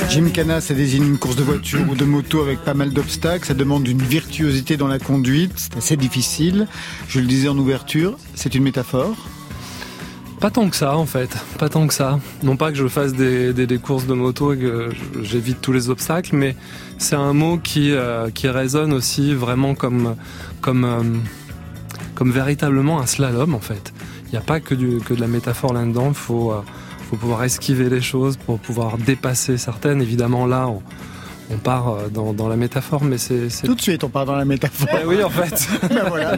Jim 0.09 0.29
Cana, 0.33 0.61
ça 0.61 0.73
désigne 0.73 1.05
une 1.05 1.17
course 1.17 1.35
de 1.35 1.43
voiture 1.43 1.81
ou 1.89 1.95
de 1.95 2.05
moto 2.05 2.41
avec 2.41 2.59
pas 2.59 2.73
mal 2.73 2.91
d'obstacles. 2.91 3.45
Ça 3.45 3.53
demande 3.53 3.87
une 3.87 4.01
virtuosité 4.01 4.77
dans 4.77 4.87
la 4.87 4.97
conduite. 4.97 5.51
C'est 5.57 5.77
assez 5.77 5.97
difficile. 5.97 6.67
Je 7.07 7.19
le 7.19 7.27
disais 7.27 7.49
en 7.49 7.57
ouverture, 7.57 8.17
c'est 8.33 8.55
une 8.55 8.63
métaphore. 8.63 9.15
Pas 10.39 10.51
tant 10.51 10.69
que 10.69 10.75
ça 10.75 10.97
en 10.97 11.05
fait, 11.05 11.29
pas 11.57 11.69
tant 11.69 11.87
que 11.87 11.93
ça. 11.93 12.19
Non 12.43 12.57
pas 12.57 12.71
que 12.71 12.77
je 12.77 12.87
fasse 12.87 13.13
des, 13.13 13.79
courses 13.81 14.05
de 14.05 14.13
moto 14.13 14.53
et 14.53 14.57
que 14.57 14.89
j'évite 15.21 15.61
tous 15.61 15.71
les 15.71 15.89
obstacles, 15.89 16.35
mais 16.35 16.55
c'est 16.97 17.15
un 17.15 17.33
mot 17.33 17.57
qui, 17.57 17.91
euh, 17.91 18.29
résonne 18.43 18.93
aussi 18.93 19.33
vraiment 19.33 19.75
euh, 19.83 20.13
comme 22.15 22.31
véritablement 22.31 22.99
un 22.99 23.05
slalom 23.05 23.55
en 23.55 23.59
fait. 23.59 23.93
Il 24.27 24.31
n'y 24.31 24.37
a 24.37 24.41
pas 24.41 24.59
que 24.59 24.75
de 24.75 25.19
la 25.19 25.27
métaphore 25.27 25.73
là-dedans, 25.73 26.09
il 26.09 26.15
faut, 26.15 26.51
euh, 26.51 26.61
faut 27.09 27.15
pouvoir 27.15 27.43
esquiver 27.43 27.89
les 27.89 28.01
choses 28.01 28.37
pour 28.37 28.59
pouvoir 28.59 28.97
dépasser 28.97 29.57
certaines. 29.57 30.01
Évidemment 30.01 30.45
là, 30.45 30.67
on, 30.67 30.81
on 31.51 31.57
part 31.57 31.89
euh, 31.89 32.07
dans, 32.09 32.33
dans 32.33 32.47
la 32.47 32.55
métaphore, 32.55 33.03
mais 33.03 33.17
c'est. 33.17 33.49
c'est- 33.49 33.67
Tout 33.67 33.75
de 33.75 33.81
suite, 33.81 34.03
on 34.03 34.09
part 34.09 34.25
dans 34.25 34.35
la 34.35 34.45
métaphore. 34.45 34.87
Ben 34.91 35.03
oui, 35.05 35.23
en 35.23 35.29
fait. 35.29 35.67
Ben 35.89 36.03
voilà. 36.07 36.37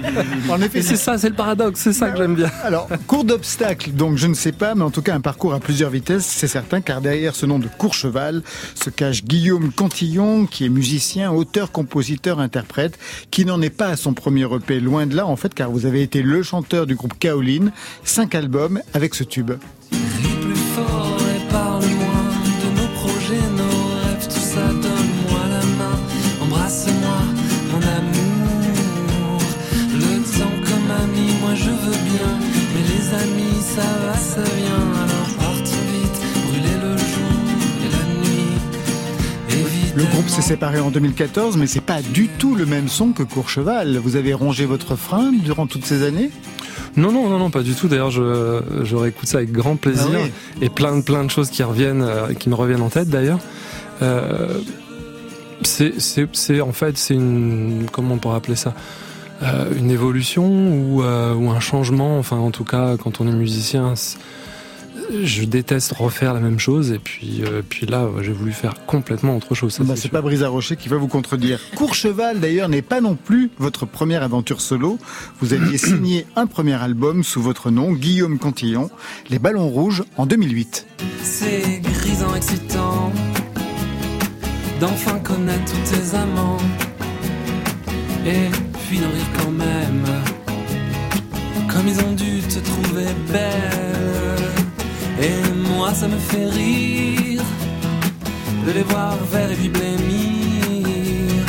En 0.49 0.62
effet, 0.62 0.80
Et 0.80 0.82
c'est 0.82 0.97
ça, 0.97 1.18
c'est 1.18 1.30
le 1.30 1.36
paradoxe, 1.36 1.80
c'est 1.82 1.93
ça 1.93 2.10
que 2.12 2.18
j'aime 2.18 2.36
bien. 2.36 2.51
Alors, 2.64 2.88
cours 3.08 3.24
d'obstacles, 3.24 3.91
donc 3.91 4.18
je 4.18 4.28
ne 4.28 4.34
sais 4.34 4.51
pas, 4.51 4.76
mais 4.76 4.84
en 4.84 4.91
tout 4.91 5.01
cas 5.01 5.16
un 5.16 5.22
parcours 5.22 5.53
à 5.53 5.60
plusieurs 5.60 5.89
vitesses, 5.89 6.26
c'est 6.26 6.47
certain, 6.47 6.82
car 6.82 7.01
derrière 7.01 7.36
ce 7.36 7.45
nom 7.45 7.60
de 7.60 7.68
Courcheval 7.78 8.41
se 8.76 8.89
cache 8.89 9.24
Guillaume 9.24 9.72
Cantillon, 9.72 10.45
qui 10.45 10.66
est 10.66 10.70
musicien, 10.70 11.32
auteur, 11.32 11.72
compositeur, 11.72 12.39
interprète, 12.39 12.97
qui 13.32 13.45
n'en 13.45 13.62
est 13.62 13.70
pas 13.70 13.88
à 13.88 13.95
son 13.95 14.14
premier 14.14 14.43
EP, 14.53 14.80
loin 14.80 15.05
de 15.05 15.16
là 15.16 15.26
en 15.26 15.36
fait, 15.36 15.53
car 15.53 15.72
vous 15.72 15.86
avez 15.86 16.01
été 16.01 16.22
le 16.22 16.43
chanteur 16.43 16.86
du 16.86 16.95
groupe 16.95 17.18
Kaolin, 17.18 17.72
cinq 18.03 18.36
albums 18.36 18.82
avec 18.93 19.16
ce 19.16 19.24
tube. 19.24 19.51
plus 19.89 20.55
fort 20.55 21.07
groupe 40.28 40.41
s'est 40.41 40.47
séparé 40.49 40.80
en 40.82 40.91
2014, 40.91 41.55
mais 41.57 41.67
c'est 41.67 41.80
pas 41.82 42.01
du 42.01 42.28
tout 42.28 42.55
le 42.55 42.65
même 42.65 42.89
son 42.89 43.11
que 43.13 43.23
Courcheval. 43.23 43.97
Vous 43.97 44.15
avez 44.17 44.34
rongé 44.34 44.65
votre 44.65 44.95
frein 44.97 45.32
durant 45.32 45.67
toutes 45.67 45.86
ces 45.86 46.03
années? 46.03 46.30
Non, 46.97 47.11
non, 47.13 47.30
non, 47.30 47.39
non, 47.39 47.49
pas 47.49 47.63
du 47.63 47.73
tout. 47.73 47.88
D'ailleurs, 47.88 48.11
je, 48.11 48.61
je 48.84 48.95
réécoute 48.97 49.28
ça 49.30 49.38
avec 49.38 49.51
grand 49.53 49.78
plaisir. 49.78 50.07
Ah 50.13 50.19
oui. 50.23 50.32
Et 50.61 50.69
plein, 50.69 50.97
de- 50.97 51.01
plein 51.01 51.23
de 51.23 51.30
choses 51.32 51.49
qui 51.49 51.63
reviennent, 51.63 52.01
euh, 52.01 52.34
qui 52.34 52.49
me 52.49 52.55
reviennent 52.55 52.82
en 52.82 52.89
tête 52.89 53.09
d'ailleurs. 53.09 53.39
Euh, 54.01 54.59
c'est, 55.63 55.93
en 56.61 56.71
fait, 56.73 56.97
c'est 56.97 57.13
une, 57.13 57.86
comment 57.91 58.15
on 58.15 58.17
pourrait 58.17 58.38
appeler 58.38 58.55
ça? 58.57 58.73
Euh, 59.43 59.65
Une 59.78 59.91
évolution 59.91 60.45
ou, 60.45 61.03
euh, 61.03 61.34
ou 61.36 61.51
un 61.51 61.59
changement? 61.61 62.19
Enfin, 62.19 62.38
en 62.38 62.51
tout 62.51 62.65
cas, 62.65 62.97
quand 62.97 63.21
on 63.21 63.28
est 63.28 63.32
musicien, 63.32 63.93
je 65.24 65.43
déteste 65.45 65.93
refaire 65.93 66.34
la 66.34 66.39
même 66.39 66.60
chose. 66.60 66.91
Et 66.91 66.99
puis, 66.99 67.41
euh, 67.43 67.62
puis 67.68 67.86
là, 67.86 68.08
j'ai 68.22 68.32
voulu 68.32 68.51
faire 68.51 68.86
complètement 68.86 69.36
autre 69.38 69.55
chose. 69.55 69.74
ça, 69.74 69.84
Bah, 69.84 69.93
c'est 69.95 70.03
c'est 70.03 70.10
pas 70.10 70.22
Brisa 70.22 70.49
Rocher 70.49 70.76
qui 70.76 70.89
va 70.89 70.97
vous 70.97 71.08
contredire. 71.08 71.60
Courcheval, 71.76 72.39
d'ailleurs, 72.39 72.70
n'est 72.70 72.82
pas 72.82 73.01
non 73.01 73.16
plus 73.16 73.49
votre 73.58 73.86
première 73.86 74.24
aventure 74.24 74.62
solo. 74.62 74.97
Vous 75.41 75.53
aviez 75.53 75.78
signé 75.88 76.26
un 76.36 76.47
premier 76.47 76.74
album 76.76 77.24
sous 77.24 77.41
votre 77.41 77.72
nom, 77.72 77.93
Guillaume 77.93 78.39
Cantillon, 78.39 78.89
Les 79.30 79.39
Ballons 79.39 79.70
Rouges, 79.70 80.03
en 80.18 80.26
2008. 80.26 80.88
C'est 81.24 81.82
grisant, 81.82 82.36
excitant 82.36 83.12
d'enfin 84.80 85.18
connaître 85.20 85.66
tous 85.66 85.91
tes 85.91 86.16
amants 86.16 86.58
et 88.26 88.49
puis 88.88 88.99
d'en 88.99 89.08
rire 89.08 89.26
quand 89.39 89.51
même. 89.51 90.03
Comme 91.68 91.88
ils 91.88 91.99
ont 91.99 92.14
dû 92.14 92.41
te 92.41 92.60
trouver 92.60 93.05
belle. 93.32 94.26
Et 95.20 95.51
moi, 95.76 95.93
ça 95.93 96.07
me 96.07 96.18
fait 96.18 96.45
rire 96.45 97.41
de 98.65 98.72
les 98.72 98.84
voir 98.84 99.15
verts 99.32 99.51
et 99.51 99.55
puis 99.55 99.70
blêmir. 99.70 101.43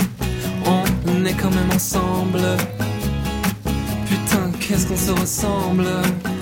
On 1.07 1.25
est 1.25 1.35
quand 1.35 1.51
même 1.51 1.71
ensemble. 1.75 2.41
Putain, 4.07 4.51
qu'est-ce 4.61 4.87
qu'on 4.87 4.97
se 4.97 5.11
ressemble. 5.11 5.87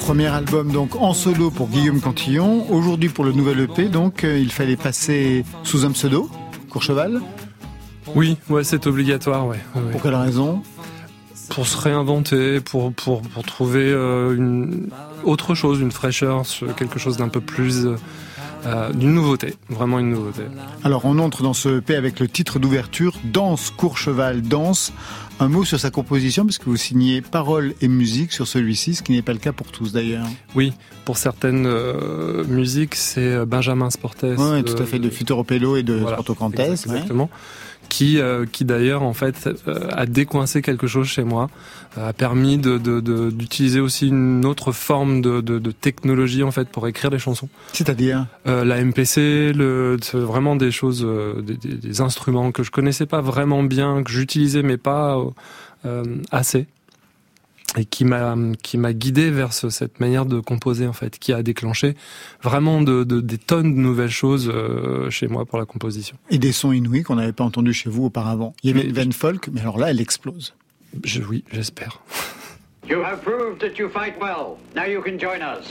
Premier 0.00 0.26
album 0.28 0.70
donc 0.70 0.94
en 0.94 1.14
solo 1.14 1.50
pour 1.50 1.68
Guillaume 1.68 2.00
Cantillon. 2.00 2.66
Aujourd'hui 2.70 3.08
pour 3.08 3.24
le 3.24 3.32
nouvel 3.32 3.60
EP, 3.60 3.88
donc 3.88 4.22
euh, 4.22 4.38
il 4.38 4.52
fallait 4.52 4.76
passer 4.76 5.44
sous 5.64 5.84
un 5.84 5.90
pseudo, 5.90 6.30
Courcheval. 6.70 7.20
Oui, 8.14 8.36
ouais, 8.48 8.62
c'est 8.62 8.86
obligatoire, 8.86 9.46
ouais. 9.48 9.58
ouais, 9.74 9.82
ouais. 9.82 9.90
Pour 9.90 10.02
quelle 10.02 10.14
raison? 10.14 10.62
Pour 11.50 11.66
se 11.66 11.76
réinventer, 11.76 12.60
pour, 12.60 12.92
pour, 12.92 13.22
pour 13.22 13.44
trouver 13.44 13.84
euh, 13.90 14.34
une 14.36 14.88
autre 15.24 15.54
chose, 15.54 15.80
une 15.80 15.92
fraîcheur, 15.92 16.42
quelque 16.76 16.98
chose 16.98 17.16
d'un 17.16 17.28
peu 17.28 17.40
plus. 17.40 17.86
euh, 17.86 17.96
euh, 18.64 18.92
d'une 18.92 19.14
nouveauté, 19.14 19.54
vraiment 19.68 20.00
une 20.00 20.10
nouveauté. 20.10 20.42
Alors 20.82 21.04
on 21.04 21.18
entre 21.20 21.44
dans 21.44 21.52
ce 21.52 21.78
EP 21.78 21.94
avec 21.94 22.18
le 22.18 22.26
titre 22.26 22.58
d'ouverture, 22.58 23.14
Danse, 23.22 23.70
Courcheval, 23.70 24.42
Danse. 24.42 24.92
Un 25.38 25.48
mot 25.48 25.64
sur 25.64 25.78
sa 25.78 25.90
composition, 25.90 26.44
parce 26.46 26.56
que 26.58 26.64
vous 26.64 26.78
signez 26.78 27.20
paroles 27.20 27.74
et 27.82 27.86
musique 27.88 28.32
sur 28.32 28.48
celui-ci, 28.48 28.94
ce 28.96 29.02
qui 29.02 29.12
n'est 29.12 29.22
pas 29.22 29.34
le 29.34 29.38
cas 29.38 29.52
pour 29.52 29.70
tous 29.70 29.92
d'ailleurs. 29.92 30.26
Oui, 30.56 30.72
pour 31.04 31.16
certaines 31.18 31.66
euh, 31.66 32.42
musiques, 32.46 32.94
c'est 32.96 33.44
Benjamin 33.44 33.90
Sportes. 33.90 34.24
Oui, 34.36 34.64
tout 34.64 34.82
à 34.82 34.86
fait, 34.86 34.98
de 34.98 35.10
Futuro 35.10 35.44
Pelo 35.44 35.76
et 35.76 35.82
de 35.84 35.92
Voilà, 35.94 36.16
Porto 36.16 36.34
Cantes. 36.34 36.58
exact- 36.58 36.86
Exactement. 36.86 37.30
Qui, 37.88 38.18
euh, 38.18 38.44
qui 38.50 38.64
d'ailleurs, 38.64 39.02
en 39.02 39.14
fait, 39.14 39.48
euh, 39.68 39.88
a 39.92 40.06
décoincé 40.06 40.60
quelque 40.60 40.86
chose 40.86 41.06
chez 41.06 41.24
moi, 41.24 41.48
euh, 41.96 42.08
a 42.08 42.12
permis 42.12 42.58
de, 42.58 42.78
de- 42.78 43.00
de- 43.00 43.30
d'utiliser 43.30 43.80
aussi 43.80 44.08
une 44.08 44.44
autre 44.44 44.72
forme 44.72 45.22
de, 45.22 45.40
de- 45.40 45.58
de 45.58 45.70
technologie, 45.70 46.42
en 46.42 46.50
fait, 46.50 46.68
pour 46.68 46.86
écrire 46.88 47.10
les 47.10 47.18
chansons. 47.18 47.48
C'est-à-dire 47.72 48.26
Euh, 48.46 48.64
la 48.64 48.78
MPC, 48.84 49.52
le, 49.54 49.96
vraiment 50.14 50.56
des 50.56 50.70
choses, 50.70 51.02
euh, 51.04 51.40
des, 51.42 51.54
des- 51.56 51.74
des 51.76 52.00
instruments 52.00 52.52
que 52.52 52.62
je 52.62 52.70
connaissais 52.70 53.06
pas 53.06 53.20
vraiment 53.20 53.62
bien, 53.62 54.02
que 54.02 54.10
j'utilisais 54.10 54.62
mais 54.62 54.76
pas 54.76 55.18
euh, 55.84 56.04
assez, 56.30 56.66
et 57.76 57.84
qui 57.84 58.04
m'a 58.04 58.34
qui 58.62 58.78
m'a 58.78 58.92
guidé 58.92 59.30
vers 59.30 59.52
ce- 59.52 59.68
cette 59.70 60.00
manière 60.00 60.24
de 60.26 60.40
composer 60.40 60.86
en 60.86 60.92
fait, 60.92 61.18
qui 61.18 61.32
a 61.32 61.42
déclenché 61.42 61.94
vraiment 62.42 62.80
de, 62.82 63.04
de- 63.04 63.20
des 63.20 63.38
tonnes 63.38 63.74
de 63.74 63.80
nouvelles 63.80 64.10
choses 64.10 64.50
euh, 64.52 65.10
chez 65.10 65.28
moi 65.28 65.44
pour 65.44 65.58
la 65.58 65.66
composition. 65.66 66.16
Et 66.30 66.38
des 66.38 66.52
sons 66.52 66.72
inouïs 66.72 67.02
qu'on 67.02 67.16
n'avait 67.16 67.32
pas 67.32 67.44
entendus 67.44 67.74
chez 67.74 67.90
vous 67.90 68.04
auparavant. 68.06 68.54
Il 68.62 68.70
y 68.70 68.72
avait 68.78 68.86
une 68.88 68.94
veine 68.94 69.12
folk, 69.12 69.48
mais 69.52 69.60
alors 69.60 69.78
là, 69.78 69.90
elle 69.90 70.00
explose. 70.00 70.54
Je, 71.04 71.22
oui, 71.22 71.44
j'espère. 71.52 72.00
You 72.88 73.02
have 73.02 73.20
proved 73.22 73.58
that 73.60 73.78
you 73.78 73.88
fight 73.88 74.14
well. 74.20 74.56
Now 74.74 74.84
you 74.90 75.02
can 75.02 75.18
join 75.18 75.40
us. 75.42 75.66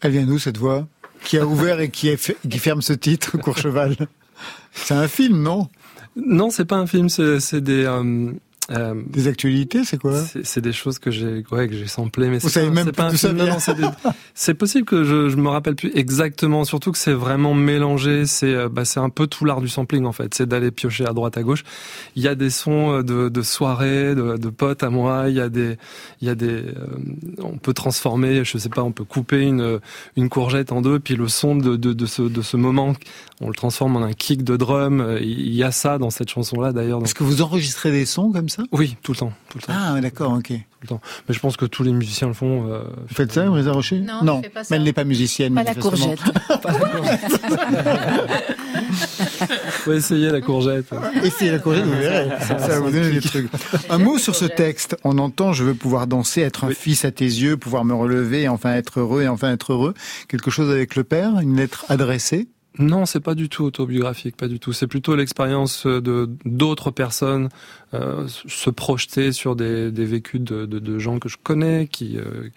Elle 0.00 0.10
vient 0.12 0.24
d'où 0.26 0.38
cette 0.38 0.58
voix 0.58 0.86
Qui 1.24 1.38
a 1.38 1.46
ouvert 1.46 1.80
et 1.80 1.90
qui, 1.90 2.08
est 2.08 2.16
fait- 2.16 2.36
qui 2.48 2.58
ferme 2.58 2.82
ce 2.82 2.92
titre, 2.92 3.36
Courcheval? 3.38 3.96
C'est 4.72 4.94
un 4.94 5.08
film, 5.08 5.42
non? 5.42 5.68
Non, 6.16 6.50
c'est 6.50 6.64
pas 6.64 6.76
un 6.76 6.86
film, 6.86 7.08
c'est 7.08 7.40
c'est 7.40 7.60
des. 7.60 7.84
euh, 7.84 8.32
euh, 8.72 8.94
Des 9.06 9.28
actualités, 9.28 9.84
c'est 9.84 9.98
quoi 9.98 10.20
c'est 10.44 10.60
des 10.60 10.72
choses 10.72 10.98
que 10.98 11.10
j'ai 11.10 11.44
ouais, 11.52 11.68
que 11.68 11.74
j'ai 11.74 11.86
samplées, 11.86 12.28
mais 12.28 12.38
Vous 12.38 12.48
c'est 12.48 12.68
même 12.70 12.92
pas 12.92 13.10
d'où 13.10 13.16
ça 13.16 13.28
film. 13.28 13.38
non, 13.38 13.44
vient. 13.44 13.52
non, 13.54 13.60
c'est 13.60 13.74
des- 13.74 13.86
C'est 14.34 14.54
possible 14.54 14.86
que 14.86 15.04
je, 15.04 15.28
je 15.28 15.36
me 15.36 15.48
rappelle 15.48 15.74
plus 15.74 15.90
exactement, 15.94 16.64
surtout 16.64 16.90
que 16.90 16.96
c'est 16.98 17.12
vraiment 17.12 17.52
mélangé. 17.54 18.24
C'est 18.26 18.54
euh, 18.54 18.68
bah, 18.70 18.84
c'est 18.86 19.00
un 19.00 19.10
peu 19.10 19.26
tout 19.26 19.44
l'art 19.44 19.60
du 19.60 19.68
sampling 19.68 20.04
en 20.06 20.12
fait. 20.12 20.32
C'est 20.34 20.46
d'aller 20.48 20.70
piocher 20.70 21.04
à 21.06 21.12
droite 21.12 21.36
à 21.36 21.42
gauche. 21.42 21.64
Il 22.16 22.22
y 22.22 22.28
a 22.28 22.34
des 22.34 22.48
sons 22.50 22.92
euh, 22.92 23.02
de, 23.02 23.28
de 23.28 23.42
soirée, 23.42 24.14
de, 24.14 24.36
de 24.38 24.48
potes 24.48 24.82
à 24.82 24.88
moi. 24.90 25.24
Il 25.28 25.34
y 25.36 25.40
a 25.40 25.48
des, 25.50 25.76
il 26.22 26.28
y 26.28 26.30
a 26.30 26.34
des. 26.34 26.46
euh, 26.48 26.72
on 27.42 27.58
peut 27.58 27.74
transformer, 27.74 28.42
je 28.44 28.56
sais 28.56 28.68
pas, 28.70 28.82
on 28.82 28.92
peut 28.92 29.04
couper 29.04 29.42
une 29.42 29.80
une 30.16 30.28
courgette 30.30 30.72
en 30.72 30.80
deux, 30.80 30.98
puis 30.98 31.14
le 31.16 31.28
son 31.28 31.54
de 31.56 31.76
de, 31.76 31.92
de 31.92 32.06
ce 32.06 32.22
de 32.22 32.40
ce 32.42 32.56
moment, 32.56 32.94
on 33.42 33.48
le 33.48 33.54
transforme 33.54 33.96
en 33.96 34.02
un 34.02 34.12
kick 34.14 34.44
de 34.44 34.56
drum. 34.56 35.18
Il 35.20 35.52
y 35.54 35.62
a 35.62 35.72
ça 35.72 35.98
dans 35.98 36.10
cette 36.10 36.30
chanson 36.30 36.60
là 36.60 36.72
d'ailleurs. 36.72 37.02
Est-ce 37.02 37.14
que 37.14 37.24
vous 37.24 37.42
enregistrez 37.42 37.90
des 37.90 38.06
sons 38.06 38.32
comme 38.32 38.48
ça? 38.48 38.61
Oui, 38.70 38.96
tout 39.02 39.12
le 39.12 39.18
temps, 39.18 39.32
tout 39.48 39.58
le 39.58 39.62
temps. 39.64 39.72
Ah, 39.76 40.00
d'accord, 40.00 40.32
ok. 40.32 40.46
tout 40.48 40.54
le 40.82 40.88
temps. 40.88 41.00
Mais 41.28 41.34
je 41.34 41.40
pense 41.40 41.56
que 41.56 41.64
tous 41.66 41.82
les 41.82 41.92
musiciens 41.92 42.28
le 42.28 42.34
font. 42.34 42.68
euh, 42.70 42.82
Vous 43.08 43.14
faites 43.14 43.32
ça, 43.32 43.44
Brisa 43.46 43.72
Rocher? 43.72 44.00
Non, 44.00 44.38
je 44.38 44.42
fais 44.44 44.48
pas 44.50 44.64
ça. 44.64 44.68
mais 44.70 44.76
elle 44.76 44.84
n'est 44.84 44.92
pas 44.92 45.04
musicienne. 45.04 45.54
Pas 45.62 45.64
la 45.64 45.74
courgette. 45.74 46.20
Faut 49.70 49.92
essayer 49.92 50.30
la 50.30 50.40
courgette. 50.40 50.86
Essayez 51.22 51.50
la 51.52 51.58
courgette, 51.58 51.84
vous 51.84 51.92
verrez. 51.98 52.28
Ça 52.40 52.54
va 52.54 52.80
vous 52.80 52.90
donner 52.90 53.10
des 53.12 53.20
trucs. 53.20 53.50
Un 53.90 53.98
mot 53.98 54.18
sur 54.18 54.34
ce 54.34 54.44
texte. 54.44 54.96
On 55.04 55.18
entend 55.18 55.52
je 55.52 55.64
veux 55.64 55.74
pouvoir 55.74 56.06
danser, 56.06 56.40
être 56.42 56.64
un 56.64 56.70
fils 56.70 57.04
à 57.04 57.10
tes 57.10 57.24
yeux, 57.24 57.56
pouvoir 57.56 57.84
me 57.84 57.94
relever, 57.94 58.42
et 58.42 58.48
enfin 58.48 58.74
être 58.74 59.00
heureux 59.00 59.22
et 59.22 59.28
enfin 59.28 59.52
être 59.52 59.72
heureux. 59.72 59.94
Quelque 60.28 60.50
chose 60.50 60.70
avec 60.70 60.94
le 60.96 61.04
père, 61.04 61.38
une 61.40 61.56
lettre 61.56 61.84
adressée? 61.88 62.48
Non, 62.78 63.04
c'est 63.04 63.20
pas 63.20 63.34
du 63.34 63.48
tout 63.50 63.64
autobiographique, 63.64 64.36
pas 64.36 64.48
du 64.48 64.58
tout. 64.58 64.72
C'est 64.72 64.86
plutôt 64.86 65.14
l'expérience 65.14 65.86
de 65.86 66.30
d'autres 66.46 66.90
personnes 66.90 67.50
euh, 67.92 68.26
se 68.28 68.70
projeter 68.70 69.32
sur 69.32 69.56
des, 69.56 69.90
des 69.90 70.06
vécus 70.06 70.40
de, 70.40 70.64
de, 70.64 70.78
de 70.78 70.98
gens 70.98 71.18
que 71.18 71.28
je 71.28 71.36
connais, 71.42 71.86
qui 71.86 72.16
euh, 72.16 72.48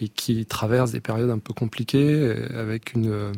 et 0.00 0.08
qui 0.08 0.44
traversent 0.44 0.90
des 0.92 1.00
périodes 1.00 1.30
un 1.30 1.38
peu 1.38 1.54
compliquées, 1.54 2.12
euh, 2.14 2.60
avec 2.60 2.94
une. 2.94 3.08
euh, 3.10 3.32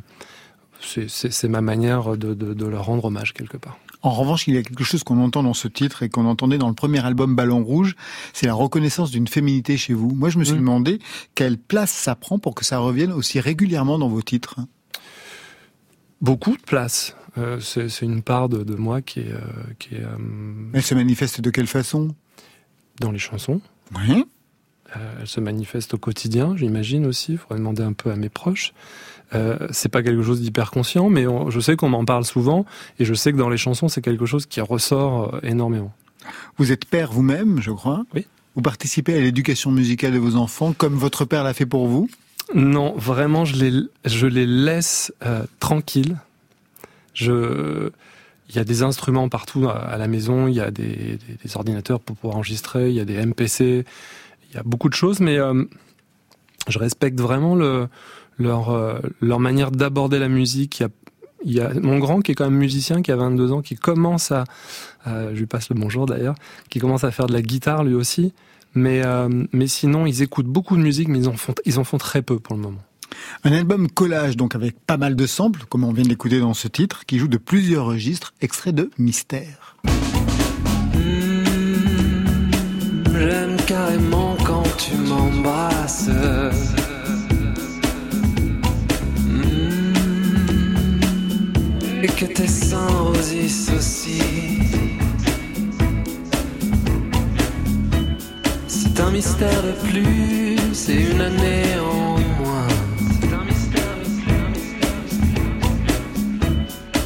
c'est- 0.81 1.49
ma 1.49 1.61
manière 1.61 2.17
de, 2.17 2.35
de, 2.35 2.55
de 2.55 2.67
leur 2.67 2.87
rendre 2.87 3.05
hommage 3.05 3.35
quelque 3.35 3.57
part. 3.59 3.79
En 4.01 4.11
revanche, 4.11 4.49
il 4.49 4.55
y 4.55 4.59
a 4.59 4.63
quelque 4.63 4.83
chose 4.85 5.05
qu'on 5.05 5.21
entend 5.23 5.43
dans 5.45 5.55
ce 5.55 5.69
titre 5.69 6.03
et 6.03 6.09
qu'on 6.09 6.27
entendait 6.27 6.59
dans 6.59 6.69
le 6.69 6.75
premier 6.75 7.05
album 7.05 7.37
Ballon 7.37 7.63
Rouge, 7.63 7.95
c'est 8.33 8.47
la 8.47 8.55
reconnaissance 8.55 9.11
d'une 9.13 9.29
féminité 9.29 9.77
chez 9.77 9.95
vous. 9.95 10.11
Moi, 10.11 10.29
je 10.29 10.39
me 10.39 10.45
suis 10.45 10.57
demandé 10.57 10.99
quelle 11.37 11.57
place 11.57 11.93
ça 11.93 12.17
prend 12.17 12.39
pour 12.41 12.57
que 12.57 12.65
ça 12.65 12.79
revienne 12.79 13.13
aussi 13.13 13.39
régulièrement 13.39 13.99
dans 14.01 14.09
vos 14.09 14.23
titres. 14.23 14.57
Beaucoup 16.23 16.57
de 16.57 16.63
place. 16.63 17.15
Euh, 17.39 17.61
c'est 17.61 18.03
une 18.03 18.23
part 18.23 18.49
de, 18.49 18.63
de 18.63 18.75
moi 18.75 19.03
qui 19.03 19.21
est, 19.21 19.33
euh, 19.33 19.41
qui 19.79 19.95
est 19.97 20.03
euh, 20.03 20.17
Elle 20.73 20.83
se 20.83 20.95
manifeste 20.95 21.41
de 21.41 21.51
quelle 21.51 21.67
façon? 21.67 22.15
dans 23.01 23.11
les 23.11 23.19
chansons. 23.19 23.61
Oui. 23.97 24.25
Elle 25.21 25.27
se 25.27 25.41
manifeste 25.41 25.95
au 25.95 25.99
quotidien, 25.99 26.55
j'imagine 26.57 27.07
aussi. 27.07 27.33
Il 27.33 27.39
faudrait 27.39 27.57
demander 27.59 27.83
un 27.83 27.95
peu 27.95 28.11
à 28.11 28.17
mes 28.17 28.29
proches. 28.29 28.75
Euh, 29.35 29.57
c'est 29.71 29.89
pas 29.89 30.03
quelque 30.03 30.23
chose 30.23 30.43
d'hyper 30.43 30.71
conscient, 30.71 31.09
mais 31.09 31.27
on- 31.27 31.49
je 31.51 31.59
sais 31.59 31.75
qu'on 31.75 31.89
m'en 31.89 32.05
parle 32.05 32.25
souvent, 32.27 32.67
et 32.99 33.07
je 33.07 33.15
sais 33.15 33.33
que 33.33 33.39
dans 33.39 33.49
les 33.49 33.57
chansons, 33.57 33.89
c'est 33.89 34.03
quelque 34.03 34.27
chose 34.27 34.45
qui 34.45 34.61
ressort 34.61 35.41
énormément. 35.43 35.93
Vous 36.59 36.71
êtes 36.71 36.85
père 36.85 37.11
vous-même, 37.11 37.61
je 37.63 37.71
crois. 37.73 38.05
Oui. 38.15 38.27
Vous 38.55 38.63
participez 38.63 39.17
à 39.17 39.21
l'éducation 39.21 39.71
musicale 39.73 40.13
de 40.13 40.19
vos 40.19 40.37
enfants 40.37 40.75
comme 40.75 40.95
votre 40.95 41.25
père 41.25 41.43
l'a 41.43 41.55
fait 41.55 41.67
pour 41.67 41.89
vous? 41.89 42.09
Non, 42.55 42.95
vraiment, 42.97 43.45
je 43.45 43.57
les, 43.57 43.89
je 44.05 44.27
les 44.27 44.47
laisse 44.47 45.13
euh, 45.25 45.45
tranquilles. 45.61 46.19
Il 47.21 47.91
y 48.55 48.59
a 48.59 48.65
des 48.65 48.83
instruments 48.83 49.29
partout 49.29 49.69
à, 49.69 49.97
la 49.97 50.09
maison, 50.09 50.47
il 50.47 50.55
y 50.55 50.61
a 50.61 50.71
des, 50.71 51.19
ordinateurs 51.55 52.01
pour 52.01 52.17
pouvoir 52.17 52.37
enregistrer, 52.37 52.91
il 52.91 52.95
y 52.95 53.01
a 53.01 53.05
des 53.05 53.25
MPC, 53.25 53.85
il 54.51 54.57
y 54.57 54.59
a 54.59 54.63
beaucoup 54.63 54.89
de 54.89 54.95
choses, 54.95 55.21
mais 55.21 55.39
euh, 55.39 55.65
je 56.69 56.79
respecte 56.79 57.19
vraiment 57.21 57.55
le, 57.55 57.89
leur, 58.39 58.71
euh, 58.71 58.99
leur 59.21 59.41
manière 59.41 59.71
d'aborder 59.71 60.19
la 60.19 60.29
musique. 60.29 60.83
Il 61.45 61.53
y, 61.53 61.61
a, 61.61 61.73
mon 61.75 61.99
grand 61.99 62.21
qui 62.21 62.33
est 62.33 62.35
quand 62.35 62.45
même 62.45 62.59
musicien, 62.59 63.03
qui 63.03 63.11
a 63.11 63.17
22 63.17 63.53
ans, 63.53 63.63
qui 63.63 63.75
commence 63.75 64.31
à- 64.33 64.45
je 65.07 65.39
lui 65.39 65.47
passe 65.47 65.71
le 65.71 65.75
bonjour 65.75 66.07
d'ailleurs, 66.07 66.35
qui 66.69 66.79
commence 66.79 67.05
à 67.05 67.11
faire 67.11 67.27
de 67.27 67.33
la 67.33 67.43
guitare 67.43 67.83
lui 67.85 67.95
aussi. 67.95 68.33
Mais, 68.75 69.03
euh, 69.05 69.29
mais 69.53 69.67
sinon, 69.67 70.07
ils 70.07 70.23
écoutent 70.23 70.47
beaucoup 70.47 70.77
de 70.77 70.83
musique, 70.83 71.09
mais 71.09 71.19
ils 71.19 71.29
en 71.29 71.37
font, 71.37 71.55
ils 71.65 71.79
en 71.79 71.85
font 71.85 71.99
très 71.99 72.23
peu 72.23 72.39
pour 72.39 72.57
le 72.57 72.63
moment. 72.63 72.83
Un 73.45 73.53
album 73.53 73.89
collage, 73.91 74.37
donc 74.37 74.55
avec 74.55 74.79
pas 74.87 74.97
mal 74.97 75.17
de 75.17 75.27
samples, 75.27 75.65
comme 75.69 75.85
on 75.85 75.93
vient 75.93 76.05
de 76.05 76.09
l'écouter 76.09 76.41
dans 76.41 76.55
ce 76.55 76.69
titre, 76.69 77.05
qui 77.07 77.19
joue 77.19 77.29
de 77.29 77.37
plusieurs 77.37 77.87
registres, 77.87 78.33
extrait 78.41 78.73
de 78.73 78.91
Mystère. 78.99 79.77
J'aime 83.13 83.57
carrément 83.67 84.37
quand 84.45 84.65
tu 84.79 84.97
m'embrasses. 84.97 86.09
Mm. 89.27 89.65
Et 92.03 92.09
que 92.09 92.25
tes 92.27 92.49
seins 92.49 92.87
rosissent 92.87 93.71
aussi. 93.77 94.62
C'est 98.95 99.01
un 99.01 99.11
mystère 99.11 99.63
de 99.63 99.73
plus, 99.89 100.59
c'est 100.75 100.93
une 100.93 101.21
année 101.23 101.65
en 101.81 102.19
moins. 102.43 102.69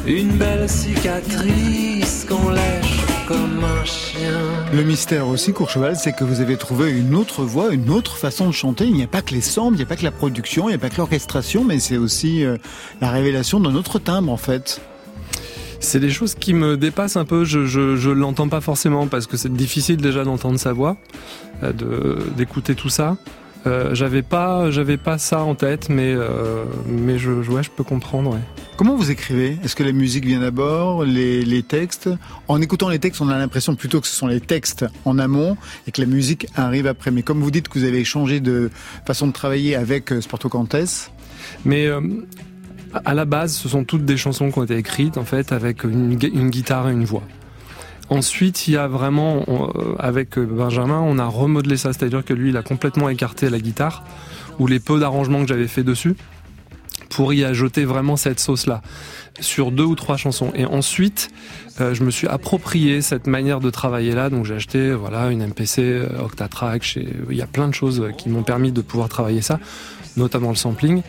Une 0.05 0.31
belle 0.31 0.67
cicatrice 0.67 2.25
qu'on 2.27 2.49
lèche 2.49 2.99
comme 3.25 3.63
un 3.63 3.85
chien. 3.85 4.37
Le 4.73 4.83
mystère 4.83 5.29
aussi, 5.29 5.53
Courcheval, 5.53 5.95
c'est 5.95 6.11
que 6.11 6.25
vous 6.25 6.41
avez 6.41 6.57
trouvé 6.57 6.91
une 6.91 7.15
autre 7.15 7.43
voix, 7.43 7.73
une 7.73 7.89
autre 7.89 8.17
façon 8.17 8.47
de 8.47 8.53
chanter. 8.53 8.83
Il 8.83 8.93
n'y 8.93 9.03
a 9.03 9.07
pas 9.07 9.21
que 9.21 9.33
les 9.33 9.39
samples, 9.39 9.75
il 9.75 9.77
n'y 9.77 9.83
a 9.83 9.87
pas 9.87 9.95
que 9.95 10.03
la 10.03 10.11
production, 10.11 10.67
il 10.67 10.73
n'y 10.73 10.75
a 10.75 10.79
pas 10.79 10.89
que 10.89 10.97
l'orchestration, 10.97 11.63
mais 11.63 11.79
c'est 11.79 11.97
aussi 11.97 12.43
euh, 12.43 12.57
la 12.99 13.11
révélation 13.11 13.61
d'un 13.61 13.75
autre 13.75 13.97
timbre, 13.97 14.29
en 14.29 14.37
fait. 14.37 14.81
C'est 15.79 15.99
des 15.99 16.09
choses 16.09 16.35
qui 16.35 16.53
me 16.53 16.75
dépassent 16.77 17.17
un 17.17 17.25
peu. 17.25 17.45
Je, 17.45 17.65
je, 17.65 17.95
je 17.95 18.09
l'entends 18.09 18.49
pas 18.49 18.61
forcément 18.61 19.07
parce 19.07 19.27
que 19.27 19.37
c'est 19.37 19.53
difficile 19.53 19.97
déjà 19.97 20.23
d'entendre 20.23 20.59
sa 20.59 20.73
voix, 20.73 20.97
euh, 21.63 21.71
de 21.71 22.17
d'écouter 22.35 22.75
tout 22.75 22.89
ça. 22.89 23.17
Euh, 23.65 23.93
j'avais 23.95 24.21
pas, 24.21 24.71
j'avais 24.71 24.97
pas 24.97 25.17
ça 25.17 25.41
en 25.41 25.55
tête, 25.55 25.89
mais 25.89 26.13
euh, 26.13 26.63
mais 26.87 27.17
je, 27.17 27.31
ouais, 27.31 27.63
je 27.63 27.69
peux 27.69 27.83
comprendre. 27.83 28.31
Ouais. 28.31 28.39
Comment 28.77 28.95
vous 28.95 29.09
écrivez? 29.11 29.57
Est-ce 29.63 29.75
que 29.75 29.83
la 29.83 29.91
musique 29.91 30.23
vient 30.25 30.39
d'abord, 30.39 31.03
les, 31.03 31.43
les 31.43 31.63
textes? 31.63 32.09
En 32.47 32.61
écoutant 32.61 32.89
les 32.89 32.99
textes, 32.99 33.21
on 33.21 33.29
a 33.29 33.37
l'impression 33.37 33.75
plutôt 33.75 33.99
que 33.99 34.07
ce 34.07 34.15
sont 34.15 34.27
les 34.27 34.39
textes 34.39 34.85
en 35.03 35.17
amont 35.17 35.57
et 35.87 35.91
que 35.91 35.99
la 35.99 36.07
musique 36.07 36.47
arrive 36.55 36.85
après. 36.85 37.11
Mais 37.11 37.23
comme 37.23 37.41
vous 37.41 37.51
dites 37.51 37.67
que 37.69 37.79
vous 37.79 37.85
avez 37.85 38.05
changé 38.05 38.39
de 38.39 38.69
façon 39.05 39.27
de 39.27 39.33
travailler 39.33 39.75
avec 39.75 40.11
euh, 40.11 40.21
Sporto 40.21 40.47
Cantes, 40.47 41.11
Mais 41.65 41.87
euh, 41.87 42.01
à 43.05 43.13
la 43.13 43.25
base, 43.25 43.53
ce 43.53 43.69
sont 43.69 43.83
toutes 43.83 44.05
des 44.05 44.17
chansons 44.17 44.51
qui 44.51 44.59
ont 44.59 44.63
été 44.63 44.77
écrites 44.77 45.17
en 45.17 45.25
fait 45.25 45.51
avec 45.51 45.83
une, 45.83 46.15
gui- 46.15 46.31
une 46.33 46.49
guitare 46.49 46.89
et 46.89 46.93
une 46.93 47.05
voix. 47.05 47.23
Ensuite, 48.09 48.67
il 48.67 48.75
y 48.75 48.77
a 48.77 48.87
vraiment, 48.87 49.43
euh, 49.49 49.95
avec 49.99 50.39
Benjamin, 50.39 50.99
on 51.01 51.19
a 51.19 51.25
remodelé 51.25 51.75
ça, 51.75 51.91
c'est-à-dire 51.91 52.23
que 52.23 52.33
lui, 52.33 52.49
il 52.49 52.57
a 52.57 52.63
complètement 52.63 53.09
écarté 53.09 53.49
la 53.49 53.59
guitare 53.59 54.03
ou 54.59 54.67
les 54.67 54.79
peu 54.79 54.99
d'arrangements 54.99 55.41
que 55.41 55.47
j'avais 55.47 55.67
fait 55.67 55.83
dessus. 55.83 56.15
pour 57.09 57.33
y 57.33 57.43
ajouter 57.45 57.85
vraiment 57.85 58.17
cette 58.17 58.39
sauce-là 58.39 58.81
sur 59.39 59.71
deux 59.71 59.83
ou 59.85 59.95
trois 59.95 60.17
chansons. 60.17 60.51
Et 60.55 60.65
ensuite, 60.65 61.29
euh, 61.79 61.93
je 61.93 62.03
me 62.03 62.11
suis 62.11 62.27
approprié 62.27 63.01
cette 63.01 63.27
manière 63.27 63.59
de 63.61 63.69
travailler 63.69 64.13
là. 64.13 64.29
Donc 64.29 64.45
j'ai 64.45 64.55
acheté 64.55 64.91
voilà 64.93 65.29
une 65.31 65.41
MPC 65.45 65.81
euh, 65.81 66.07
Octatrack. 66.23 66.97
Il 67.29 67.35
y 67.35 67.41
a 67.41 67.47
plein 67.47 67.67
de 67.69 67.73
choses 67.73 68.01
euh, 68.01 68.11
qui 68.11 68.29
m'ont 68.29 68.43
permis 68.43 68.71
de 68.71 68.81
pouvoir 68.81 69.09
travailler 69.09 69.41
ça, 69.41 69.59
notamment 70.17 70.49
le 70.49 70.55
sampling. 70.55 71.01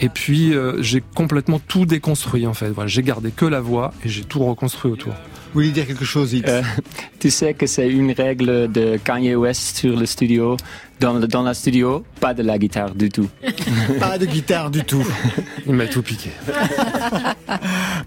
Et 0.00 0.08
puis 0.08 0.54
euh, 0.54 0.82
j'ai 0.82 1.02
complètement 1.14 1.58
tout 1.60 1.86
déconstruit 1.86 2.46
en 2.46 2.54
fait. 2.54 2.68
Voilà, 2.70 2.88
j'ai 2.88 3.02
gardé 3.02 3.30
que 3.30 3.44
la 3.46 3.60
voix 3.60 3.92
et 4.04 4.08
j'ai 4.08 4.22
tout 4.24 4.40
reconstruit 4.44 4.90
autour. 4.92 5.12
Vous 5.12 5.60
voulez 5.60 5.70
dire 5.70 5.86
quelque 5.86 6.04
chose, 6.04 6.32
X 6.32 6.48
Euh, 6.50 6.62
tu 7.20 7.30
sais 7.30 7.54
que 7.54 7.66
c'est 7.66 7.88
une 7.88 8.10
règle 8.10 8.70
de 8.72 8.96
Kanye 8.96 9.36
West 9.36 9.76
sur 9.78 9.96
le 9.96 10.04
studio. 10.06 10.56
Dans, 11.00 11.14
le- 11.14 11.26
dans 11.28 11.42
la 11.42 11.54
studio, 11.54 12.04
pas 12.20 12.34
de 12.34 12.42
la 12.42 12.58
guitare 12.58 12.94
du 12.94 13.08
tout. 13.08 13.28
Pas 14.00 14.16
de 14.18 14.26
guitare 14.26 14.70
du 14.70 14.84
tout. 14.84 15.04
Il 15.66 15.74
m'a 15.74 15.86
tout 15.86 16.02
piqué. 16.02 16.30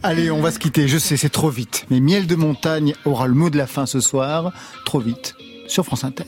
Allez, 0.04 0.32
on 0.32 0.42
va 0.42 0.52
se 0.52 0.60
quitter. 0.60 0.88
Je 0.88 0.98
sais, 0.98 1.18
c'est 1.18 1.30
trop 1.30 1.50
vite. 1.50 1.86
Mais 1.90 2.00
Miel 2.00 2.28
de 2.28 2.36
montagne 2.36 2.94
aura 3.06 3.28
le 3.28 3.34
mot 3.34 3.50
de 3.50 3.58
la 3.58 3.68
fin 3.68 3.86
ce 3.86 4.00
soir. 4.00 4.52
Trop 4.86 5.00
vite. 5.00 5.36
Sur 5.68 5.86
France 5.86 6.04
Inter. 6.06 6.24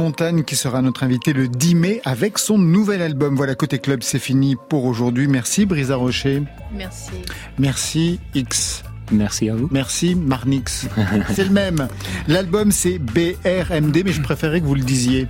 Montagne 0.00 0.44
qui 0.44 0.56
sera 0.56 0.80
notre 0.80 1.02
invité 1.02 1.34
le 1.34 1.46
10 1.46 1.74
mai 1.74 2.00
avec 2.04 2.38
son 2.38 2.56
nouvel 2.56 3.02
album. 3.02 3.36
Voilà, 3.36 3.54
côté 3.54 3.78
club, 3.78 4.02
c'est 4.02 4.18
fini 4.18 4.56
pour 4.70 4.86
aujourd'hui. 4.86 5.28
Merci 5.28 5.66
Brisa 5.66 5.94
Rocher. 5.94 6.42
Merci. 6.72 7.12
Merci 7.58 8.18
X. 8.34 8.82
Merci 9.12 9.50
à 9.50 9.54
vous. 9.56 9.68
Merci 9.70 10.14
Marnix. 10.14 10.86
c'est 11.34 11.44
le 11.44 11.50
même. 11.50 11.86
L'album 12.28 12.72
c'est 12.72 12.98
BRMD, 12.98 14.02
mais 14.02 14.12
je 14.12 14.22
préférais 14.22 14.62
que 14.62 14.66
vous 14.66 14.74
le 14.74 14.82
disiez. 14.84 15.28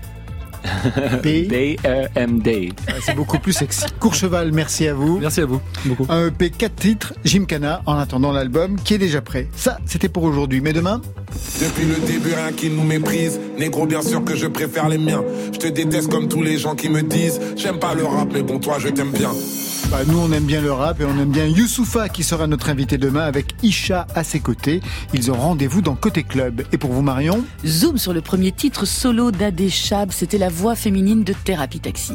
B. 1.22 1.48
B-R-M-D. 1.48 2.72
C'est 3.04 3.14
beaucoup 3.14 3.38
plus 3.38 3.52
sexy. 3.52 3.84
Courcheval, 3.98 4.52
merci 4.52 4.86
à 4.88 4.94
vous. 4.94 5.18
Merci 5.18 5.40
à 5.40 5.46
vous. 5.46 5.60
Beaucoup. 5.84 6.06
Un 6.08 6.28
EP 6.28 6.50
4 6.50 6.74
titres, 6.74 7.14
Gymkhana, 7.24 7.82
en 7.86 7.96
attendant 7.96 8.32
l'album 8.32 8.76
qui 8.82 8.94
est 8.94 8.98
déjà 8.98 9.20
prêt. 9.20 9.46
Ça, 9.54 9.78
c'était 9.86 10.08
pour 10.08 10.24
aujourd'hui. 10.24 10.60
Mais 10.60 10.72
demain, 10.72 11.00
Depuis 11.60 11.84
le 11.86 12.06
début, 12.06 12.34
rien 12.34 12.52
qui 12.52 12.70
nous 12.70 12.84
méprise. 12.84 13.40
Négro, 13.58 13.86
bien 13.86 14.02
sûr 14.02 14.24
que 14.24 14.36
je 14.36 14.46
préfère 14.46 14.88
les 14.88 14.98
miens. 14.98 15.22
Je 15.52 15.58
te 15.58 15.68
déteste 15.68 16.10
comme 16.10 16.28
tous 16.28 16.42
les 16.42 16.58
gens 16.58 16.74
qui 16.74 16.88
me 16.88 17.02
disent 17.02 17.40
J'aime 17.56 17.78
pas 17.78 17.94
le 17.94 18.04
rap, 18.04 18.28
mais 18.32 18.42
bon, 18.42 18.58
toi, 18.58 18.76
je 18.78 18.88
t'aime 18.88 19.12
bien. 19.12 19.30
Bah, 19.88 20.04
nous 20.06 20.18
on 20.18 20.30
aime 20.32 20.44
bien 20.44 20.60
le 20.60 20.72
rap 20.72 21.00
et 21.00 21.04
on 21.04 21.18
aime 21.18 21.30
bien 21.30 21.46
Youssoufa 21.46 22.08
qui 22.08 22.22
sera 22.22 22.46
notre 22.46 22.68
invité 22.68 22.98
demain 22.98 23.22
avec 23.22 23.54
Isha 23.62 24.06
à 24.14 24.24
ses 24.24 24.40
côtés. 24.40 24.80
Ils 25.14 25.30
ont 25.30 25.34
rendez-vous 25.34 25.82
dans 25.82 25.94
Côté 25.94 26.22
Club. 26.22 26.62
Et 26.72 26.78
pour 26.78 26.92
vous 26.92 27.02
Marion? 27.02 27.44
Zoom 27.66 27.98
sur 27.98 28.12
le 28.12 28.20
premier 28.20 28.52
titre 28.52 28.86
solo 28.86 29.30
d'Adé 29.30 29.68
Chab, 29.68 30.10
c'était 30.12 30.38
la 30.38 30.48
voix 30.48 30.74
féminine 30.74 31.24
de 31.24 31.32
Thérapie 31.32 31.80
Taxi. 31.80 32.14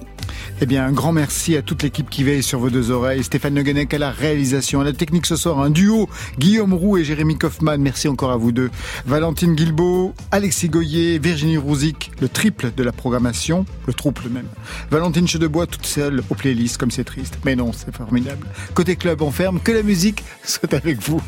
Eh 0.61 0.65
bien, 0.65 0.86
un 0.86 0.91
grand 0.91 1.11
merci 1.11 1.55
à 1.57 1.61
toute 1.61 1.84
l'équipe 1.84 2.09
qui 2.09 2.23
veille 2.23 2.43
sur 2.43 2.59
vos 2.59 2.69
deux 2.69 2.91
oreilles. 2.91 3.23
Stéphane 3.23 3.53
Neguenec 3.53 3.93
à 3.93 3.97
la 3.97 4.11
réalisation, 4.11 4.82
à 4.82 4.84
la 4.84 4.93
technique 4.93 5.26
ce 5.26 5.36
soir, 5.36 5.59
un 5.59 5.69
duo. 5.69 6.07
Guillaume 6.39 6.73
Roux 6.73 6.97
et 6.97 7.03
Jérémy 7.03 7.38
Kaufmann, 7.38 7.82
merci 7.82 8.07
encore 8.07 8.32
à 8.32 8.38
vous 8.38 8.51
deux. 8.51 8.69
Valentine 9.05 9.55
Guilbeault, 9.55 10.13
Alexis 10.32 10.69
Goyer, 10.69 11.19
Virginie 11.19 11.57
Rouzic, 11.57 12.11
le 12.21 12.30
triple 12.30 12.71
de 12.76 12.84
la 12.84 12.91
programmation, 12.91 13.65
le 13.88 13.93
trouble 13.93 14.23
même. 14.30 14.47
Valentine 14.91 15.28
Chedebois 15.28 15.67
toute 15.67 15.86
seule 15.86 16.23
aux 16.30 16.36
playlists, 16.36 16.78
comme 16.78 16.91
c'est 16.91 17.03
triste. 17.03 17.38
Mais 17.45 17.55
non, 17.55 17.71
c'est 17.73 17.93
formidable. 17.95 18.45
Côté 18.73 18.95
club, 18.95 19.21
on 19.21 19.32
ferme, 19.32 19.59
que 19.59 19.71
la 19.71 19.84
musique 19.84 20.23
soit 20.43 20.73
avec 20.73 21.01
vous. 21.01 21.21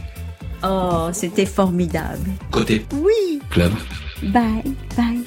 Oh, 0.63 1.09
c'était 1.13 1.45
formidable. 1.45 2.29
Côté 2.51 2.85
Oui. 2.93 3.39
club. 3.49 3.71
Bye, 4.23 4.63
bye. 4.95 5.15